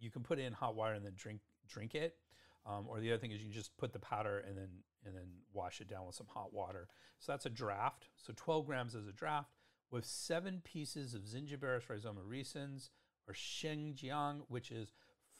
you 0.00 0.10
can 0.10 0.22
put 0.22 0.38
in 0.38 0.52
hot 0.52 0.74
water 0.74 0.94
and 0.94 1.04
then 1.04 1.14
drink 1.16 1.40
drink 1.68 1.94
it. 1.94 2.16
Um, 2.64 2.86
or 2.88 3.00
the 3.00 3.10
other 3.10 3.18
thing 3.18 3.32
is 3.32 3.42
you 3.42 3.50
just 3.50 3.76
put 3.76 3.92
the 3.92 3.98
powder 3.98 4.44
and 4.46 4.56
then 4.56 4.68
and 5.04 5.14
then 5.14 5.26
wash 5.52 5.80
it 5.80 5.88
down 5.88 6.06
with 6.06 6.14
some 6.14 6.28
hot 6.28 6.52
water. 6.52 6.88
So 7.18 7.32
that's 7.32 7.46
a 7.46 7.50
draft. 7.50 8.08
So 8.16 8.32
12 8.36 8.66
grams 8.66 8.94
is 8.94 9.08
a 9.08 9.12
draft 9.12 9.50
with 9.90 10.04
seven 10.04 10.60
pieces 10.64 11.14
of 11.14 11.22
Zingiberis 11.22 11.88
rhizoma 11.88 12.22
recens 12.28 12.90
or 13.26 13.34
Shengjiang, 13.34 14.42
which 14.48 14.70
is 14.70 14.92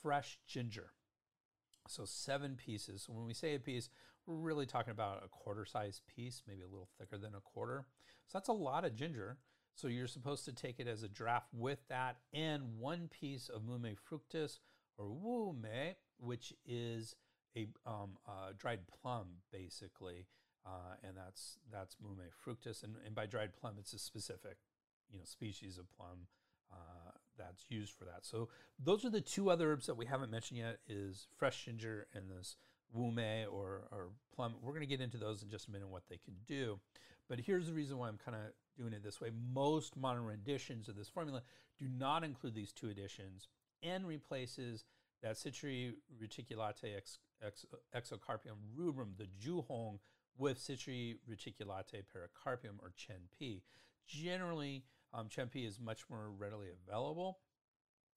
fresh 0.02 0.38
ginger. 0.46 0.92
So 1.88 2.04
seven 2.04 2.56
pieces. 2.56 3.04
So 3.06 3.12
when 3.12 3.26
we 3.26 3.35
say 3.35 3.54
a 3.54 3.58
piece, 3.58 3.88
we're 4.26 4.37
really 4.37 4.66
talking 4.66 4.92
about 4.92 5.22
a 5.24 5.28
quarter 5.28 5.64
size 5.64 6.00
piece, 6.14 6.42
maybe 6.46 6.62
a 6.62 6.68
little 6.68 6.88
thicker 6.98 7.18
than 7.18 7.35
a 7.35 7.40
quarter. 7.40 7.85
So 8.26 8.38
that's 8.38 8.48
a 8.48 8.52
lot 8.52 8.85
of 8.85 8.94
ginger. 8.94 9.38
So 9.74 9.88
you're 9.88 10.06
supposed 10.06 10.44
to 10.44 10.52
take 10.52 10.78
it 10.78 10.87
as 10.87 11.02
a 11.02 11.08
draft 11.08 11.48
with 11.52 11.78
that 11.88 12.18
and 12.32 12.78
one 12.78 13.08
piece 13.08 13.48
of 13.48 13.62
Mume 13.62 13.96
fructus 13.96 14.61
or 14.98 15.11
Wu 15.11 15.54
Mei, 15.61 15.96
which 16.18 16.52
is 16.66 17.16
a 17.56 17.66
um, 17.87 18.18
uh, 18.28 18.52
dried 18.56 18.80
plum, 18.87 19.26
basically. 19.50 20.26
Uh, 20.64 20.94
and 21.02 21.16
that's 21.16 21.58
that's 21.72 21.96
Mume 22.00 22.30
fructus. 22.30 22.82
And, 22.82 22.94
and 23.04 23.14
by 23.14 23.26
dried 23.26 23.54
plum, 23.54 23.74
it's 23.78 23.92
a 23.92 23.98
specific 23.98 24.58
you 25.11 25.18
know, 25.18 25.24
species 25.24 25.78
of 25.78 25.90
plum 25.96 26.26
uh, 26.70 27.11
that's 27.38 27.64
used 27.68 27.92
for 27.92 28.04
that. 28.04 28.24
So 28.24 28.48
those 28.78 29.04
are 29.04 29.11
the 29.11 29.20
two 29.20 29.50
other 29.50 29.72
herbs 29.72 29.87
that 29.87 29.96
we 29.96 30.06
haven't 30.06 30.30
mentioned 30.30 30.61
yet 30.61 30.78
is 30.87 31.26
fresh 31.37 31.64
ginger 31.64 32.06
and 32.14 32.30
this 32.30 32.56
Wu 32.92 33.11
Mei 33.11 33.46
or, 33.46 33.83
or 33.90 34.09
plum. 34.35 34.55
We're 34.62 34.72
going 34.72 34.81
to 34.81 34.87
get 34.87 35.00
into 35.00 35.18
those 35.18 35.42
in 35.42 35.50
just 35.50 35.68
a 35.68 35.70
minute, 35.70 35.88
what 35.88 36.05
they 36.09 36.18
can 36.18 36.35
do. 36.46 36.78
But 37.28 37.40
here's 37.40 37.66
the 37.66 37.72
reason 37.72 37.98
why 37.98 38.09
I'm 38.09 38.19
kind 38.19 38.37
of 38.37 38.52
doing 38.77 38.92
it 38.92 39.02
this 39.02 39.21
way. 39.21 39.31
Most 39.52 39.96
modern 39.96 40.25
renditions 40.25 40.88
of 40.88 40.96
this 40.96 41.08
formula 41.08 41.42
do 41.79 41.87
not 41.88 42.25
include 42.25 42.54
these 42.54 42.73
two 42.73 42.88
additions 42.88 43.48
and 43.83 44.06
replaces 44.06 44.85
that 45.23 45.37
Citri 45.37 45.94
reticulate 46.19 46.81
ex, 46.96 47.19
ex, 47.44 47.64
exocarpium 47.94 48.58
rubrum, 48.77 49.14
the 49.17 49.29
Juhong, 49.44 49.98
with 50.38 50.58
Citri 50.58 51.17
reticulate 51.27 52.04
pericarpium 52.14 52.79
or 52.81 52.92
Chen 52.96 53.29
Pi. 53.38 53.62
Generally, 54.06 54.85
um, 55.14 55.29
Chen 55.29 55.48
Pi 55.48 55.60
is 55.60 55.79
much 55.79 56.04
more 56.10 56.31
readily 56.31 56.69
available. 56.87 57.38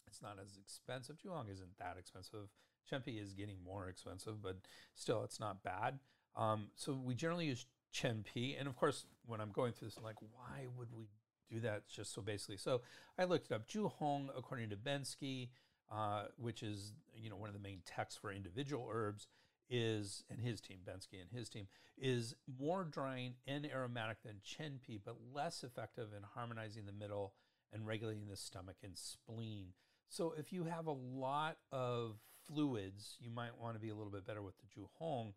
It's 0.08 0.22
not 0.22 0.38
as 0.42 0.58
expensive. 0.58 1.18
Juhong 1.18 1.52
isn't 1.52 1.78
that 1.78 1.98
expensive. 2.00 2.50
Chen 2.90 3.02
Pi 3.02 3.14
is 3.14 3.34
getting 3.34 3.58
more 3.64 3.90
expensive, 3.90 4.42
but 4.42 4.58
still, 4.94 5.24
it's 5.24 5.40
not 5.40 5.64
bad. 5.64 6.00
Um, 6.36 6.68
so 6.76 6.94
we 6.94 7.16
generally 7.16 7.46
use 7.46 7.66
Chen 7.92 8.24
Pi. 8.24 8.56
And 8.60 8.68
of 8.68 8.76
course, 8.76 9.06
when 9.26 9.42
I'm 9.42 9.52
going 9.52 9.74
through 9.74 9.88
this, 9.88 9.98
I'm 9.98 10.04
like, 10.04 10.22
why 10.22 10.68
would 10.78 10.90
we 10.96 11.08
do 11.50 11.60
that 11.62 11.88
just 11.88 12.14
so 12.14 12.22
basically. 12.22 12.58
So 12.58 12.82
I 13.18 13.26
looked 13.26 13.52
it 13.52 13.54
up. 13.54 13.68
Ju 13.68 13.88
Hong, 13.88 14.30
according 14.38 14.70
to 14.70 14.76
Bensky, 14.76 15.50
uh, 15.92 16.26
which 16.38 16.64
is 16.64 16.94
you 17.16 17.30
know 17.30 17.36
one 17.36 17.50
of 17.50 17.54
the 17.54 17.62
main 17.62 17.82
texts 17.86 18.20
for 18.20 18.32
individual 18.32 18.88
herbs, 18.92 19.28
is 19.70 20.24
and 20.30 20.40
his 20.40 20.62
team, 20.62 20.80
Bensky 20.88 21.22
and 21.22 21.32
his 21.32 21.50
team, 21.50 21.68
is 21.98 22.36
more 22.60 22.84
drying 22.84 23.36
and 23.48 23.66
aromatic 23.66 24.24
than 24.24 24.42
Chen 24.44 24.80
Pi, 24.86 24.98
but 25.04 25.16
less 25.34 25.64
effective 25.64 26.10
in 26.16 26.24
harmonizing 26.24 26.86
the 26.86 26.92
middle 26.92 27.34
and 27.74 27.86
regulating 27.88 28.28
the 28.28 28.38
stomach 28.38 28.78
and 28.84 28.98
spleen. 28.98 29.68
So 30.08 30.34
if 30.38 30.54
you 30.54 30.66
have 30.66 30.88
a 30.88 30.92
lot 30.92 31.58
of 31.72 32.20
fluids, 32.48 33.18
you 33.20 33.30
might 33.30 33.60
want 33.60 33.76
to 33.76 33.80
be 33.80 33.90
a 33.90 33.96
little 33.96 34.12
bit 34.12 34.26
better 34.26 34.42
with 34.42 34.58
the 34.58 34.66
Ju 34.74 34.88
Hong. 35.00 35.34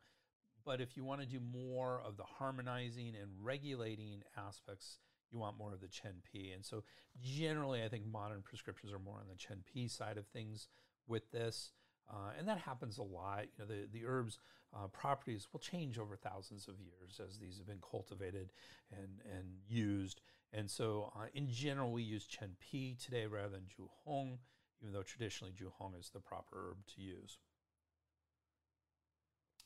But 0.65 0.81
if 0.81 0.97
you 0.97 1.05
want 1.05 1.21
to 1.21 1.27
do 1.27 1.41
more 1.41 2.03
of 2.05 2.17
the 2.17 2.25
harmonizing 2.25 3.15
and 3.21 3.31
regulating 3.41 4.23
aspects, 4.37 4.99
you 5.31 5.39
want 5.39 5.59
more 5.59 5.73
of 5.73 5.81
the 5.81 5.89
Chen 5.89 6.15
Pi. 6.33 6.51
And 6.55 6.65
so 6.65 6.85
generally, 7.23 7.83
I 7.83 7.89
think 7.89 8.07
modern 8.07 8.43
prescriptions 8.43 8.93
are 8.93 8.99
more 8.99 9.17
on 9.17 9.29
the 9.29 9.37
Chen 9.37 9.63
Pi 9.73 9.87
side 9.87 10.19
of 10.19 10.27
things 10.27 10.69
with 11.07 11.31
this. 11.31 11.73
Uh, 12.11 12.33
and 12.39 12.49
that 12.49 12.59
happens 12.59 12.99
a 12.99 13.03
lot. 13.03 13.45
You 13.57 13.65
know, 13.65 13.67
the, 13.67 13.89
the 13.93 14.07
herbs 14.07 14.39
uh, 14.75 14.87
properties 14.89 15.47
will 15.53 15.61
change 15.61 15.99
over 15.99 16.17
thousands 16.17 16.69
of 16.69 16.75
years 16.81 17.21
as 17.27 17.39
these 17.39 17.59
have 17.59 17.67
been 17.67 17.83
cultivated 17.91 18.51
and, 18.93 19.21
and 19.31 19.47
used. 19.69 20.21
And 20.53 20.71
so 20.71 21.13
uh, 21.17 21.27
in 21.35 21.51
general, 21.51 21.93
we 21.93 22.03
use 22.03 22.27
Chen 22.27 22.57
Pi 22.61 22.97
today 23.03 23.27
rather 23.27 23.51
than 23.51 23.67
Ju 23.67 23.89
Hong, 24.05 24.39
even 24.81 24.93
though 24.93 25.03
traditionally 25.03 25.53
Ju 25.57 25.73
Hong 25.79 25.95
is 25.99 26.11
the 26.11 26.21
proper 26.21 26.57
herb 26.57 26.77
to 26.95 27.03
use. 27.03 27.39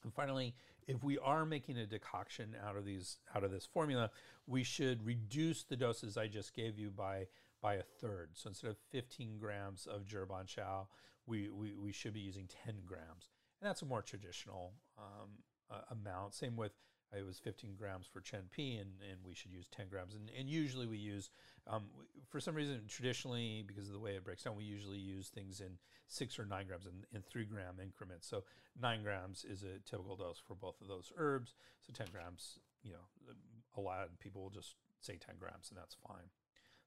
And 0.03 0.13
finally, 0.13 0.55
if 0.89 1.05
we 1.05 1.19
are 1.19 1.47
making 1.47 1.79
a 1.79 1.87
decoction 1.87 2.57
out 2.67 2.77
of 2.77 2.85
these 2.85 3.19
out 3.35 3.45
of 3.45 3.53
this 3.53 3.67
formula, 3.67 4.11
we 4.47 4.65
should 4.65 5.07
reduce 5.07 5.63
the 5.63 5.77
doses 5.77 6.17
I 6.17 6.27
just 6.27 6.55
gave 6.55 6.79
you 6.79 6.91
by 6.91 7.27
by 7.63 7.75
a 7.75 7.83
third. 7.83 8.31
So 8.35 8.49
instead 8.49 8.71
of 8.71 8.77
15 8.91 9.39
grams 9.39 9.87
of 9.87 10.05
Zhibanxia, 10.05 10.87
we, 11.27 11.49
we, 11.49 11.75
we 11.75 11.93
should 11.93 12.13
be 12.13 12.21
using 12.21 12.49
10 12.65 12.75
grams. 12.85 13.31
And 13.61 13.69
that's 13.69 13.83
a 13.83 13.87
more 13.87 14.03
traditional 14.03 14.73
um, 14.99 15.31
uh, 15.71 15.83
amount. 15.93 16.35
Same 16.35 16.57
with, 16.57 16.73
it 17.17 17.27
was 17.27 17.39
15 17.39 17.75
grams 17.79 18.07
for 18.07 18.21
Chen 18.21 18.45
Pi, 18.55 18.79
and, 18.81 18.91
and 19.11 19.19
we 19.27 19.35
should 19.35 19.53
use 19.53 19.67
10 19.77 19.87
grams. 19.91 20.15
And, 20.15 20.31
and 20.39 20.49
usually 20.49 20.87
we 20.87 20.97
use, 20.97 21.31
um, 21.67 21.85
for 22.29 22.41
some 22.41 22.55
reason, 22.55 22.81
traditionally, 22.89 23.65
because 23.67 23.87
of 23.87 23.93
the 23.93 24.01
way 24.01 24.13
it 24.13 24.25
breaks 24.25 24.45
down, 24.45 24.57
we 24.57 24.65
usually 24.65 24.99
use 24.99 25.29
things 25.29 25.61
in 25.61 25.79
six 26.09 26.39
or 26.39 26.47
nine 26.47 26.67
grams 26.67 26.87
in, 26.87 26.93
in 27.15 27.23
three 27.23 27.45
gram 27.45 27.77
increments. 27.83 28.27
So 28.27 28.45
nine 28.81 29.03
grams 29.03 29.45
is 29.45 29.63
a 29.63 29.79
typical 29.89 30.17
dose 30.17 30.41
for 30.47 30.55
both 30.55 30.81
of 30.81 30.89
those 30.89 31.13
herbs. 31.17 31.55
So 31.87 31.93
10 31.93 32.09
grams, 32.13 32.59
you 32.83 32.93
know, 32.93 33.35
a 33.77 33.81
lot 33.81 34.05
of 34.05 34.19
people 34.19 34.43
will 34.43 34.51
just 34.51 34.75
say 35.01 35.17
10 35.17 35.37
grams, 35.39 35.71
and 35.71 35.79
that's 35.79 35.97
fine. 36.07 36.31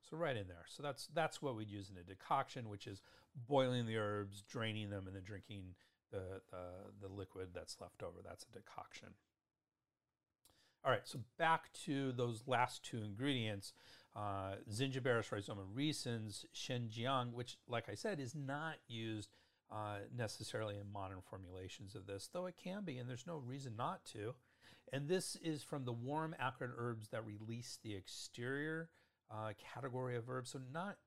So 0.10 0.18
right 0.18 0.38
in 0.38 0.48
there. 0.48 0.66
So 0.68 0.84
that's 0.84 1.08
that's 1.14 1.42
what 1.42 1.56
we'd 1.56 1.70
use 1.70 1.90
in 1.90 1.98
a 1.98 2.04
decoction, 2.04 2.70
which 2.70 2.86
is 2.86 3.02
boiling 3.48 3.88
the 3.88 3.98
herbs, 3.98 4.44
draining 4.48 4.92
them, 4.92 5.08
and 5.08 5.16
then 5.16 5.24
drinking 5.24 5.74
the, 6.12 6.42
the, 6.52 7.08
the 7.08 7.14
liquid 7.14 7.50
that's 7.54 7.78
left 7.82 8.04
over. 8.04 8.20
That's 8.24 8.46
a 8.46 8.58
decoction. 8.58 9.10
All 10.86 10.92
right, 10.92 11.02
so 11.08 11.20
back 11.40 11.74
to 11.86 12.12
those 12.12 12.44
last 12.46 12.86
two 12.86 12.98
ingredients, 12.98 13.74
uh, 14.16 14.58
Zingiberis 14.72 15.32
rhizoma 15.32 15.64
recens, 15.76 16.46
Shengjiang, 16.54 17.34
which, 17.34 17.58
like 17.68 17.90
I 17.90 17.96
said, 17.96 18.20
is 18.20 18.36
not 18.36 18.76
used 18.88 19.32
uh, 19.72 19.98
necessarily 20.16 20.78
in 20.78 20.94
modern 20.94 21.22
formulations 21.28 21.96
of 21.96 22.06
this, 22.06 22.30
though 22.32 22.46
it 22.46 22.54
can 22.64 22.84
be, 22.84 23.00
and 23.00 23.10
there's 23.10 23.26
no 23.26 23.38
reason 23.38 23.74
not 23.76 24.06
to. 24.14 24.36
And 24.94 25.08
this 25.08 25.36
is 25.38 25.64
from 25.64 25.86
the 25.86 25.92
warm 25.92 26.36
acrid 26.40 26.70
herbs 26.78 27.08
that 27.10 27.26
release 27.26 27.80
the 27.82 27.96
exterior 27.96 28.90
uh, 29.32 29.54
category 29.74 30.16
of 30.16 30.30
herbs, 30.30 30.52
So 30.52 30.60
not 30.72 30.98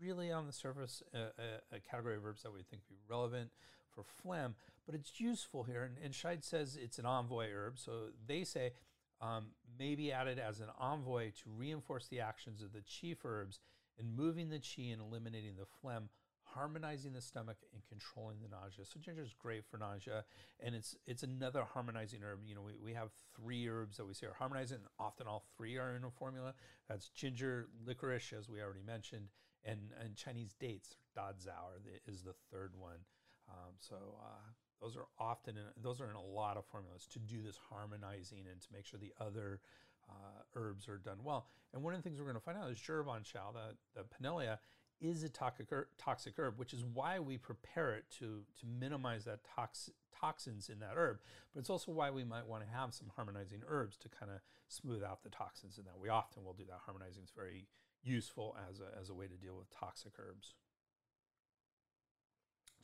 really 0.00 0.30
on 0.30 0.46
the 0.46 0.52
surface 0.52 1.02
a, 1.12 1.18
a, 1.18 1.76
a, 1.76 1.80
category 1.80 2.14
of 2.14 2.24
herbs 2.24 2.44
that 2.44 2.52
we 2.52 2.62
think 2.62 2.82
would 2.88 2.96
be 2.96 3.02
relevant 3.10 3.50
for 3.90 4.04
phlegm, 4.04 4.54
but 4.84 4.94
it's 4.94 5.18
useful 5.18 5.64
here. 5.64 5.82
And, 5.82 5.96
and 6.00 6.14
Scheid 6.14 6.44
says 6.44 6.78
it's 6.80 7.00
an 7.00 7.06
envoy 7.06 7.48
herb. 7.52 7.78
So 7.78 8.10
they 8.24 8.44
say 8.44 8.72
um, 9.20 9.46
may 9.78 9.94
be 9.94 10.12
added 10.12 10.38
as 10.38 10.60
an 10.60 10.68
envoy 10.78 11.30
to 11.30 11.50
reinforce 11.56 12.08
the 12.08 12.20
actions 12.20 12.62
of 12.62 12.72
the 12.72 12.82
chief 12.82 13.24
herbs 13.24 13.60
in 13.98 14.14
moving 14.14 14.50
the 14.50 14.58
chi 14.58 14.82
and 14.92 15.00
eliminating 15.00 15.56
the 15.56 15.66
phlegm 15.80 16.08
harmonizing 16.56 17.12
the 17.12 17.20
stomach 17.20 17.56
and 17.74 17.82
controlling 17.88 18.38
the 18.40 18.48
nausea. 18.48 18.84
So 18.84 18.98
ginger 18.98 19.22
is 19.22 19.34
great 19.38 19.64
for 19.66 19.78
nausea, 19.78 20.24
and 20.60 20.74
it's 20.74 20.96
it's 21.06 21.22
another 21.22 21.64
harmonizing 21.64 22.20
herb. 22.22 22.40
You 22.46 22.54
know, 22.54 22.62
we, 22.62 22.72
we 22.82 22.94
have 22.94 23.10
three 23.34 23.68
herbs 23.68 23.98
that 23.98 24.06
we 24.06 24.14
say 24.14 24.26
are 24.26 24.34
harmonizing, 24.38 24.78
and 24.78 24.86
often 24.98 25.26
all 25.26 25.44
three 25.56 25.76
are 25.76 25.94
in 25.94 26.04
a 26.04 26.10
formula. 26.10 26.54
That's 26.88 27.08
ginger, 27.10 27.68
licorice, 27.84 28.32
as 28.32 28.48
we 28.48 28.62
already 28.62 28.82
mentioned, 28.86 29.28
and, 29.64 29.92
and 30.02 30.16
Chinese 30.16 30.54
dates, 30.58 30.96
dazao 31.16 31.76
is 32.06 32.22
the 32.22 32.34
third 32.50 32.72
one. 32.78 33.00
Um, 33.48 33.74
so 33.78 33.96
uh, 33.96 34.50
those 34.80 34.96
are 34.96 35.06
often, 35.18 35.56
in, 35.56 35.64
those 35.82 36.00
are 36.00 36.10
in 36.10 36.16
a 36.16 36.22
lot 36.22 36.56
of 36.56 36.64
formulas 36.66 37.06
to 37.12 37.18
do 37.18 37.42
this 37.42 37.58
harmonizing 37.70 38.44
and 38.50 38.60
to 38.60 38.68
make 38.72 38.84
sure 38.84 38.98
the 38.98 39.12
other 39.20 39.60
uh, 40.08 40.42
herbs 40.54 40.88
are 40.88 40.98
done 40.98 41.18
well. 41.24 41.46
And 41.72 41.82
one 41.82 41.94
of 41.94 42.02
the 42.02 42.08
things 42.08 42.18
we're 42.18 42.26
going 42.26 42.36
to 42.36 42.40
find 42.40 42.58
out 42.58 42.70
is 42.70 42.78
Zhibanxia, 42.78 43.52
the, 43.52 43.76
the 43.94 44.04
Pinellia, 44.04 44.58
is 45.00 45.22
a 45.24 45.28
toxic, 45.28 45.66
toxic 45.98 46.34
herb, 46.38 46.58
which 46.58 46.72
is 46.72 46.84
why 46.84 47.18
we 47.18 47.36
prepare 47.36 47.94
it 47.94 48.04
to, 48.18 48.42
to 48.60 48.66
minimize 48.66 49.24
that 49.24 49.40
tox, 49.54 49.90
toxins 50.18 50.70
in 50.70 50.78
that 50.78 50.94
herb. 50.96 51.18
But 51.52 51.60
it's 51.60 51.70
also 51.70 51.92
why 51.92 52.10
we 52.10 52.24
might 52.24 52.46
want 52.46 52.62
to 52.64 52.70
have 52.70 52.94
some 52.94 53.08
harmonizing 53.14 53.60
herbs 53.68 53.96
to 53.98 54.08
kind 54.08 54.32
of 54.32 54.40
smooth 54.68 55.02
out 55.02 55.22
the 55.22 55.28
toxins 55.28 55.78
in 55.78 55.84
that. 55.84 55.98
We 56.00 56.08
often 56.08 56.44
will 56.44 56.54
do 56.54 56.64
that. 56.68 56.80
Harmonizing 56.86 57.24
is 57.24 57.32
very 57.36 57.66
useful 58.02 58.56
as 58.70 58.80
a, 58.80 58.98
as 58.98 59.10
a 59.10 59.14
way 59.14 59.26
to 59.26 59.34
deal 59.34 59.56
with 59.56 59.68
toxic 59.70 60.12
herbs. 60.18 60.54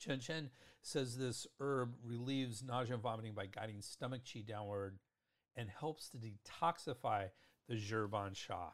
Chen 0.02 0.20
Chen 0.20 0.50
says 0.82 1.16
this 1.16 1.46
herb 1.60 1.94
relieves 2.04 2.62
nausea 2.62 2.94
and 2.94 3.02
vomiting 3.02 3.34
by 3.34 3.46
guiding 3.46 3.80
stomach 3.80 4.22
qi 4.24 4.44
downward 4.44 4.98
and 5.56 5.68
helps 5.68 6.08
to 6.08 6.18
detoxify 6.18 7.28
the 7.68 7.74
Zhibanxia. 7.74 8.72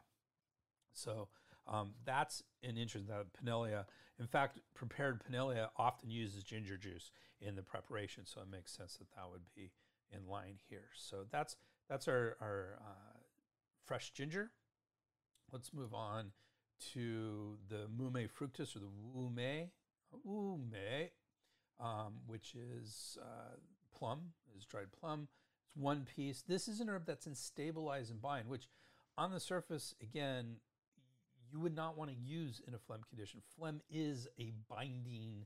So 0.93 1.27
um, 1.67 1.91
that's 2.03 2.43
an 2.63 2.77
interest 2.77 3.07
that 3.07 3.27
Pinellia. 3.33 3.85
In 4.19 4.27
fact, 4.27 4.59
prepared 4.73 5.21
Pinellia 5.23 5.69
often 5.77 6.09
uses 6.09 6.43
ginger 6.43 6.77
juice 6.77 7.11
in 7.41 7.55
the 7.55 7.61
preparation, 7.61 8.25
so 8.25 8.41
it 8.41 8.49
makes 8.51 8.71
sense 8.71 8.97
that 8.97 9.11
that 9.15 9.29
would 9.31 9.43
be 9.55 9.71
in 10.11 10.27
line 10.27 10.57
here. 10.69 10.89
So 10.95 11.25
that's 11.31 11.55
that's 11.89 12.07
our, 12.07 12.37
our 12.41 12.79
uh, 12.81 13.19
fresh 13.85 14.11
ginger. 14.11 14.51
Let's 15.51 15.73
move 15.73 15.93
on 15.93 16.31
to 16.93 17.57
the 17.67 17.87
mume 17.95 18.29
fructus 18.29 18.75
or 18.75 18.79
the 18.79 18.89
wu 19.13 19.29
mei, 19.29 19.71
wu 20.23 20.59
mei, 20.71 21.11
um, 21.79 22.13
which 22.27 22.55
is 22.55 23.17
uh, 23.21 23.55
plum, 23.97 24.19
is 24.57 24.65
dried 24.65 24.91
plum. 24.99 25.27
It's 25.65 25.81
one 25.81 26.05
piece. 26.15 26.43
This 26.47 26.67
is 26.67 26.79
an 26.79 26.89
herb 26.89 27.05
that's 27.05 27.27
in 27.27 27.35
stabilize 27.35 28.09
and 28.09 28.21
bind, 28.21 28.47
which 28.47 28.67
on 29.17 29.31
the 29.31 29.39
surface, 29.39 29.93
again, 30.01 30.55
you 31.51 31.59
would 31.59 31.75
not 31.75 31.97
want 31.97 32.11
to 32.11 32.17
use 32.17 32.61
in 32.67 32.73
a 32.73 32.77
phlegm 32.77 33.01
condition. 33.09 33.41
Phlegm 33.57 33.81
is 33.89 34.27
a 34.39 34.53
binding 34.69 35.45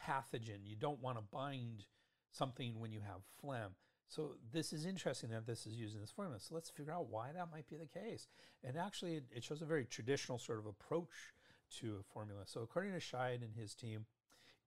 pathogen. 0.00 0.58
You 0.64 0.76
don't 0.76 1.02
want 1.02 1.16
to 1.16 1.24
bind 1.30 1.84
something 2.30 2.78
when 2.78 2.92
you 2.92 3.00
have 3.00 3.20
phlegm. 3.40 3.72
So 4.08 4.32
this 4.52 4.72
is 4.72 4.86
interesting 4.86 5.30
that 5.30 5.46
this 5.46 5.66
is 5.66 5.74
used 5.74 5.94
in 5.94 6.00
this 6.00 6.10
formula. 6.10 6.40
So 6.40 6.54
let's 6.54 6.70
figure 6.70 6.92
out 6.92 7.10
why 7.10 7.30
that 7.32 7.50
might 7.52 7.68
be 7.68 7.76
the 7.76 7.86
case. 7.86 8.26
And 8.64 8.76
actually, 8.76 9.16
it, 9.16 9.24
it 9.30 9.44
shows 9.44 9.60
a 9.60 9.66
very 9.66 9.84
traditional 9.84 10.38
sort 10.38 10.58
of 10.58 10.66
approach 10.66 11.34
to 11.80 11.98
a 12.00 12.12
formula. 12.12 12.42
So 12.46 12.62
according 12.62 12.92
to 12.92 12.98
Scheid 12.98 13.42
and 13.42 13.54
his 13.54 13.74
team, 13.74 14.06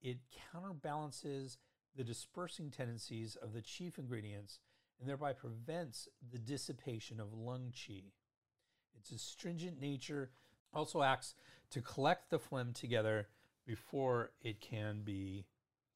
it 0.02 0.18
counterbalances 0.52 1.58
the 1.96 2.04
dispersing 2.04 2.72
tendencies 2.72 3.36
of 3.36 3.54
the 3.54 3.62
chief 3.62 3.98
ingredients 3.98 4.60
and 5.00 5.10
thereby 5.10 5.34
prevents 5.34 6.08
the 6.32 6.38
dissipation 6.38 7.20
of 7.20 7.34
lung 7.34 7.72
qi. 7.74 8.12
Its 8.98 9.12
astringent 9.12 9.80
nature 9.80 10.32
also 10.74 11.02
acts 11.02 11.34
to 11.72 11.82
collect 11.82 12.30
the 12.30 12.40
phlegm 12.40 12.74
together 12.74 13.28
before 13.66 14.32
it 14.42 14.62
can 14.62 15.02
be 15.04 15.46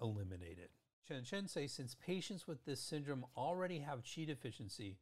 eliminated. 0.01 0.70
Chen 1.08 1.24
Chen 1.24 1.47
says 1.47 1.72
since 1.72 1.95
patients 1.95 2.47
with 2.47 2.66
this 2.66 2.82
syndrome 2.82 3.26
already 3.38 3.80
have 3.80 4.03
qi 4.03 4.26
deficiency, 4.26 4.97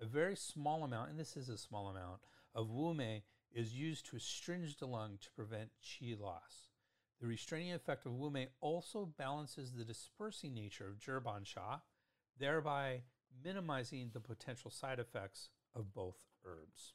a 0.00 0.06
very 0.06 0.36
small 0.36 0.84
amount, 0.84 1.10
and 1.10 1.18
this 1.18 1.36
is 1.36 1.48
a 1.48 1.56
small 1.56 1.88
amount, 1.88 2.20
of 2.54 2.70
Wu 2.70 2.94
Mei 2.94 3.22
is 3.54 3.72
used 3.72 4.06
to 4.06 4.16
astringe 4.16 4.78
the 4.78 4.86
lung 4.86 5.18
to 5.22 5.30
prevent 5.30 5.70
qi 5.82 6.18
loss. 6.18 6.68
The 7.20 7.26
restraining 7.26 7.72
effect 7.72 8.06
of 8.06 8.12
Wu 8.12 8.30
Mei 8.30 8.48
also 8.60 9.06
balances 9.18 9.72
the 9.72 9.84
dispersing 9.84 10.54
nature 10.54 10.86
of 10.86 10.98
Zhibanxia, 10.98 11.80
thereby 12.38 13.02
minimizing 13.44 14.10
the 14.12 14.20
potential 14.20 14.70
side 14.70 14.98
effects 14.98 15.50
of 15.74 15.94
both 15.94 16.26
herbs. 16.44 16.94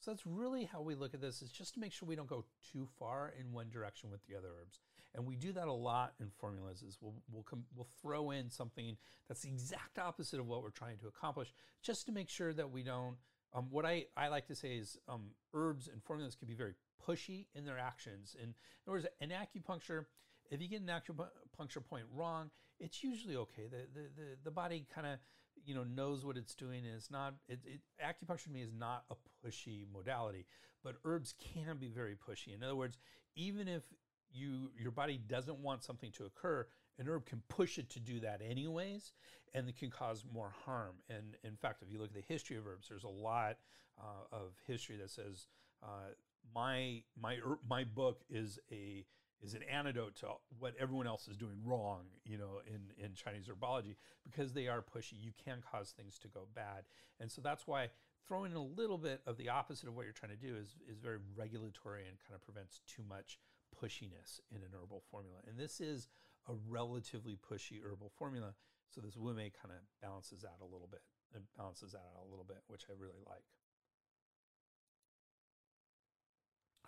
So 0.00 0.10
that's 0.10 0.26
really 0.26 0.64
how 0.64 0.82
we 0.82 0.94
look 0.94 1.14
at 1.14 1.20
this 1.20 1.40
is 1.40 1.50
just 1.50 1.74
to 1.74 1.80
make 1.80 1.92
sure 1.92 2.08
we 2.08 2.16
don't 2.16 2.28
go 2.28 2.44
too 2.72 2.86
far 2.98 3.32
in 3.40 3.52
one 3.52 3.70
direction 3.70 4.10
with 4.10 4.24
the 4.26 4.36
other 4.36 4.48
herbs. 4.60 4.80
And 5.14 5.24
we 5.24 5.36
do 5.36 5.52
that 5.52 5.68
a 5.68 5.72
lot 5.72 6.14
in 6.20 6.30
formulas 6.38 6.82
is 6.82 6.98
we'll, 7.00 7.14
we'll, 7.32 7.44
come, 7.44 7.64
we'll 7.74 7.88
throw 8.02 8.32
in 8.32 8.50
something 8.50 8.96
that's 9.26 9.42
the 9.42 9.48
exact 9.48 9.98
opposite 9.98 10.38
of 10.38 10.46
what 10.46 10.62
we're 10.62 10.70
trying 10.70 10.98
to 10.98 11.08
accomplish 11.08 11.52
just 11.82 12.06
to 12.06 12.12
make 12.12 12.28
sure 12.28 12.52
that 12.52 12.70
we 12.70 12.82
don't 12.82 13.16
Um, 13.54 13.68
what 13.70 13.86
I, 13.86 14.06
I 14.16 14.28
like 14.28 14.46
to 14.48 14.54
say 14.54 14.76
is 14.76 14.98
um, 15.08 15.30
herbs 15.54 15.88
and 15.88 16.02
formulas 16.02 16.36
can 16.36 16.46
be 16.46 16.54
very 16.54 16.74
pushy 17.06 17.46
in 17.54 17.64
their 17.64 17.78
actions. 17.78 18.36
In, 18.38 18.48
in 18.48 18.54
other 18.86 18.92
words, 18.92 19.06
an 19.20 19.30
acupuncture, 19.30 20.06
if 20.50 20.60
you 20.60 20.68
get 20.68 20.80
an 20.80 20.88
acupuncture 20.88 21.84
point 21.84 22.04
wrong, 22.14 22.50
it's 22.78 23.02
usually 23.02 23.36
okay. 23.36 23.68
The, 23.70 23.86
the, 23.94 24.08
the, 24.14 24.36
the 24.44 24.50
body 24.50 24.86
kind 24.94 25.06
of 25.06 25.18
you 25.64 25.74
know 25.74 25.84
knows 25.84 26.24
what 26.24 26.36
it's 26.36 26.54
doing 26.54 26.84
and 26.84 26.94
it's 26.94 27.10
not 27.10 27.34
it, 27.48 27.60
it, 27.64 27.80
acupuncture 28.04 28.44
to 28.44 28.50
me 28.50 28.62
is 28.62 28.72
not 28.78 29.04
a 29.10 29.14
pushy 29.44 29.84
modality 29.92 30.46
but 30.84 30.96
herbs 31.04 31.34
can 31.54 31.76
be 31.78 31.88
very 31.88 32.14
pushy 32.14 32.54
in 32.54 32.62
other 32.62 32.76
words 32.76 32.98
even 33.34 33.66
if 33.66 33.82
you 34.30 34.70
your 34.78 34.90
body 34.90 35.18
doesn't 35.28 35.58
want 35.58 35.82
something 35.82 36.10
to 36.12 36.24
occur 36.24 36.66
an 36.98 37.08
herb 37.08 37.26
can 37.26 37.42
push 37.48 37.78
it 37.78 37.90
to 37.90 38.00
do 38.00 38.20
that 38.20 38.40
anyways 38.48 39.12
and 39.54 39.68
it 39.68 39.76
can 39.78 39.90
cause 39.90 40.24
more 40.32 40.52
harm 40.64 40.96
and 41.08 41.36
in 41.42 41.56
fact 41.56 41.82
if 41.82 41.90
you 41.90 41.98
look 41.98 42.08
at 42.08 42.14
the 42.14 42.32
history 42.32 42.56
of 42.56 42.66
herbs 42.66 42.88
there's 42.88 43.04
a 43.04 43.08
lot 43.08 43.56
uh, 43.98 44.36
of 44.36 44.52
history 44.66 44.96
that 44.96 45.10
says 45.10 45.46
uh, 45.82 46.10
my 46.54 47.02
my 47.20 47.34
er, 47.34 47.58
my 47.68 47.84
book 47.84 48.22
is 48.28 48.58
a 48.70 49.04
is 49.42 49.54
an 49.54 49.62
antidote 49.64 50.16
to 50.16 50.26
what 50.58 50.74
everyone 50.80 51.06
else 51.06 51.28
is 51.28 51.36
doing 51.36 51.56
wrong, 51.64 52.04
you 52.24 52.38
know, 52.38 52.60
in, 52.66 53.04
in 53.04 53.12
Chinese 53.14 53.46
herbology, 53.48 53.96
because 54.24 54.52
they 54.52 54.66
are 54.66 54.82
pushy. 54.82 55.12
You 55.20 55.32
can 55.44 55.58
cause 55.60 55.92
things 55.96 56.18
to 56.20 56.28
go 56.28 56.48
bad. 56.54 56.84
And 57.20 57.30
so 57.30 57.42
that's 57.42 57.66
why 57.66 57.90
throwing 58.26 58.52
in 58.52 58.56
a 58.56 58.62
little 58.62 58.98
bit 58.98 59.20
of 59.26 59.36
the 59.36 59.50
opposite 59.50 59.88
of 59.88 59.94
what 59.94 60.04
you're 60.04 60.12
trying 60.12 60.32
to 60.32 60.40
do 60.40 60.56
is, 60.56 60.76
is 60.90 60.98
very 60.98 61.18
regulatory 61.36 62.04
and 62.08 62.16
kind 62.26 62.34
of 62.34 62.42
prevents 62.42 62.80
too 62.86 63.02
much 63.08 63.38
pushiness 63.76 64.40
in 64.50 64.62
an 64.62 64.72
herbal 64.74 65.02
formula. 65.10 65.38
And 65.46 65.58
this 65.58 65.80
is 65.80 66.08
a 66.48 66.54
relatively 66.68 67.36
pushy 67.36 67.82
herbal 67.84 68.12
formula. 68.16 68.54
So 68.88 69.00
this 69.00 69.16
Wu 69.16 69.34
Mei 69.34 69.50
kind 69.50 69.74
of 69.74 69.82
balances 70.00 70.44
out 70.44 70.62
a 70.62 70.64
little 70.64 70.88
bit. 70.90 71.02
It 71.34 71.42
balances 71.56 71.94
out 71.94 72.24
a 72.26 72.30
little 72.30 72.44
bit, 72.44 72.62
which 72.68 72.86
I 72.88 72.94
really 72.98 73.20
like. 73.28 73.44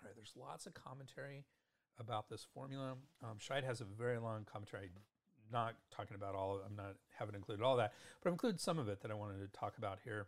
All 0.01 0.07
right, 0.07 0.15
there's 0.15 0.33
lots 0.39 0.65
of 0.65 0.73
commentary 0.73 1.43
about 1.99 2.29
this 2.29 2.45
formula. 2.53 2.95
Um, 3.21 3.37
Scheid 3.37 3.65
has 3.65 3.81
a 3.81 3.85
very 3.85 4.17
long 4.17 4.45
commentary, 4.49 4.89
not 5.51 5.75
talking 5.91 6.15
about 6.15 6.35
all 6.35 6.55
of. 6.55 6.61
I'm 6.65 6.75
not 6.75 6.95
haven't 7.17 7.35
included 7.35 7.61
all 7.63 7.75
that, 7.77 7.93
but 8.21 8.29
I've 8.29 8.33
included 8.33 8.61
some 8.61 8.79
of 8.79 8.87
it 8.87 9.01
that 9.01 9.11
I 9.11 9.13
wanted 9.13 9.39
to 9.39 9.59
talk 9.59 9.77
about 9.77 9.99
here. 10.03 10.27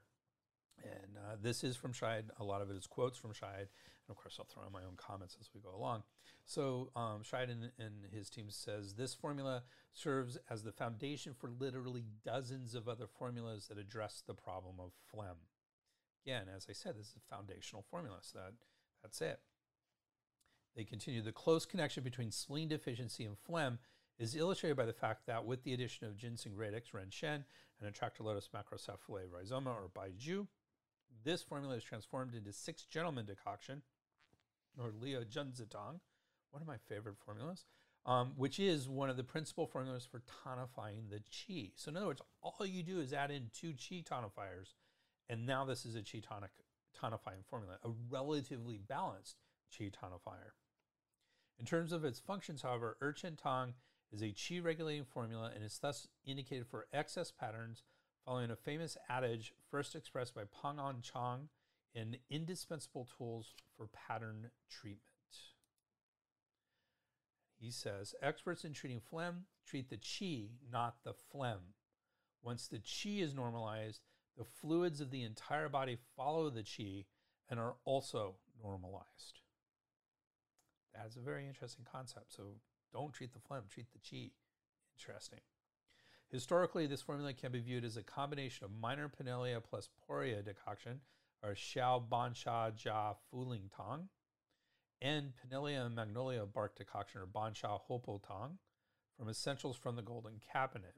And 0.83 1.15
uh, 1.15 1.35
this 1.41 1.63
is 1.63 1.77
from 1.77 1.93
Scheid. 1.93 2.23
A 2.39 2.43
lot 2.43 2.61
of 2.61 2.69
it 2.69 2.75
is 2.75 2.85
quotes 2.85 3.17
from 3.17 3.31
Scheid. 3.31 3.67
And 3.69 4.09
of 4.09 4.17
course, 4.17 4.37
I'll 4.39 4.45
throw 4.45 4.65
in 4.65 4.73
my 4.73 4.83
own 4.83 4.97
comments 4.97 5.37
as 5.39 5.49
we 5.53 5.61
go 5.61 5.73
along. 5.73 6.03
So 6.43 6.89
um, 6.95 7.21
Scheid 7.23 7.49
and, 7.51 7.71
and 7.79 8.11
his 8.11 8.29
team 8.29 8.47
says 8.49 8.95
this 8.95 9.13
formula 9.13 9.63
serves 9.93 10.37
as 10.49 10.63
the 10.63 10.71
foundation 10.71 11.33
for 11.33 11.49
literally 11.59 12.03
dozens 12.25 12.75
of 12.75 12.89
other 12.89 13.05
formulas 13.07 13.67
that 13.67 13.77
address 13.77 14.23
the 14.25 14.33
problem 14.33 14.75
of 14.79 14.91
phlegm. 15.09 15.37
Again, 16.25 16.47
as 16.53 16.67
I 16.69 16.73
said, 16.73 16.97
this 16.97 17.07
is 17.07 17.15
a 17.15 17.35
foundational 17.35 17.85
formula, 17.89 18.17
so 18.21 18.39
that, 18.39 18.53
that's 19.01 19.21
it. 19.21 19.39
They 20.75 20.83
continue 20.83 21.21
the 21.21 21.31
close 21.31 21.65
connection 21.65 22.03
between 22.03 22.31
spleen 22.31 22.69
deficiency 22.69 23.25
and 23.25 23.37
phlegm 23.37 23.79
is 24.17 24.35
illustrated 24.35 24.77
by 24.77 24.85
the 24.85 24.93
fact 24.93 25.25
that 25.25 25.45
with 25.45 25.63
the 25.63 25.73
addition 25.73 26.07
of 26.07 26.15
ginseng 26.15 26.55
radix, 26.55 26.93
ren-shen, 26.93 27.43
and 27.79 27.93
Atractylodes 27.93 28.49
macrocephalae 28.49 29.27
rhizoma, 29.27 29.69
or 29.69 29.89
baizhu, 29.89 30.47
this 31.23 31.41
formula 31.41 31.75
is 31.75 31.83
transformed 31.83 32.35
into 32.35 32.53
six 32.53 32.83
gentlemen 32.83 33.25
decoction, 33.25 33.81
or 34.77 34.91
Liu 35.01 35.19
Junzitang, 35.19 35.99
one 36.51 36.61
of 36.61 36.67
my 36.67 36.77
favorite 36.87 37.17
formulas, 37.25 37.65
um, 38.05 38.33
which 38.35 38.59
is 38.59 38.87
one 38.87 39.09
of 39.09 39.17
the 39.17 39.23
principal 39.23 39.67
formulas 39.67 40.07
for 40.09 40.21
tonifying 40.45 41.09
the 41.09 41.19
qi. 41.31 41.71
So 41.75 41.89
in 41.89 41.97
other 41.97 42.07
words, 42.07 42.21
all 42.41 42.65
you 42.65 42.83
do 42.83 42.99
is 42.99 43.13
add 43.13 43.31
in 43.31 43.49
two 43.53 43.73
qi 43.73 44.03
tonifiers, 44.03 44.73
and 45.29 45.45
now 45.45 45.65
this 45.65 45.85
is 45.85 45.95
a 45.95 46.01
qi 46.01 46.23
tonic, 46.23 46.51
tonifying 46.99 47.45
formula, 47.49 47.77
a 47.83 47.89
relatively 48.09 48.77
balanced 48.77 49.37
qi 49.71 49.91
tonifier. 49.91 50.51
In 51.61 51.67
terms 51.67 51.91
of 51.91 52.03
its 52.03 52.19
functions, 52.19 52.63
however, 52.63 52.97
Erchen 53.03 53.35
Tang 53.35 53.75
is 54.11 54.23
a 54.23 54.29
qi 54.29 54.63
regulating 54.63 55.05
formula 55.05 55.51
and 55.53 55.63
is 55.63 55.77
thus 55.77 56.07
indicated 56.25 56.65
for 56.65 56.87
excess 56.91 57.31
patterns 57.31 57.83
following 58.25 58.49
a 58.49 58.55
famous 58.55 58.97
adage 59.07 59.53
first 59.69 59.95
expressed 59.95 60.33
by 60.33 60.41
Peng 60.45 60.79
An 60.79 61.01
Chang 61.03 61.49
in 61.93 62.17
Indispensable 62.31 63.07
Tools 63.15 63.53
for 63.77 63.85
Pattern 63.85 64.49
Treatment. 64.71 65.03
He 67.59 67.69
says 67.69 68.15
experts 68.23 68.65
in 68.65 68.73
treating 68.73 68.99
phlegm 68.99 69.45
treat 69.63 69.91
the 69.91 69.97
qi, 69.97 70.53
not 70.71 71.03
the 71.03 71.13
phlegm. 71.13 71.75
Once 72.41 72.67
the 72.67 72.79
qi 72.79 73.21
is 73.21 73.35
normalized, 73.35 74.01
the 74.35 74.45
fluids 74.45 74.99
of 74.99 75.11
the 75.11 75.21
entire 75.21 75.69
body 75.69 75.99
follow 76.17 76.49
the 76.49 76.63
qi 76.63 77.05
and 77.47 77.59
are 77.59 77.75
also 77.85 78.37
normalized. 78.63 79.40
That's 80.93 81.15
a 81.15 81.21
very 81.21 81.47
interesting 81.47 81.85
concept. 81.89 82.33
So 82.33 82.55
don't 82.93 83.13
treat 83.13 83.33
the 83.33 83.39
phlegm, 83.39 83.63
treat 83.69 83.87
the 83.91 83.99
qi. 83.99 84.31
Interesting. 84.97 85.39
Historically, 86.29 86.87
this 86.87 87.01
formula 87.01 87.33
can 87.33 87.51
be 87.51 87.59
viewed 87.59 87.83
as 87.83 87.97
a 87.97 88.03
combination 88.03 88.65
of 88.65 88.71
minor 88.71 89.09
Pinellia 89.09 89.61
plus 89.61 89.89
Poria 90.07 90.41
decoction, 90.41 91.01
or 91.43 91.51
Xiao 91.51 92.07
Banxia 92.07 92.71
Jia 92.71 93.15
Fuling 93.29 93.69
Tang, 93.75 94.07
and 95.01 95.33
Pinellia 95.35 95.85
and 95.85 95.95
Magnolia 95.95 96.45
bark 96.45 96.75
decoction, 96.77 97.21
or 97.21 97.25
Banxia 97.25 97.79
Houpo 97.89 98.21
Tang, 98.25 98.59
from 99.17 99.27
Essentials 99.27 99.75
from 99.75 99.95
the 99.95 100.01
Golden 100.01 100.39
Cabinet. 100.53 100.95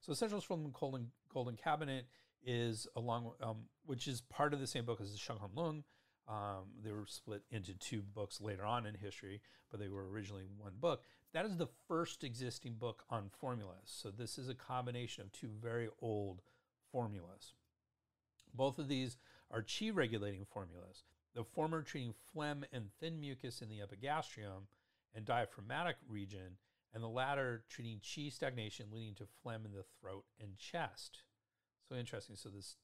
So 0.00 0.12
Essentials 0.12 0.42
from 0.42 0.64
the 0.64 0.70
Golden, 0.70 1.12
Golden 1.32 1.56
Cabinet 1.56 2.06
is 2.44 2.88
along, 2.96 3.32
um, 3.40 3.66
which 3.86 4.08
is 4.08 4.20
part 4.22 4.52
of 4.52 4.58
the 4.58 4.66
same 4.66 4.84
book 4.84 5.00
as 5.00 5.12
the 5.12 5.18
Shang 5.18 5.38
Han 5.38 5.50
Lun, 5.54 5.84
um, 6.28 6.64
they 6.84 6.92
were 6.92 7.06
split 7.06 7.42
into 7.50 7.74
two 7.74 8.02
books 8.02 8.40
later 8.40 8.64
on 8.64 8.86
in 8.86 8.94
history, 8.94 9.40
but 9.70 9.80
they 9.80 9.88
were 9.88 10.08
originally 10.08 10.44
one 10.58 10.74
book. 10.80 11.02
That 11.32 11.46
is 11.46 11.56
the 11.56 11.68
first 11.88 12.24
existing 12.24 12.74
book 12.74 13.04
on 13.10 13.30
formulas. 13.40 13.86
So 13.86 14.10
this 14.10 14.38
is 14.38 14.48
a 14.48 14.54
combination 14.54 15.24
of 15.24 15.32
two 15.32 15.50
very 15.60 15.88
old 16.00 16.42
formulas. 16.90 17.54
Both 18.54 18.78
of 18.78 18.88
these 18.88 19.16
are 19.50 19.62
chi 19.62 19.90
regulating 19.90 20.44
formulas. 20.44 21.04
The 21.34 21.44
former 21.44 21.82
treating 21.82 22.14
phlegm 22.32 22.64
and 22.72 22.90
thin 23.00 23.20
mucus 23.20 23.62
in 23.62 23.68
the 23.68 23.80
epigastrium 23.80 24.68
and 25.14 25.24
diaphragmatic 25.24 25.96
region, 26.08 26.58
and 26.94 27.02
the 27.02 27.08
latter 27.08 27.64
treating 27.68 28.00
chi 28.00 28.28
stagnation 28.28 28.86
leading 28.92 29.14
to 29.14 29.26
phlegm 29.42 29.64
in 29.64 29.72
the 29.72 29.84
throat 30.00 30.24
and 30.40 30.56
chest. 30.56 31.20
So 31.88 31.96
interesting. 31.96 32.36
So 32.36 32.50
this 32.50 32.76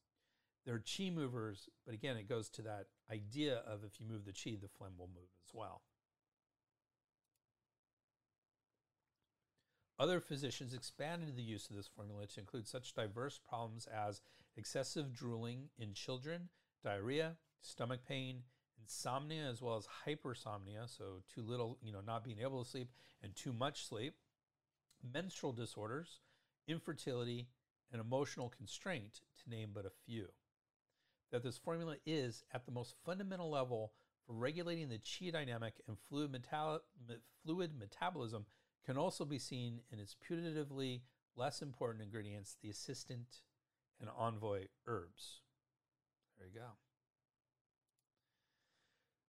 they're 0.68 0.82
chi 0.98 1.08
movers, 1.08 1.70
but 1.86 1.94
again, 1.94 2.18
it 2.18 2.28
goes 2.28 2.50
to 2.50 2.60
that 2.60 2.88
idea 3.10 3.62
of 3.66 3.84
if 3.84 3.98
you 3.98 4.06
move 4.06 4.26
the 4.26 4.32
chi, 4.32 4.54
the 4.60 4.68
phlegm 4.68 4.92
will 4.98 5.08
move 5.08 5.30
as 5.42 5.54
well. 5.54 5.80
Other 9.98 10.20
physicians 10.20 10.74
expanded 10.74 11.34
the 11.34 11.42
use 11.42 11.70
of 11.70 11.76
this 11.76 11.88
formula 11.88 12.26
to 12.26 12.40
include 12.40 12.68
such 12.68 12.92
diverse 12.92 13.40
problems 13.48 13.86
as 13.86 14.20
excessive 14.58 15.14
drooling 15.14 15.70
in 15.78 15.94
children, 15.94 16.50
diarrhea, 16.84 17.36
stomach 17.62 18.00
pain, 18.06 18.42
insomnia, 18.78 19.48
as 19.48 19.62
well 19.62 19.76
as 19.76 19.88
hypersomnia, 20.06 20.86
so 20.86 21.22
too 21.34 21.40
little, 21.40 21.78
you 21.82 21.92
know, 21.92 22.02
not 22.06 22.22
being 22.22 22.40
able 22.40 22.62
to 22.62 22.68
sleep, 22.68 22.90
and 23.22 23.34
too 23.34 23.54
much 23.54 23.86
sleep, 23.86 24.16
menstrual 25.14 25.52
disorders, 25.52 26.20
infertility, 26.66 27.48
and 27.90 28.02
emotional 28.02 28.52
constraint, 28.54 29.22
to 29.42 29.48
name 29.48 29.70
but 29.72 29.86
a 29.86 29.90
few 30.04 30.28
that 31.31 31.43
this 31.43 31.59
formula 31.59 31.97
is, 32.07 32.45
at 32.53 32.64
the 32.64 32.72
most 32.72 32.95
fundamental 33.05 33.51
level, 33.51 33.93
for 34.26 34.35
regulating 34.35 34.89
the 34.89 34.99
qi 34.99 35.33
dynamic 35.33 35.74
and 35.87 35.99
fluid, 35.99 36.31
metal- 36.31 36.81
fluid 37.45 37.79
metabolism, 37.79 38.47
can 38.85 38.97
also 38.97 39.24
be 39.24 39.39
seen 39.39 39.81
in 39.91 39.99
its 39.99 40.14
putatively 40.14 41.03
less 41.37 41.62
important 41.62 42.03
ingredients, 42.03 42.57
the 42.62 42.70
assistant 42.70 43.43
and 44.01 44.11
envoy 44.16 44.66
herbs. 44.87 45.41
There 46.39 46.49
you 46.49 46.55
go. 46.55 46.66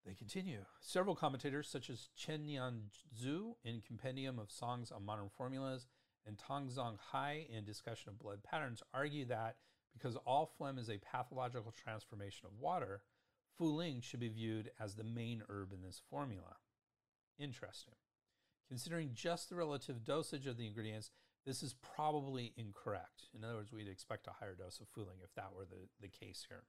They 0.06 0.14
continue. 0.14 0.64
Several 0.80 1.14
commentators, 1.14 1.68
such 1.68 1.90
as 1.90 2.08
Chen 2.16 2.46
Nian 2.46 2.84
Zhu 3.22 3.54
in 3.64 3.82
Compendium 3.86 4.38
of 4.38 4.50
Songs 4.50 4.90
on 4.90 5.04
Modern 5.04 5.28
Formulas 5.28 5.86
and 6.26 6.38
Tang 6.38 6.68
Zong 6.68 6.96
Hai 7.12 7.46
in 7.50 7.64
Discussion 7.64 8.10
of 8.10 8.18
Blood 8.18 8.42
Patterns, 8.42 8.82
argue 8.94 9.26
that 9.26 9.56
because 9.92 10.16
all 10.26 10.46
phlegm 10.46 10.78
is 10.78 10.88
a 10.88 10.98
pathological 10.98 11.72
transformation 11.72 12.46
of 12.46 12.58
water, 12.60 13.02
Fuling 13.56 14.00
should 14.00 14.20
be 14.20 14.28
viewed 14.28 14.70
as 14.80 14.94
the 14.94 15.04
main 15.04 15.42
herb 15.48 15.72
in 15.72 15.82
this 15.82 16.00
formula. 16.10 16.56
Interesting. 17.38 17.94
Considering 18.68 19.10
just 19.12 19.48
the 19.48 19.56
relative 19.56 20.04
dosage 20.04 20.46
of 20.46 20.56
the 20.56 20.66
ingredients, 20.66 21.10
this 21.44 21.62
is 21.62 21.74
probably 21.74 22.52
incorrect. 22.56 23.24
In 23.34 23.44
other 23.44 23.56
words, 23.56 23.72
we'd 23.72 23.88
expect 23.88 24.26
a 24.28 24.32
higher 24.38 24.54
dose 24.54 24.80
of 24.80 24.88
Fuling 24.88 25.18
if 25.22 25.34
that 25.34 25.52
were 25.54 25.64
the, 25.64 25.88
the 26.00 26.08
case 26.08 26.46
here. 26.48 26.62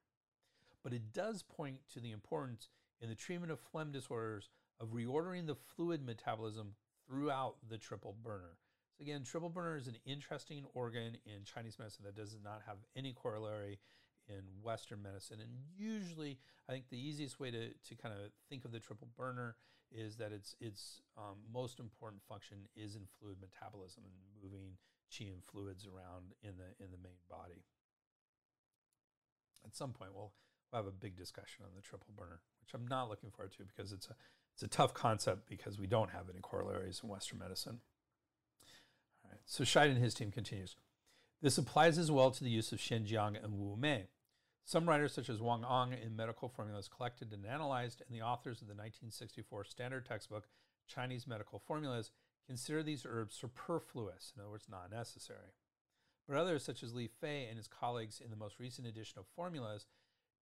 But 0.83 0.93
it 0.93 1.13
does 1.13 1.43
point 1.43 1.79
to 1.93 1.99
the 1.99 2.11
importance 2.11 2.69
in 3.01 3.09
the 3.09 3.15
treatment 3.15 3.51
of 3.51 3.59
phlegm 3.59 3.91
disorders 3.91 4.49
of 4.79 4.93
reordering 4.93 5.45
the 5.45 5.55
fluid 5.55 6.03
metabolism 6.05 6.73
throughout 7.07 7.55
the 7.69 7.77
triple 7.77 8.15
burner. 8.23 8.57
Again, 9.01 9.23
triple 9.23 9.49
burner 9.49 9.77
is 9.77 9.87
an 9.87 9.97
interesting 10.05 10.63
organ 10.75 11.17
in 11.25 11.43
Chinese 11.43 11.79
medicine 11.79 12.05
that 12.05 12.15
does 12.15 12.37
not 12.43 12.61
have 12.67 12.77
any 12.95 13.13
corollary 13.13 13.79
in 14.29 14.43
Western 14.61 15.01
medicine. 15.01 15.39
And 15.41 15.49
usually, 15.75 16.37
I 16.69 16.71
think 16.71 16.89
the 16.89 17.01
easiest 17.01 17.39
way 17.39 17.49
to, 17.49 17.69
to 17.69 17.95
kind 17.95 18.13
of 18.13 18.31
think 18.47 18.63
of 18.63 18.71
the 18.71 18.79
triple 18.79 19.07
burner 19.17 19.55
is 19.91 20.17
that 20.17 20.31
its 20.31 20.55
its 20.61 21.01
um, 21.17 21.37
most 21.51 21.79
important 21.79 22.21
function 22.23 22.57
is 22.75 22.95
in 22.95 23.01
fluid 23.19 23.37
metabolism 23.41 24.03
and 24.05 24.13
moving 24.41 24.77
chi 25.11 25.25
and 25.25 25.43
fluids 25.43 25.85
around 25.85 26.33
in 26.43 26.53
the 26.57 26.83
in 26.83 26.91
the 26.91 27.01
main 27.03 27.19
body. 27.29 27.65
At 29.65 29.75
some 29.75 29.91
point, 29.91 30.11
we'll, 30.13 30.31
we'll 30.71 30.83
have 30.83 30.87
a 30.87 30.95
big 30.95 31.17
discussion 31.17 31.65
on 31.65 31.71
the 31.75 31.81
triple 31.81 32.13
burner, 32.15 32.39
which 32.61 32.73
I'm 32.73 32.87
not 32.87 33.09
looking 33.09 33.31
forward 33.31 33.51
to 33.57 33.63
because 33.65 33.91
it's 33.91 34.07
a 34.07 34.15
it's 34.53 34.63
a 34.63 34.67
tough 34.67 34.93
concept 34.93 35.49
because 35.49 35.79
we 35.79 35.87
don't 35.87 36.11
have 36.11 36.29
any 36.29 36.39
corollaries 36.39 37.01
in 37.03 37.09
Western 37.09 37.39
medicine. 37.39 37.79
So 39.45 39.63
Scheid 39.63 39.89
and 39.89 39.97
his 39.97 40.13
team 40.13 40.31
continues. 40.31 40.75
This 41.41 41.57
applies 41.57 41.97
as 41.97 42.11
well 42.11 42.31
to 42.31 42.43
the 42.43 42.49
use 42.49 42.71
of 42.71 42.79
Shengjiang 42.79 43.43
and 43.43 43.57
Wu 43.57 43.75
Mei. 43.75 44.07
Some 44.63 44.87
writers, 44.87 45.13
such 45.13 45.27
as 45.27 45.41
Wang 45.41 45.65
Ang, 45.67 45.93
in 45.93 46.15
medical 46.15 46.47
formulas 46.47 46.87
collected 46.87 47.33
and 47.33 47.45
analyzed, 47.45 48.01
and 48.07 48.15
the 48.15 48.23
authors 48.23 48.61
of 48.61 48.67
the 48.67 48.75
1964 48.75 49.65
standard 49.65 50.05
textbook, 50.05 50.47
Chinese 50.87 51.25
Medical 51.25 51.59
Formulas, 51.59 52.11
consider 52.45 52.83
these 52.83 53.05
herbs 53.09 53.35
superfluous, 53.35 54.33
in 54.35 54.41
other 54.41 54.51
words, 54.51 54.67
not 54.69 54.91
necessary. 54.91 55.55
But 56.27 56.37
others, 56.37 56.63
such 56.63 56.83
as 56.83 56.93
Li 56.93 57.07
Fei 57.07 57.47
and 57.49 57.57
his 57.57 57.67
colleagues 57.67 58.21
in 58.23 58.29
the 58.29 58.35
most 58.35 58.59
recent 58.59 58.87
edition 58.87 59.19
of 59.19 59.25
Formulas, 59.35 59.87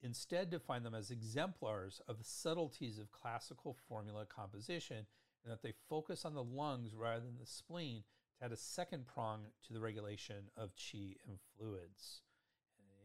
instead 0.01 0.49
define 0.49 0.83
them 0.83 0.95
as 0.95 1.11
exemplars 1.11 2.01
of 2.07 2.17
the 2.17 2.23
subtleties 2.23 2.97
of 2.97 3.11
classical 3.11 3.75
formula 3.87 4.25
composition 4.25 5.05
and 5.43 5.51
that 5.51 5.61
they 5.61 5.73
focus 5.89 6.25
on 6.25 6.33
the 6.33 6.43
lungs 6.43 6.93
rather 6.95 7.21
than 7.21 7.37
the 7.39 7.45
spleen 7.45 8.03
to 8.39 8.45
add 8.45 8.51
a 8.51 8.57
second 8.57 9.05
prong 9.07 9.41
to 9.65 9.73
the 9.73 9.79
regulation 9.79 10.49
of 10.55 10.71
chi 10.75 11.15
and 11.27 11.37
fluids. 11.57 12.21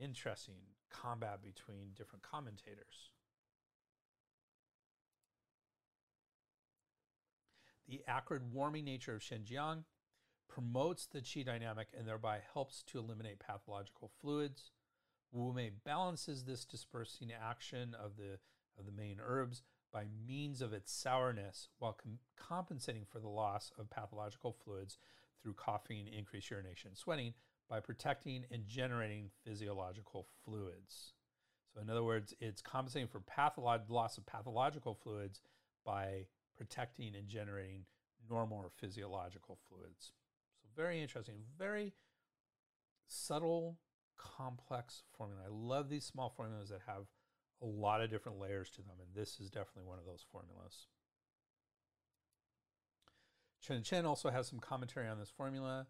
Interesting 0.00 0.56
combat 0.90 1.42
between 1.42 1.92
different 1.96 2.22
commentators. 2.22 3.10
The 7.88 8.02
acrid 8.06 8.52
warming 8.52 8.84
nature 8.84 9.14
of 9.14 9.20
Shengjiang 9.20 9.84
promotes 10.48 11.06
the 11.06 11.20
qi 11.20 11.44
dynamic 11.44 11.88
and 11.96 12.06
thereby 12.06 12.38
helps 12.52 12.82
to 12.84 12.98
eliminate 12.98 13.38
pathological 13.38 14.10
fluids. 14.20 14.70
Wu 15.32 15.52
Mei 15.52 15.70
balances 15.84 16.44
this 16.44 16.64
dispersing 16.64 17.30
action 17.32 17.94
of 17.94 18.16
the, 18.16 18.38
of 18.78 18.86
the 18.86 18.92
main 18.92 19.18
herbs 19.22 19.62
by 19.92 20.04
means 20.26 20.62
of 20.62 20.72
its 20.72 20.92
sourness 20.92 21.68
while 21.78 21.92
com- 21.92 22.18
compensating 22.36 23.04
for 23.04 23.18
the 23.18 23.28
loss 23.28 23.72
of 23.78 23.90
pathological 23.90 24.52
fluids 24.64 24.98
through 25.42 25.54
coughing, 25.54 26.06
increased 26.06 26.50
urination, 26.50 26.94
sweating 26.94 27.34
by 27.68 27.80
protecting 27.80 28.44
and 28.50 28.66
generating 28.66 29.30
physiological 29.44 30.26
fluids. 30.44 31.14
So, 31.74 31.80
in 31.80 31.88
other 31.88 32.04
words, 32.04 32.34
it's 32.40 32.60
compensating 32.60 33.08
for 33.08 33.20
patholog- 33.20 33.88
loss 33.88 34.18
of 34.18 34.26
pathological 34.26 34.94
fluids 34.94 35.40
by 35.84 36.26
protecting 36.56 37.14
and 37.16 37.28
generating 37.28 37.86
normal 38.28 38.58
or 38.58 38.70
physiological 38.78 39.58
fluids. 39.68 40.12
So, 40.60 40.68
very 40.76 41.00
interesting, 41.00 41.36
very 41.58 41.94
subtle, 43.06 43.78
complex 44.18 45.02
formula. 45.16 45.44
I 45.46 45.50
love 45.50 45.88
these 45.88 46.04
small 46.04 46.28
formulas 46.28 46.68
that 46.68 46.80
have 46.86 47.06
a 47.62 47.66
lot 47.66 48.00
of 48.00 48.10
different 48.10 48.38
layers 48.38 48.70
to 48.70 48.82
them, 48.82 48.96
and 49.00 49.08
this 49.14 49.40
is 49.40 49.50
definitely 49.50 49.88
one 49.88 49.98
of 49.98 50.04
those 50.04 50.24
formulas. 50.30 50.88
Chen 53.62 53.82
Chen 53.82 54.04
also 54.04 54.30
has 54.30 54.48
some 54.48 54.58
commentary 54.58 55.08
on 55.08 55.18
this 55.18 55.30
formula 55.30 55.86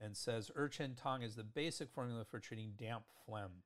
and 0.00 0.16
says 0.16 0.50
Erchen 0.54 0.94
Tang 0.94 1.22
is 1.22 1.34
the 1.34 1.42
basic 1.42 1.90
formula 1.90 2.24
for 2.24 2.38
treating 2.38 2.72
damp 2.76 3.04
phlegm. 3.24 3.62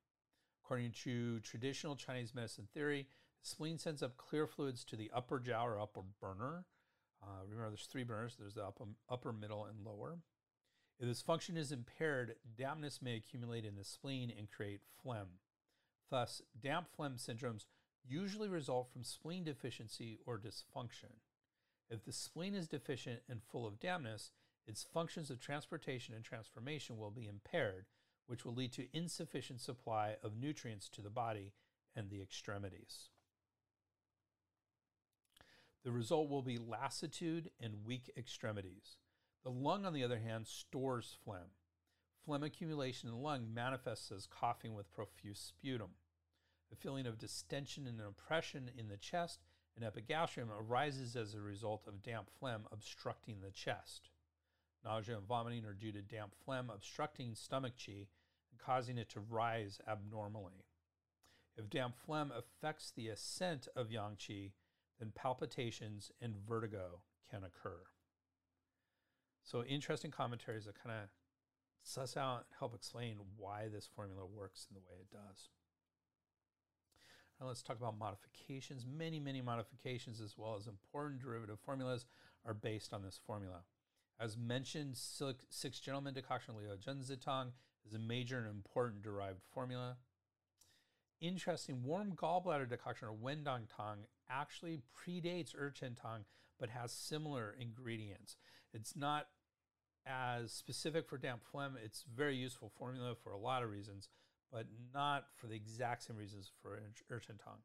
According 0.63 0.93
to 1.03 1.41
traditional 1.41 1.97
Chinese 1.97 2.33
medicine 2.33 2.67
theory, 2.73 3.07
the 3.43 3.49
spleen 3.49 3.77
sends 3.77 4.01
up 4.01 4.15
clear 4.15 4.47
fluids 4.47 4.85
to 4.85 4.95
the 4.95 5.11
upper 5.13 5.39
jiao 5.39 5.63
or 5.63 5.81
upper 5.81 6.01
burner. 6.21 6.63
Uh, 7.21 7.43
remember, 7.43 7.69
there's 7.69 7.87
three 7.91 8.05
burners. 8.05 8.37
There's 8.39 8.55
the 8.55 8.63
upper, 8.63 8.85
upper, 9.09 9.33
middle, 9.33 9.65
and 9.65 9.83
lower. 9.85 10.19
If 10.97 11.07
this 11.07 11.21
function 11.21 11.57
is 11.57 11.71
impaired, 11.71 12.35
dampness 12.57 13.01
may 13.01 13.15
accumulate 13.15 13.65
in 13.65 13.75
the 13.75 13.83
spleen 13.83 14.31
and 14.35 14.49
create 14.49 14.81
phlegm. 15.03 15.39
Thus, 16.09 16.41
damp 16.61 16.87
phlegm 16.95 17.17
syndromes 17.17 17.65
usually 18.07 18.47
result 18.47 18.89
from 18.91 19.03
spleen 19.03 19.43
deficiency 19.43 20.19
or 20.25 20.39
dysfunction. 20.39 21.11
If 21.91 22.05
the 22.05 22.13
spleen 22.13 22.55
is 22.55 22.69
deficient 22.69 23.19
and 23.27 23.43
full 23.43 23.67
of 23.67 23.79
dampness, 23.79 24.31
its 24.65 24.81
functions 24.81 25.29
of 25.29 25.41
transportation 25.41 26.15
and 26.15 26.23
transformation 26.23 26.97
will 26.97 27.11
be 27.11 27.27
impaired, 27.27 27.85
which 28.27 28.45
will 28.45 28.53
lead 28.53 28.71
to 28.73 28.87
insufficient 28.93 29.59
supply 29.59 30.15
of 30.23 30.37
nutrients 30.37 30.87
to 30.89 31.01
the 31.01 31.09
body 31.09 31.51
and 31.93 32.09
the 32.09 32.21
extremities. 32.21 33.09
The 35.83 35.91
result 35.91 36.29
will 36.29 36.43
be 36.43 36.57
lassitude 36.57 37.51
and 37.59 37.85
weak 37.85 38.09
extremities. 38.15 38.97
The 39.43 39.49
lung, 39.49 39.85
on 39.85 39.93
the 39.93 40.03
other 40.03 40.19
hand, 40.19 40.47
stores 40.47 41.17
phlegm. 41.25 41.49
Phlegm 42.23 42.43
accumulation 42.43 43.09
in 43.09 43.15
the 43.15 43.21
lung 43.21 43.53
manifests 43.53 44.11
as 44.11 44.27
coughing 44.27 44.75
with 44.75 44.93
profuse 44.93 45.39
sputum. 45.39 45.95
A 46.71 46.75
feeling 46.77 47.05
of 47.05 47.17
distension 47.17 47.85
and 47.85 47.99
oppression 47.99 48.69
in 48.77 48.87
the 48.87 48.95
chest 48.95 49.41
and 49.75 49.85
epigastrium 49.85 50.49
arises 50.51 51.15
as 51.15 51.33
a 51.33 51.41
result 51.41 51.87
of 51.87 52.03
damp 52.03 52.29
phlegm 52.39 52.67
obstructing 52.71 53.37
the 53.41 53.51
chest. 53.51 54.09
Nausea 54.83 55.17
and 55.17 55.27
vomiting 55.27 55.65
are 55.65 55.73
due 55.73 55.91
to 55.91 56.01
damp 56.01 56.33
phlegm 56.43 56.69
obstructing 56.69 57.35
stomach 57.35 57.73
qi 57.77 58.07
and 58.51 58.59
causing 58.59 58.97
it 58.97 59.09
to 59.09 59.19
rise 59.19 59.79
abnormally. 59.87 60.65
If 61.55 61.69
damp 61.69 61.95
phlegm 61.97 62.31
affects 62.31 62.91
the 62.91 63.09
ascent 63.09 63.67
of 63.75 63.91
yang 63.91 64.15
qi, 64.15 64.53
then 64.99 65.11
palpitations 65.13 66.11
and 66.21 66.35
vertigo 66.35 67.01
can 67.29 67.43
occur. 67.43 67.79
So, 69.43 69.63
interesting 69.63 70.11
commentaries 70.11 70.65
that 70.65 70.81
kind 70.81 70.95
of 71.03 71.09
suss 71.83 72.15
out 72.15 72.37
and 72.37 72.45
help 72.59 72.75
explain 72.75 73.17
why 73.37 73.67
this 73.67 73.87
formula 73.87 74.25
works 74.25 74.67
in 74.69 74.75
the 74.75 74.81
way 74.81 74.99
it 74.99 75.11
does. 75.11 75.49
Now 77.41 77.47
let's 77.47 77.63
talk 77.63 77.77
about 77.77 77.97
modifications. 77.97 78.85
Many, 78.85 79.19
many 79.19 79.41
modifications, 79.41 80.21
as 80.21 80.37
well 80.37 80.55
as 80.55 80.67
important 80.67 81.21
derivative 81.21 81.57
formulas, 81.65 82.05
are 82.45 82.53
based 82.53 82.93
on 82.93 83.01
this 83.01 83.19
formula. 83.25 83.63
As 84.19 84.37
mentioned, 84.37 84.95
Six 84.95 85.79
Gentlemen 85.79 86.13
decoction 86.13 86.53
Liu 86.55 86.69
Junzitang 86.77 87.53
is 87.83 87.95
a 87.95 87.99
major 87.99 88.37
and 88.37 88.47
important 88.47 89.01
derived 89.01 89.41
formula. 89.51 89.97
Interesting, 91.19 91.83
warm 91.83 92.11
gallbladder 92.15 92.69
decoction 92.69 93.07
or 93.07 93.15
Wendan 93.15 93.67
Tang 93.75 94.05
actually 94.29 94.81
predates 94.95 95.55
Erchen 95.55 95.95
Tang 95.99 96.25
but 96.59 96.69
has 96.69 96.91
similar 96.91 97.55
ingredients. 97.59 98.37
It's 98.71 98.95
not 98.95 99.27
as 100.05 100.51
specific 100.51 101.07
for 101.07 101.17
damp 101.17 101.41
phlegm. 101.43 101.75
It's 101.83 102.05
very 102.15 102.35
useful 102.35 102.71
formula 102.77 103.15
for 103.15 103.31
a 103.31 103.37
lot 103.37 103.63
of 103.63 103.71
reasons, 103.71 104.09
but 104.51 104.65
not 104.93 105.25
for 105.35 105.47
the 105.47 105.55
exact 105.55 106.03
same 106.03 106.17
reasons 106.17 106.51
for 106.61 106.79
Erchen 107.11 107.37
Tang. 107.37 107.61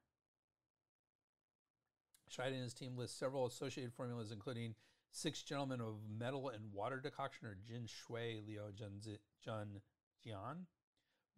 Scheid 2.31 2.53
and 2.53 2.63
his 2.63 2.75
team 2.75 2.97
list 2.97 3.19
several 3.19 3.47
associated 3.47 3.93
formulas, 3.93 4.33
including 4.33 4.75
Six 5.11 5.43
Gentlemen 5.43 5.81
of 5.81 5.95
Metal 6.19 6.49
and 6.49 6.73
Water 6.73 7.01
Decoction, 7.01 7.47
or 7.47 7.57
Jin 7.67 7.87
Shui 7.87 8.43
Liu 8.47 8.61
Jun 8.75 9.81
Jian. 10.27 10.67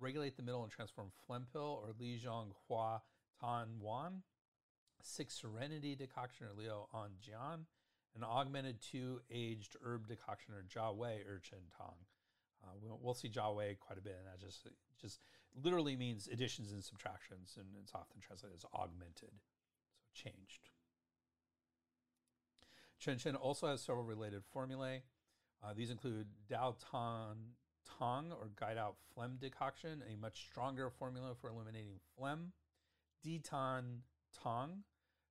Regulate 0.00 0.36
the 0.36 0.42
Middle 0.42 0.62
and 0.62 0.72
Transform 0.72 1.10
Phlegm 1.26 1.46
Pill, 1.52 1.80
or 1.82 1.92
Li 1.98 2.18
Zhong 2.18 2.52
Hua 2.66 3.00
Tan 3.40 3.80
Wan. 3.80 4.22
Six 5.02 5.34
Serenity 5.34 5.94
Decoction, 5.94 6.46
or 6.46 6.52
Liu 6.60 6.86
An 6.94 7.10
Jian. 7.22 7.66
An 8.16 8.24
Augmented 8.24 8.80
Two 8.80 9.20
Aged 9.30 9.76
Herb 9.84 10.08
Decoction, 10.08 10.54
or 10.54 10.62
Jia 10.62 10.94
Wei 10.94 11.22
Erchen 11.28 11.70
Tang. 11.76 12.06
Uh, 12.62 12.74
we'll, 12.82 12.98
we'll, 13.02 13.14
see 13.14 13.28
quite 13.78 13.98
a 13.98 14.02
bit, 14.02 14.16
and 14.18 14.26
that 14.26 14.40
just 14.44 14.66
just 15.00 15.20
literally 15.62 15.96
means 15.96 16.28
additions 16.28 16.72
and 16.72 16.82
subtractions, 16.82 17.56
and 17.56 17.66
it's 17.80 17.92
often 17.94 18.20
translated 18.20 18.56
as 18.56 18.64
augmented, 18.74 19.32
so 19.80 20.12
changed. 20.14 20.70
Chen 22.98 23.18
Chen 23.18 23.36
also 23.36 23.68
has 23.68 23.80
several 23.80 24.04
related 24.04 24.42
formulae. 24.52 25.02
Uh, 25.62 25.72
these 25.74 25.90
include 25.90 26.26
Dao 26.50 26.76
Tan 26.90 27.36
Tang 27.98 28.32
or 28.32 28.50
Guide 28.58 28.76
Out 28.76 28.96
Phlegm 29.14 29.38
Decoction, 29.40 30.02
a 30.12 30.16
much 30.16 30.46
stronger 30.46 30.90
formula 30.90 31.34
for 31.40 31.48
eliminating 31.48 32.00
phlegm. 32.16 32.52
Ditan 33.24 34.00
Tang, 34.42 34.84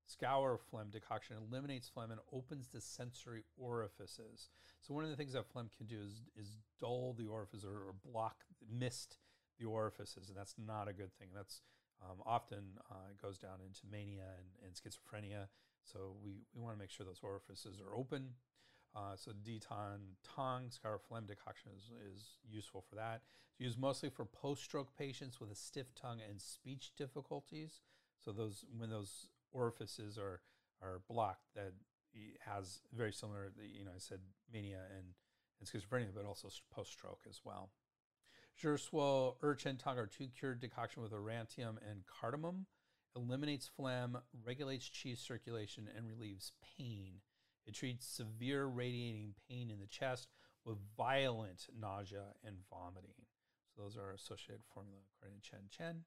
Scour 0.08 0.58
Phlegm 0.58 0.90
Decoction, 0.90 1.36
eliminates 1.38 1.90
phlegm 1.90 2.12
and 2.12 2.22
opens 2.32 2.70
the 2.70 2.80
sensory 2.80 3.44
orifices. 3.58 4.50
So 4.82 4.94
one 4.94 5.04
of 5.04 5.10
the 5.10 5.18
things 5.18 5.34
that 5.34 5.52
phlegm 5.52 5.70
can 5.76 5.86
do 5.86 5.98
is, 6.00 6.22
is 6.40 6.58
dull 6.80 7.14
the 7.18 7.28
orifices 7.28 7.66
or, 7.66 7.90
or 7.90 7.94
block, 8.10 8.46
mist 8.72 9.18
the 9.60 9.66
orifices, 9.66 10.30
and 10.30 10.38
that's 10.38 10.56
not 10.58 10.88
a 10.88 10.94
good 10.94 11.14
thing. 11.20 11.28
That's 11.36 11.62
um, 12.02 12.18
often 12.26 12.64
uh, 12.90 13.12
goes 13.22 13.38
down 13.38 13.60
into 13.66 13.82
mania 13.92 14.24
and, 14.38 14.48
and 14.64 14.74
schizophrenia. 14.74 15.48
So 15.84 16.16
we, 16.24 16.44
we 16.56 16.62
want 16.62 16.76
to 16.76 16.80
make 16.80 16.92
sure 16.92 17.06
those 17.06 17.22
orifices 17.24 17.80
are 17.80 17.96
open. 17.96 18.30
Uh, 18.96 19.16
so 19.16 19.32
Ditan 19.32 20.16
Tang 20.36 20.70
scar 20.70 21.00
phlegm 21.00 21.26
decoction 21.26 21.72
is, 21.76 21.92
is 22.14 22.38
useful 22.50 22.84
for 22.88 22.96
that. 22.96 23.22
It's 23.52 23.60
used 23.60 23.80
mostly 23.80 24.10
for 24.10 24.26
post-stroke 24.26 24.96
patients 24.98 25.40
with 25.40 25.52
a 25.52 25.56
stiff 25.56 25.94
tongue 25.96 26.20
and 26.28 26.42
speech 26.42 26.92
difficulties. 26.96 27.82
So 28.24 28.32
those 28.32 28.66
when 28.78 28.90
those 28.90 29.28
orifices 29.52 30.18
are 30.18 30.42
are 30.82 31.02
blocked, 31.10 31.46
that 31.56 31.74
has 32.40 32.82
very 32.94 33.14
similar. 33.14 33.52
You 33.62 33.86
know, 33.86 33.92
I 33.96 34.00
said 34.00 34.20
mania 34.52 34.82
and, 34.96 35.14
and 35.60 35.68
schizophrenia, 35.68 36.14
but 36.14 36.26
also 36.26 36.50
post-stroke 36.72 37.26
as 37.30 37.42
well. 37.44 37.72
Zhishuo, 38.62 39.36
Erchen 39.44 39.78
Tang 39.78 39.98
are 39.98 40.08
two 40.08 40.28
cured 40.28 40.60
decoction 40.60 41.04
with 41.04 41.12
aurantium 41.12 41.78
and 41.90 42.06
cardamom. 42.08 42.66
Eliminates 43.16 43.68
phlegm, 43.76 44.18
regulates 44.46 44.90
qi 44.90 45.18
circulation, 45.18 45.88
and 45.96 46.08
relieves 46.08 46.52
pain. 46.78 47.22
It 47.66 47.74
treats 47.74 48.06
severe 48.06 48.66
radiating 48.66 49.34
pain 49.50 49.72
in 49.72 49.80
the 49.80 49.88
chest 49.88 50.30
with 50.66 50.78
violent 50.96 51.68
nausea 51.80 52.34
and 52.44 52.58
vomiting. 52.70 53.26
So 53.76 53.82
those 53.82 53.98
are 53.98 54.12
associated 54.12 54.64
formula 54.74 55.00
according 55.16 55.40
to 55.42 55.50
Chen 55.50 55.62
Chen. 55.70 56.04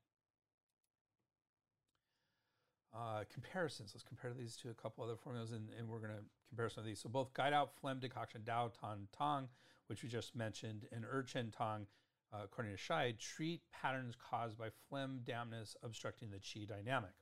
Uh, 2.93 3.23
comparisons. 3.33 3.93
Let's 3.95 4.03
compare 4.03 4.33
these 4.33 4.57
to 4.57 4.71
a 4.71 4.75
couple 4.75 5.05
other 5.05 5.17
formulas, 5.17 5.53
and, 5.53 5.69
and 5.79 5.89
we're 5.89 6.01
going 6.01 6.11
to 6.11 6.25
compare 6.49 6.69
some 6.69 6.83
of 6.83 6.87
these. 6.87 7.01
So 7.01 7.09
both 7.09 7.33
Guide 7.35 7.53
Out 7.53 7.71
Phlegm 7.81 8.01
Decoction 8.01 8.43
Dao 8.45 8.73
Tan 8.81 9.07
Tang, 9.17 9.49
which 9.87 10.03
we 10.03 10.09
just 10.09 10.35
mentioned, 10.35 10.87
and 10.91 11.05
Erchen 11.05 11.53
Tang, 11.57 11.87
uh, 12.33 12.39
according 12.45 12.75
to 12.75 12.83
Scheid, 12.83 13.19
treat 13.19 13.61
patterns 13.73 14.17
caused 14.17 14.59
by 14.59 14.69
phlegm 14.89 15.21
dampness 15.25 15.77
obstructing 15.85 16.31
the 16.31 16.39
qi 16.39 16.67
dynamic. 16.67 17.13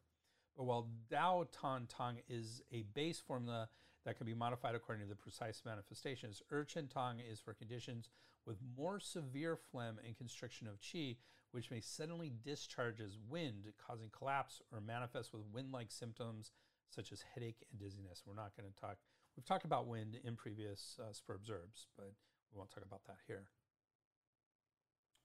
But 0.56 0.64
while 0.64 0.88
Dao 1.12 1.46
Tan 1.52 1.86
Tang 1.86 2.16
is 2.28 2.62
a 2.72 2.82
base 2.94 3.20
formula 3.20 3.68
that 4.08 4.16
can 4.16 4.26
be 4.26 4.34
modified 4.34 4.74
according 4.74 5.04
to 5.04 5.08
the 5.08 5.14
precise 5.14 5.62
manifestations. 5.66 6.42
Erchen 6.50 6.88
Tang 6.88 7.20
is 7.20 7.40
for 7.40 7.52
conditions 7.52 8.08
with 8.46 8.56
more 8.74 8.98
severe 8.98 9.54
phlegm 9.54 9.98
and 10.06 10.16
constriction 10.16 10.66
of 10.66 10.80
qi, 10.80 11.16
which 11.52 11.70
may 11.70 11.80
suddenly 11.80 12.32
discharge 12.44 13.00
as 13.00 13.18
wind, 13.28 13.72
causing 13.84 14.10
collapse 14.10 14.60
or 14.72 14.80
manifest 14.80 15.32
with 15.32 15.42
wind 15.52 15.72
like 15.72 15.90
symptoms 15.90 16.52
such 16.90 17.12
as 17.12 17.22
headache 17.34 17.64
and 17.70 17.80
dizziness. 17.80 18.22
We're 18.26 18.34
not 18.34 18.56
going 18.56 18.70
to 18.70 18.80
talk, 18.80 18.96
we've 19.36 19.44
talked 19.44 19.64
about 19.64 19.86
wind 19.86 20.18
in 20.24 20.36
previous 20.36 20.98
uh, 21.00 21.12
herbs, 21.30 21.86
but 21.96 22.12
we 22.52 22.58
won't 22.58 22.70
talk 22.70 22.84
about 22.84 23.04
that 23.06 23.18
here. 23.26 23.44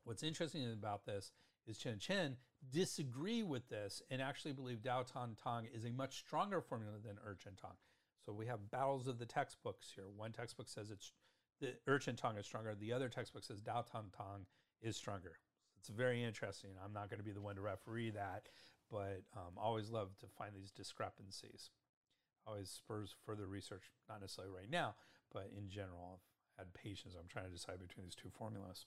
What's 0.03 0.23
interesting 0.23 0.71
about 0.71 1.05
this 1.05 1.31
is 1.65 1.77
Chen 1.77 1.97
Chen 1.99 2.35
disagree 2.71 3.43
with 3.43 3.69
this 3.69 4.01
and 4.09 4.21
actually 4.21 4.53
believe 4.53 4.79
Dao 4.79 5.05
Tan 5.05 5.35
Tang 5.41 5.67
is 5.73 5.85
a 5.85 5.91
much 5.91 6.17
stronger 6.17 6.61
formula 6.61 6.97
than 7.03 7.17
Erchen 7.25 7.53
Tang. 7.61 7.77
So 8.25 8.31
we 8.33 8.45
have 8.47 8.71
battles 8.71 9.07
of 9.07 9.19
the 9.19 9.25
textbooks 9.25 9.91
here. 9.93 10.05
One 10.15 10.31
textbook 10.31 10.69
says 10.69 10.91
it's 10.91 11.11
the 11.59 11.73
Erchen 11.87 12.15
Tang 12.15 12.37
is 12.37 12.45
stronger. 12.45 12.75
The 12.75 12.93
other 12.93 13.09
textbook 13.09 13.43
says 13.43 13.61
Dao 13.61 13.89
Tan 13.89 14.05
Tang 14.15 14.45
is 14.81 14.95
stronger. 14.95 15.37
It's 15.83 15.89
very 15.89 16.23
interesting. 16.23 16.69
I'm 16.81 16.93
not 16.93 17.09
going 17.09 17.19
to 17.19 17.25
be 17.25 17.33
the 17.33 17.41
one 17.41 17.55
to 17.55 17.61
referee 17.61 18.11
that, 18.11 18.47
but 18.89 19.23
um, 19.35 19.57
always 19.57 19.89
love 19.89 20.17
to 20.21 20.27
find 20.27 20.51
these 20.55 20.71
discrepancies. 20.71 21.71
Always 22.47 22.69
spurs 22.69 23.13
further 23.25 23.47
research, 23.47 23.91
not 24.07 24.21
necessarily 24.21 24.53
right 24.55 24.71
now, 24.71 24.95
but 25.33 25.49
in 25.57 25.69
general, 25.69 26.21
I've 26.57 26.67
had 26.67 26.73
patience. 26.73 27.15
I'm 27.19 27.27
trying 27.27 27.47
to 27.47 27.51
decide 27.51 27.79
between 27.85 28.05
these 28.05 28.15
two 28.15 28.29
formulas. 28.29 28.85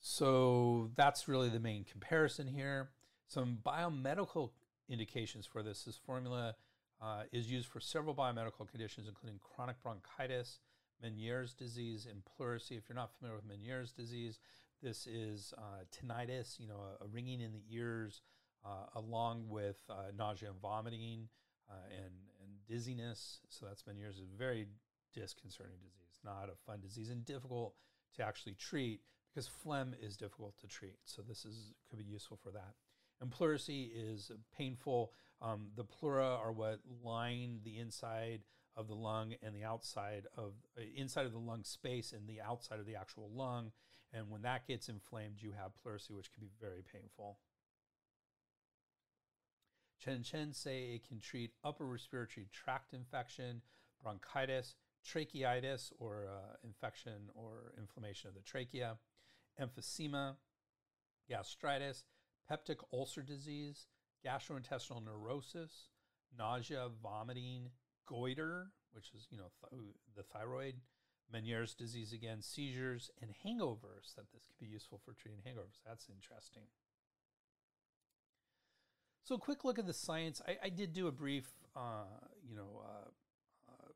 So 0.00 0.90
that's 0.96 1.28
really 1.28 1.48
the 1.48 1.58
main 1.58 1.84
comparison 1.84 2.46
here. 2.46 2.90
Some 3.28 3.56
biomedical 3.64 4.50
indications 4.86 5.46
for 5.46 5.62
this. 5.62 5.84
This 5.84 5.96
formula 5.96 6.56
uh, 7.00 7.22
is 7.32 7.50
used 7.50 7.68
for 7.68 7.80
several 7.80 8.14
biomedical 8.14 8.68
conditions, 8.70 9.08
including 9.08 9.40
chronic 9.42 9.82
bronchitis, 9.82 10.58
Meniere's 11.02 11.54
disease, 11.54 12.06
and 12.10 12.22
pleurisy. 12.24 12.76
If 12.76 12.88
you're 12.88 12.96
not 12.96 13.12
familiar 13.18 13.36
with 13.36 13.48
Meniere's 13.48 13.92
disease, 13.92 14.38
this 14.82 15.06
is 15.06 15.54
uh, 15.58 15.84
tinnitus, 15.90 16.58
you 16.58 16.66
know, 16.66 16.80
a, 17.00 17.04
a, 17.04 17.08
ringing 17.08 17.40
in 17.40 17.52
the 17.52 17.62
ears, 17.70 18.22
uh, 18.64 18.86
along 18.96 19.48
with 19.48 19.78
uh, 19.88 20.10
nausea 20.16 20.50
and 20.50 20.60
vomiting 20.60 21.28
uh, 21.70 21.74
and, 21.96 22.12
and 22.40 22.50
dizziness. 22.66 23.40
So 23.48 23.66
that's 23.66 23.82
Meniere's 23.82 24.18
a 24.18 24.38
very 24.38 24.66
disconcerting 25.14 25.78
disease, 25.82 26.18
not 26.24 26.48
a 26.48 26.56
fun 26.66 26.80
disease, 26.80 27.10
and 27.10 27.24
difficult 27.24 27.74
to 28.16 28.24
actually 28.24 28.54
treat 28.54 29.00
because 29.32 29.48
phlegm 29.48 29.94
is 30.00 30.16
difficult 30.16 30.58
to 30.60 30.66
treat. 30.66 30.98
So 31.04 31.22
this 31.22 31.44
is 31.44 31.72
could 31.88 31.98
be 31.98 32.04
useful 32.04 32.38
for 32.42 32.50
that. 32.50 32.74
And 33.20 33.30
pleurisy 33.30 33.90
is 33.94 34.30
painful. 34.56 35.12
Um, 35.40 35.68
the 35.76 35.84
pleura 35.84 36.26
are 36.26 36.52
what 36.52 36.80
line 37.04 37.60
the 37.64 37.78
inside 37.78 38.40
of 38.76 38.88
the 38.88 38.94
lung 38.94 39.34
and 39.42 39.54
the 39.54 39.64
outside 39.64 40.26
of 40.36 40.54
uh, 40.78 40.82
inside 40.96 41.26
of 41.26 41.32
the 41.32 41.38
lung 41.38 41.64
space 41.64 42.12
and 42.12 42.28
the 42.28 42.40
outside 42.40 42.80
of 42.80 42.86
the 42.86 42.96
actual 42.96 43.30
lung. 43.30 43.72
And 44.12 44.30
when 44.30 44.42
that 44.42 44.66
gets 44.66 44.88
inflamed, 44.88 45.36
you 45.40 45.52
have 45.52 45.72
pleurisy, 45.82 46.10
which 46.10 46.32
can 46.32 46.40
be 46.40 46.50
very 46.60 46.82
painful. 46.92 47.38
Chen 49.98 50.22
Chen 50.22 50.52
say 50.52 50.94
it 50.94 51.08
can 51.08 51.20
treat 51.20 51.52
upper 51.64 51.86
respiratory 51.86 52.48
tract 52.52 52.92
infection, 52.92 53.62
bronchitis, 54.02 54.74
tracheitis, 55.06 55.92
or 55.98 56.26
uh, 56.28 56.56
infection 56.64 57.30
or 57.34 57.72
inflammation 57.78 58.28
of 58.28 58.34
the 58.34 58.40
trachea, 58.40 58.96
emphysema, 59.60 60.34
gastritis, 61.28 62.04
peptic 62.50 62.78
ulcer 62.92 63.22
disease, 63.22 63.86
gastrointestinal 64.26 65.04
neurosis, 65.04 65.88
nausea, 66.36 66.88
vomiting, 67.02 67.70
goiter, 68.06 68.70
which 68.92 69.10
is 69.14 69.26
you 69.30 69.38
know 69.38 69.50
th- 69.70 69.82
the 70.16 70.22
thyroid, 70.22 70.76
Meniere's 71.32 71.74
disease 71.74 72.12
again, 72.12 72.42
seizures, 72.42 73.10
and 73.20 73.30
hangovers. 73.44 74.14
That 74.16 74.30
this 74.32 74.44
could 74.46 74.58
be 74.60 74.66
useful 74.66 75.00
for 75.04 75.14
treating 75.14 75.40
hangovers. 75.46 75.80
That's 75.86 76.08
interesting. 76.08 76.64
So, 79.24 79.36
a 79.36 79.38
quick 79.38 79.64
look 79.64 79.78
at 79.78 79.86
the 79.86 79.92
science. 79.92 80.42
I, 80.46 80.56
I 80.64 80.68
did 80.68 80.92
do 80.92 81.06
a 81.06 81.12
brief, 81.12 81.46
uh, 81.76 82.04
you 82.48 82.56
know, 82.56 82.82
uh, 82.84 83.08
uh, 83.68 83.92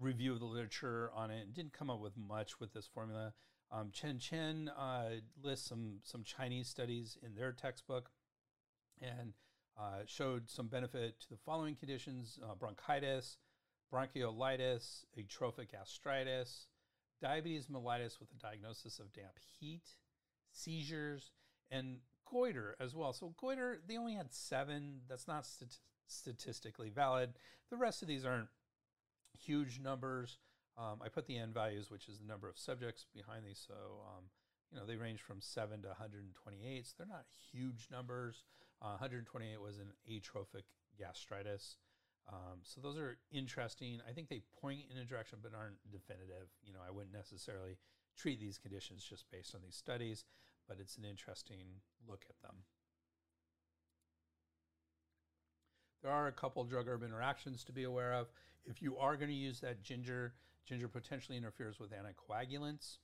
review 0.00 0.32
of 0.32 0.40
the 0.40 0.46
literature 0.46 1.10
on 1.14 1.30
it. 1.30 1.54
Didn't 1.54 1.72
come 1.72 1.90
up 1.90 2.00
with 2.00 2.16
much 2.16 2.58
with 2.58 2.74
this 2.74 2.88
formula. 2.92 3.34
Um, 3.70 3.90
Chen 3.92 4.18
Chen 4.18 4.70
uh, 4.76 5.20
lists 5.42 5.68
some 5.68 6.00
some 6.02 6.24
Chinese 6.24 6.68
studies 6.68 7.16
in 7.22 7.34
their 7.34 7.52
textbook, 7.52 8.10
and 9.00 9.34
uh, 9.78 10.00
showed 10.06 10.50
some 10.50 10.66
benefit 10.66 11.20
to 11.20 11.28
the 11.30 11.36
following 11.36 11.74
conditions: 11.74 12.38
uh, 12.42 12.54
bronchitis, 12.54 13.38
bronchiolitis, 13.92 15.04
atrophic 15.16 15.72
gastritis, 15.72 16.66
diabetes 17.20 17.66
mellitus 17.66 18.18
with 18.20 18.30
a 18.32 18.38
diagnosis 18.40 18.98
of 18.98 19.12
damp 19.12 19.38
heat, 19.60 19.82
seizures, 20.52 21.30
and 21.70 21.98
goiter 22.30 22.76
as 22.80 22.94
well. 22.94 23.12
So 23.12 23.34
goiter, 23.40 23.80
they 23.86 23.96
only 23.96 24.14
had 24.14 24.32
seven. 24.32 25.00
That's 25.08 25.26
not 25.26 25.46
stat- 25.46 25.78
statistically 26.06 26.90
valid. 26.90 27.34
The 27.70 27.76
rest 27.76 28.02
of 28.02 28.08
these 28.08 28.24
aren't 28.24 28.48
huge 29.38 29.80
numbers. 29.80 30.38
Um, 30.76 31.00
I 31.04 31.08
put 31.08 31.26
the 31.26 31.36
n 31.36 31.52
values, 31.52 31.90
which 31.90 32.08
is 32.08 32.18
the 32.18 32.26
number 32.26 32.48
of 32.48 32.58
subjects 32.58 33.06
behind 33.12 33.44
these. 33.44 33.62
So, 33.66 33.74
um, 33.74 34.24
you 34.70 34.78
know, 34.78 34.86
they 34.86 34.96
range 34.96 35.20
from 35.20 35.40
7 35.40 35.82
to 35.82 35.88
128. 35.88 36.86
So 36.86 36.92
they're 36.98 37.06
not 37.06 37.24
huge 37.52 37.88
numbers. 37.90 38.44
Uh, 38.80 38.96
128 38.98 39.60
was 39.60 39.78
an 39.78 39.92
atrophic 40.08 40.64
gastritis. 40.98 41.76
Um, 42.30 42.60
so 42.62 42.80
those 42.80 42.98
are 42.98 43.16
interesting. 43.32 44.00
I 44.08 44.12
think 44.12 44.28
they 44.28 44.42
point 44.60 44.82
in 44.92 44.98
a 44.98 45.04
direction 45.04 45.38
but 45.42 45.52
aren't 45.54 45.78
definitive. 45.90 46.48
You 46.62 46.72
know, 46.72 46.80
I 46.86 46.90
wouldn't 46.90 47.14
necessarily 47.14 47.78
treat 48.16 48.40
these 48.40 48.58
conditions 48.58 49.02
just 49.02 49.24
based 49.30 49.54
on 49.54 49.62
these 49.62 49.76
studies, 49.76 50.24
but 50.68 50.78
it's 50.80 50.98
an 50.98 51.04
interesting 51.04 51.80
look 52.06 52.24
at 52.28 52.40
them. 52.42 52.56
There 56.02 56.12
are 56.12 56.28
a 56.28 56.32
couple 56.32 56.62
drug 56.64 56.86
herb 56.86 57.02
interactions 57.02 57.64
to 57.64 57.72
be 57.72 57.84
aware 57.84 58.12
of. 58.12 58.28
If 58.64 58.82
you 58.82 58.98
are 58.98 59.16
going 59.16 59.30
to 59.30 59.34
use 59.34 59.60
that 59.60 59.82
ginger, 59.82 60.34
Ginger 60.68 60.88
potentially 60.88 61.38
interferes 61.38 61.80
with 61.80 61.92
anticoagulants. 61.92 62.98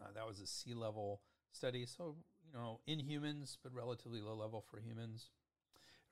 Uh, 0.00 0.06
that 0.14 0.26
was 0.26 0.40
a 0.40 0.46
sea 0.46 0.72
level 0.72 1.20
study, 1.52 1.84
so 1.84 2.16
you 2.52 2.58
know 2.58 2.80
in 2.86 2.98
humans, 2.98 3.58
but 3.62 3.74
relatively 3.74 4.20
low 4.20 4.34
level 4.34 4.64
for 4.70 4.80
humans. 4.80 5.30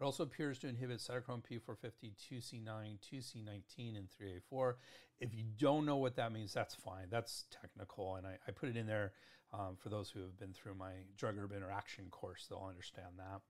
It 0.00 0.04
also 0.04 0.22
appears 0.22 0.58
to 0.60 0.68
inhibit 0.68 0.98
cytochrome 0.98 1.42
P450, 1.42 2.12
2C9, 2.30 2.64
2C19, 3.12 3.96
and 3.96 4.06
3A4. 4.08 4.74
If 5.18 5.34
you 5.34 5.42
don't 5.58 5.84
know 5.84 5.96
what 5.96 6.14
that 6.16 6.32
means, 6.32 6.54
that's 6.54 6.74
fine. 6.74 7.06
That's 7.10 7.46
technical, 7.50 8.14
and 8.14 8.24
I, 8.24 8.38
I 8.46 8.52
put 8.52 8.68
it 8.68 8.76
in 8.76 8.86
there 8.86 9.12
um, 9.52 9.76
for 9.76 9.88
those 9.88 10.08
who 10.08 10.20
have 10.20 10.38
been 10.38 10.52
through 10.52 10.74
my 10.74 10.92
drug 11.16 11.36
herb 11.36 11.52
interaction 11.52 12.04
course. 12.10 12.46
They'll 12.48 12.68
understand 12.68 13.18
that. 13.18 13.40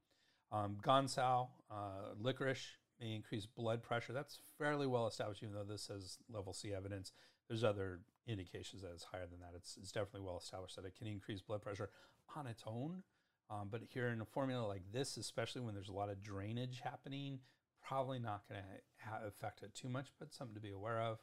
Um, 0.51 0.78
uh, 0.86 2.14
licorice, 2.18 2.66
may 3.01 3.14
increase 3.14 3.47
blood 3.47 3.82
pressure. 3.82 4.12
That's 4.12 4.39
fairly 4.57 4.86
well 4.86 5.07
established, 5.07 5.43
even 5.43 5.55
though 5.55 5.64
this 5.64 5.82
says 5.82 6.18
level 6.32 6.53
C 6.53 6.72
evidence. 6.72 7.12
There's 7.49 7.64
other 7.64 8.01
indications 8.28 8.82
that 8.82 8.92
it's 8.92 9.04
higher 9.04 9.26
than 9.26 9.40
that. 9.40 9.52
It's, 9.56 9.76
it's 9.76 9.90
definitely 9.90 10.20
well 10.20 10.38
established 10.38 10.76
that 10.76 10.84
it 10.84 10.94
can 10.96 11.06
increase 11.06 11.40
blood 11.40 11.62
pressure 11.62 11.90
on 12.36 12.46
its 12.46 12.62
own. 12.66 13.02
Um, 13.50 13.68
but 13.70 13.80
here 13.82 14.08
in 14.08 14.20
a 14.20 14.26
formula 14.26 14.66
like 14.66 14.92
this, 14.92 15.16
especially 15.16 15.62
when 15.62 15.74
there's 15.74 15.88
a 15.88 15.94
lot 15.94 16.10
of 16.10 16.22
drainage 16.22 16.80
happening, 16.84 17.40
probably 17.82 18.18
not 18.18 18.42
going 18.48 18.60
to 18.60 19.08
ha- 19.08 19.26
affect 19.26 19.62
it 19.62 19.74
too 19.74 19.88
much, 19.88 20.08
but 20.18 20.34
something 20.34 20.54
to 20.54 20.60
be 20.60 20.70
aware 20.70 21.00
of. 21.00 21.18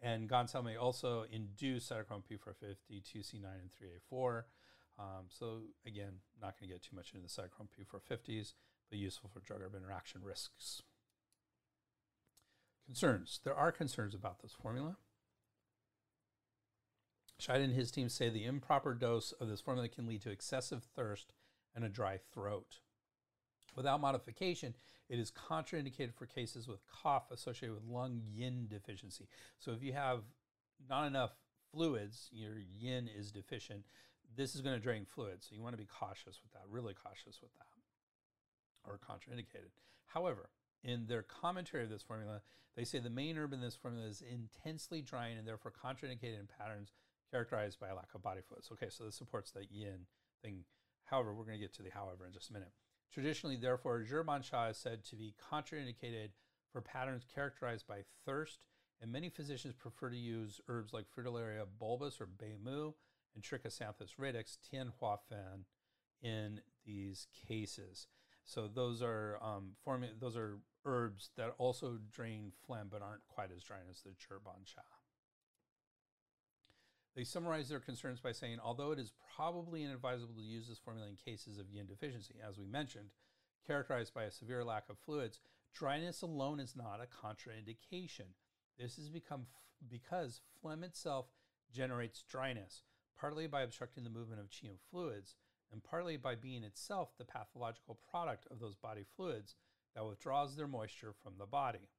And 0.00 0.28
Gonsil 0.28 0.64
may 0.64 0.76
also 0.76 1.26
induce 1.30 1.90
cytochrome 1.90 2.22
P450, 2.24 3.02
2C9, 3.02 3.44
and 3.44 3.70
3A4. 3.70 4.44
Um, 4.98 5.26
so 5.28 5.60
again, 5.86 6.20
not 6.40 6.58
going 6.58 6.68
to 6.68 6.74
get 6.74 6.82
too 6.82 6.96
much 6.96 7.12
into 7.14 7.26
the 7.26 7.28
cytochrome 7.28 7.68
P450s, 7.68 8.54
but 8.88 8.98
useful 8.98 9.30
for 9.32 9.40
drug-drug 9.40 9.74
interaction 9.74 10.22
risks. 10.24 10.82
Concerns. 12.86 13.40
There 13.44 13.54
are 13.54 13.70
concerns 13.70 14.14
about 14.14 14.40
this 14.40 14.52
formula. 14.52 14.96
Scheid 17.40 17.64
and 17.64 17.74
his 17.74 17.90
team 17.90 18.08
say 18.08 18.28
the 18.28 18.44
improper 18.44 18.94
dose 18.94 19.32
of 19.32 19.48
this 19.48 19.60
formula 19.60 19.88
can 19.88 20.06
lead 20.06 20.22
to 20.22 20.30
excessive 20.30 20.82
thirst 20.82 21.32
and 21.74 21.84
a 21.84 21.88
dry 21.88 22.18
throat. 22.32 22.78
Without 23.76 24.00
modification, 24.00 24.74
it 25.08 25.18
is 25.18 25.30
contraindicated 25.30 26.14
for 26.14 26.26
cases 26.26 26.68
with 26.68 26.86
cough 26.86 27.30
associated 27.30 27.74
with 27.74 27.84
lung 27.84 28.22
yin 28.32 28.66
deficiency. 28.68 29.28
So 29.58 29.72
if 29.72 29.82
you 29.82 29.92
have 29.92 30.20
not 30.88 31.06
enough 31.06 31.32
fluids, 31.72 32.28
your 32.32 32.56
yin 32.58 33.08
is 33.08 33.30
deficient, 33.30 33.84
this 34.36 34.54
is 34.54 34.60
going 34.60 34.76
to 34.76 34.82
drain 34.82 35.04
fluid. 35.04 35.42
So 35.42 35.54
you 35.54 35.62
want 35.62 35.72
to 35.72 35.82
be 35.82 35.86
cautious 35.86 36.40
with 36.42 36.52
that, 36.52 36.62
really 36.68 36.94
cautious 36.94 37.40
with 37.42 37.52
that, 37.58 38.88
or 38.88 38.98
contraindicated. 38.98 39.70
However, 40.06 40.50
in 40.82 41.06
their 41.06 41.22
commentary 41.22 41.84
of 41.84 41.90
this 41.90 42.02
formula, 42.02 42.42
they 42.76 42.84
say 42.84 42.98
the 42.98 43.10
main 43.10 43.36
herb 43.36 43.52
in 43.52 43.60
this 43.60 43.76
formula 43.76 44.06
is 44.06 44.22
intensely 44.22 45.02
drying 45.02 45.38
and 45.38 45.46
therefore 45.46 45.72
contraindicated 45.72 46.38
in 46.38 46.48
patterns 46.58 46.92
characterized 47.30 47.80
by 47.80 47.88
a 47.88 47.94
lack 47.94 48.08
of 48.14 48.22
body 48.22 48.40
fluids. 48.46 48.68
Okay, 48.72 48.88
so 48.90 49.04
this 49.04 49.16
supports 49.16 49.50
the 49.50 49.64
yin 49.70 50.06
thing. 50.42 50.64
However, 51.04 51.34
we're 51.34 51.44
going 51.44 51.58
to 51.58 51.62
get 51.62 51.74
to 51.74 51.82
the 51.82 51.90
however 51.90 52.26
in 52.26 52.32
just 52.32 52.50
a 52.50 52.52
minute. 52.52 52.72
Traditionally, 53.12 53.56
therefore, 53.56 54.04
Zhibanxia 54.08 54.70
is 54.70 54.76
said 54.76 55.04
to 55.04 55.16
be 55.16 55.34
contraindicated 55.52 56.30
for 56.72 56.80
patterns 56.80 57.24
characterized 57.34 57.86
by 57.86 58.02
thirst, 58.24 58.60
and 59.02 59.10
many 59.10 59.28
physicians 59.28 59.74
prefer 59.74 60.10
to 60.10 60.16
use 60.16 60.60
herbs 60.68 60.92
like 60.92 61.06
Fritillaria 61.10 61.64
bulbus 61.80 62.20
or 62.20 62.26
Beimu 62.26 62.94
and 63.34 63.42
Trichosanthus 63.42 64.12
radix, 64.18 64.58
Tianhuafen, 64.72 65.64
in 66.22 66.60
these 66.86 67.26
cases. 67.48 68.06
So 68.44 68.68
those 68.68 69.02
are 69.02 69.38
um, 69.42 69.72
forming, 69.84 70.10
those 70.20 70.36
are 70.36 70.58
herbs 70.84 71.30
that 71.36 71.54
also 71.58 71.98
drain 72.12 72.52
phlegm 72.66 72.88
but 72.90 73.02
aren't 73.02 73.26
quite 73.28 73.50
as 73.56 73.62
dry 73.62 73.78
as 73.88 74.02
the 74.02 74.10
Zhibanxia. 74.10 74.99
They 77.20 77.24
summarize 77.24 77.68
their 77.68 77.80
concerns 77.80 78.18
by 78.18 78.32
saying, 78.32 78.60
although 78.64 78.92
it 78.92 78.98
is 78.98 79.12
probably 79.36 79.84
inadvisable 79.84 80.36
to 80.36 80.40
use 80.40 80.66
this 80.66 80.78
formula 80.78 81.06
in 81.06 81.16
cases 81.16 81.58
of 81.58 81.68
yin 81.68 81.86
deficiency, 81.86 82.36
as 82.42 82.56
we 82.56 82.64
mentioned, 82.64 83.10
characterized 83.66 84.14
by 84.14 84.22
a 84.22 84.30
severe 84.30 84.64
lack 84.64 84.84
of 84.88 84.96
fluids, 84.98 85.38
dryness 85.74 86.22
alone 86.22 86.60
is 86.60 86.74
not 86.74 86.98
a 86.98 87.26
contraindication. 87.26 88.32
This 88.78 88.96
has 88.96 89.10
become 89.10 89.42
f- 89.42 89.60
because 89.86 90.40
phlegm 90.62 90.82
itself 90.82 91.26
generates 91.70 92.22
dryness, 92.22 92.84
partly 93.18 93.46
by 93.46 93.60
obstructing 93.60 94.04
the 94.04 94.08
movement 94.08 94.40
of 94.40 94.48
qi 94.48 94.70
and 94.70 94.78
fluids, 94.90 95.34
and 95.70 95.84
partly 95.84 96.16
by 96.16 96.34
being 96.36 96.64
itself 96.64 97.10
the 97.18 97.26
pathological 97.26 98.00
product 98.10 98.46
of 98.50 98.60
those 98.60 98.76
body 98.76 99.04
fluids 99.14 99.56
that 99.94 100.06
withdraws 100.06 100.56
their 100.56 100.66
moisture 100.66 101.12
from 101.12 101.34
the 101.36 101.44
body. 101.44 101.90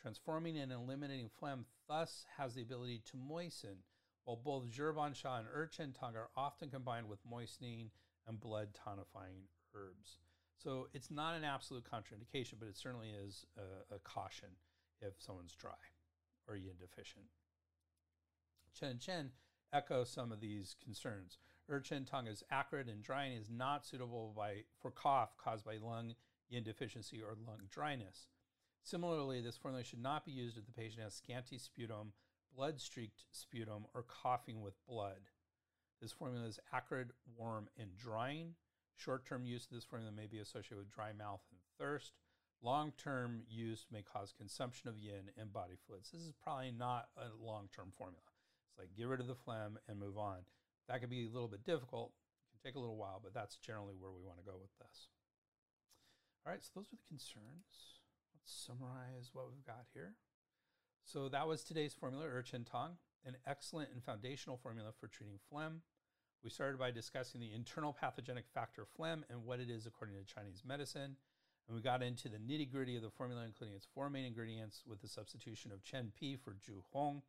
Transforming 0.00 0.56
and 0.56 0.72
eliminating 0.72 1.28
phlegm 1.28 1.66
thus 1.86 2.24
has 2.38 2.54
the 2.54 2.62
ability 2.62 3.02
to 3.10 3.18
moisten 3.18 3.82
while 4.24 4.36
both 4.36 4.70
Zhibanxia 4.70 5.40
and 5.40 5.48
Erchentang 5.48 6.14
are 6.14 6.30
often 6.36 6.70
combined 6.70 7.08
with 7.08 7.18
moistening 7.28 7.90
and 8.26 8.40
blood 8.40 8.68
tonifying 8.72 9.48
herbs. 9.74 10.18
So 10.56 10.88
it's 10.92 11.10
not 11.10 11.34
an 11.34 11.44
absolute 11.44 11.84
contraindication, 11.84 12.54
but 12.58 12.68
it 12.68 12.76
certainly 12.76 13.10
is 13.10 13.44
a, 13.56 13.94
a 13.94 13.98
caution 13.98 14.50
if 15.00 15.14
someone's 15.18 15.54
dry 15.54 15.70
or 16.46 16.56
yin 16.56 16.74
deficient. 16.78 17.26
Chen 18.78 18.98
Chen 18.98 19.30
echo 19.72 20.04
some 20.04 20.30
of 20.30 20.40
these 20.40 20.76
concerns. 20.82 21.38
Erchentang 21.70 22.28
is 22.28 22.44
acrid 22.50 22.88
and 22.88 23.02
drying 23.02 23.32
is 23.32 23.50
not 23.50 23.86
suitable 23.86 24.32
by, 24.36 24.64
for 24.80 24.90
cough 24.90 25.36
caused 25.36 25.64
by 25.64 25.78
lung 25.82 26.14
yin 26.48 26.62
deficiency 26.62 27.20
or 27.22 27.34
lung 27.46 27.60
dryness. 27.70 28.28
Similarly, 28.84 29.40
this 29.40 29.56
formula 29.56 29.84
should 29.84 30.02
not 30.02 30.24
be 30.24 30.32
used 30.32 30.58
if 30.58 30.66
the 30.66 30.72
patient 30.72 31.02
has 31.02 31.14
scanty 31.14 31.56
sputum 31.56 32.12
blood 32.54 32.80
streaked 32.80 33.24
sputum, 33.30 33.86
or 33.94 34.02
coughing 34.02 34.60
with 34.60 34.74
blood. 34.86 35.30
This 36.00 36.12
formula 36.12 36.46
is 36.46 36.60
acrid, 36.72 37.12
warm, 37.36 37.68
and 37.78 37.96
drying. 37.96 38.54
Short 38.96 39.24
term 39.24 39.44
use 39.44 39.64
of 39.64 39.70
this 39.70 39.84
formula 39.84 40.12
may 40.12 40.26
be 40.26 40.38
associated 40.38 40.78
with 40.78 40.92
dry 40.92 41.12
mouth 41.12 41.40
and 41.50 41.60
thirst. 41.78 42.12
Long 42.62 42.92
term 42.96 43.42
use 43.48 43.86
may 43.90 44.02
cause 44.02 44.32
consumption 44.36 44.88
of 44.88 44.98
yin 44.98 45.30
and 45.38 45.52
body 45.52 45.74
fluids. 45.86 46.10
This 46.10 46.22
is 46.22 46.34
probably 46.42 46.70
not 46.70 47.08
a 47.16 47.30
long 47.44 47.68
term 47.74 47.92
formula. 47.96 48.22
It's 48.70 48.78
like 48.78 48.96
get 48.96 49.08
rid 49.08 49.20
of 49.20 49.26
the 49.26 49.34
phlegm 49.34 49.78
and 49.88 49.98
move 49.98 50.18
on. 50.18 50.38
That 50.88 51.00
could 51.00 51.10
be 51.10 51.26
a 51.26 51.32
little 51.32 51.48
bit 51.48 51.64
difficult. 51.64 52.12
It 52.46 52.62
can 52.62 52.70
take 52.70 52.76
a 52.76 52.80
little 52.80 52.96
while, 52.96 53.20
but 53.22 53.34
that's 53.34 53.56
generally 53.56 53.94
where 53.98 54.10
we 54.10 54.22
want 54.22 54.38
to 54.38 54.44
go 54.44 54.58
with 54.60 54.70
this. 54.78 55.08
All 56.44 56.52
right, 56.52 56.62
so 56.62 56.70
those 56.74 56.86
are 56.92 56.96
the 56.96 57.08
concerns. 57.08 58.02
Let's 58.34 58.50
summarize 58.50 59.30
what 59.32 59.46
we've 59.50 59.66
got 59.66 59.86
here. 59.94 60.14
So 61.04 61.28
that 61.28 61.48
was 61.48 61.62
today's 61.62 61.94
formula, 61.94 62.24
Erchentang, 62.26 62.96
an 63.24 63.36
excellent 63.46 63.90
and 63.92 64.02
foundational 64.02 64.56
formula 64.56 64.90
for 64.98 65.08
treating 65.08 65.38
phlegm. 65.50 65.82
We 66.42 66.50
started 66.50 66.78
by 66.78 66.90
discussing 66.90 67.40
the 67.40 67.52
internal 67.52 67.92
pathogenic 67.92 68.46
factor 68.52 68.86
phlegm 68.96 69.24
and 69.30 69.44
what 69.44 69.60
it 69.60 69.70
is 69.70 69.86
according 69.86 70.16
to 70.16 70.34
Chinese 70.34 70.62
medicine. 70.66 71.16
And 71.68 71.76
we 71.76 71.82
got 71.82 72.02
into 72.02 72.28
the 72.28 72.38
nitty 72.38 72.70
gritty 72.70 72.96
of 72.96 73.02
the 73.02 73.10
formula, 73.10 73.44
including 73.44 73.76
its 73.76 73.86
four 73.94 74.10
main 74.10 74.24
ingredients 74.24 74.82
with 74.86 75.00
the 75.00 75.08
substitution 75.08 75.70
of 75.70 75.84
Chen 75.84 76.12
Pi 76.18 76.36
for 76.42 76.56
Ju 76.60 76.82
Hong. 76.92 77.22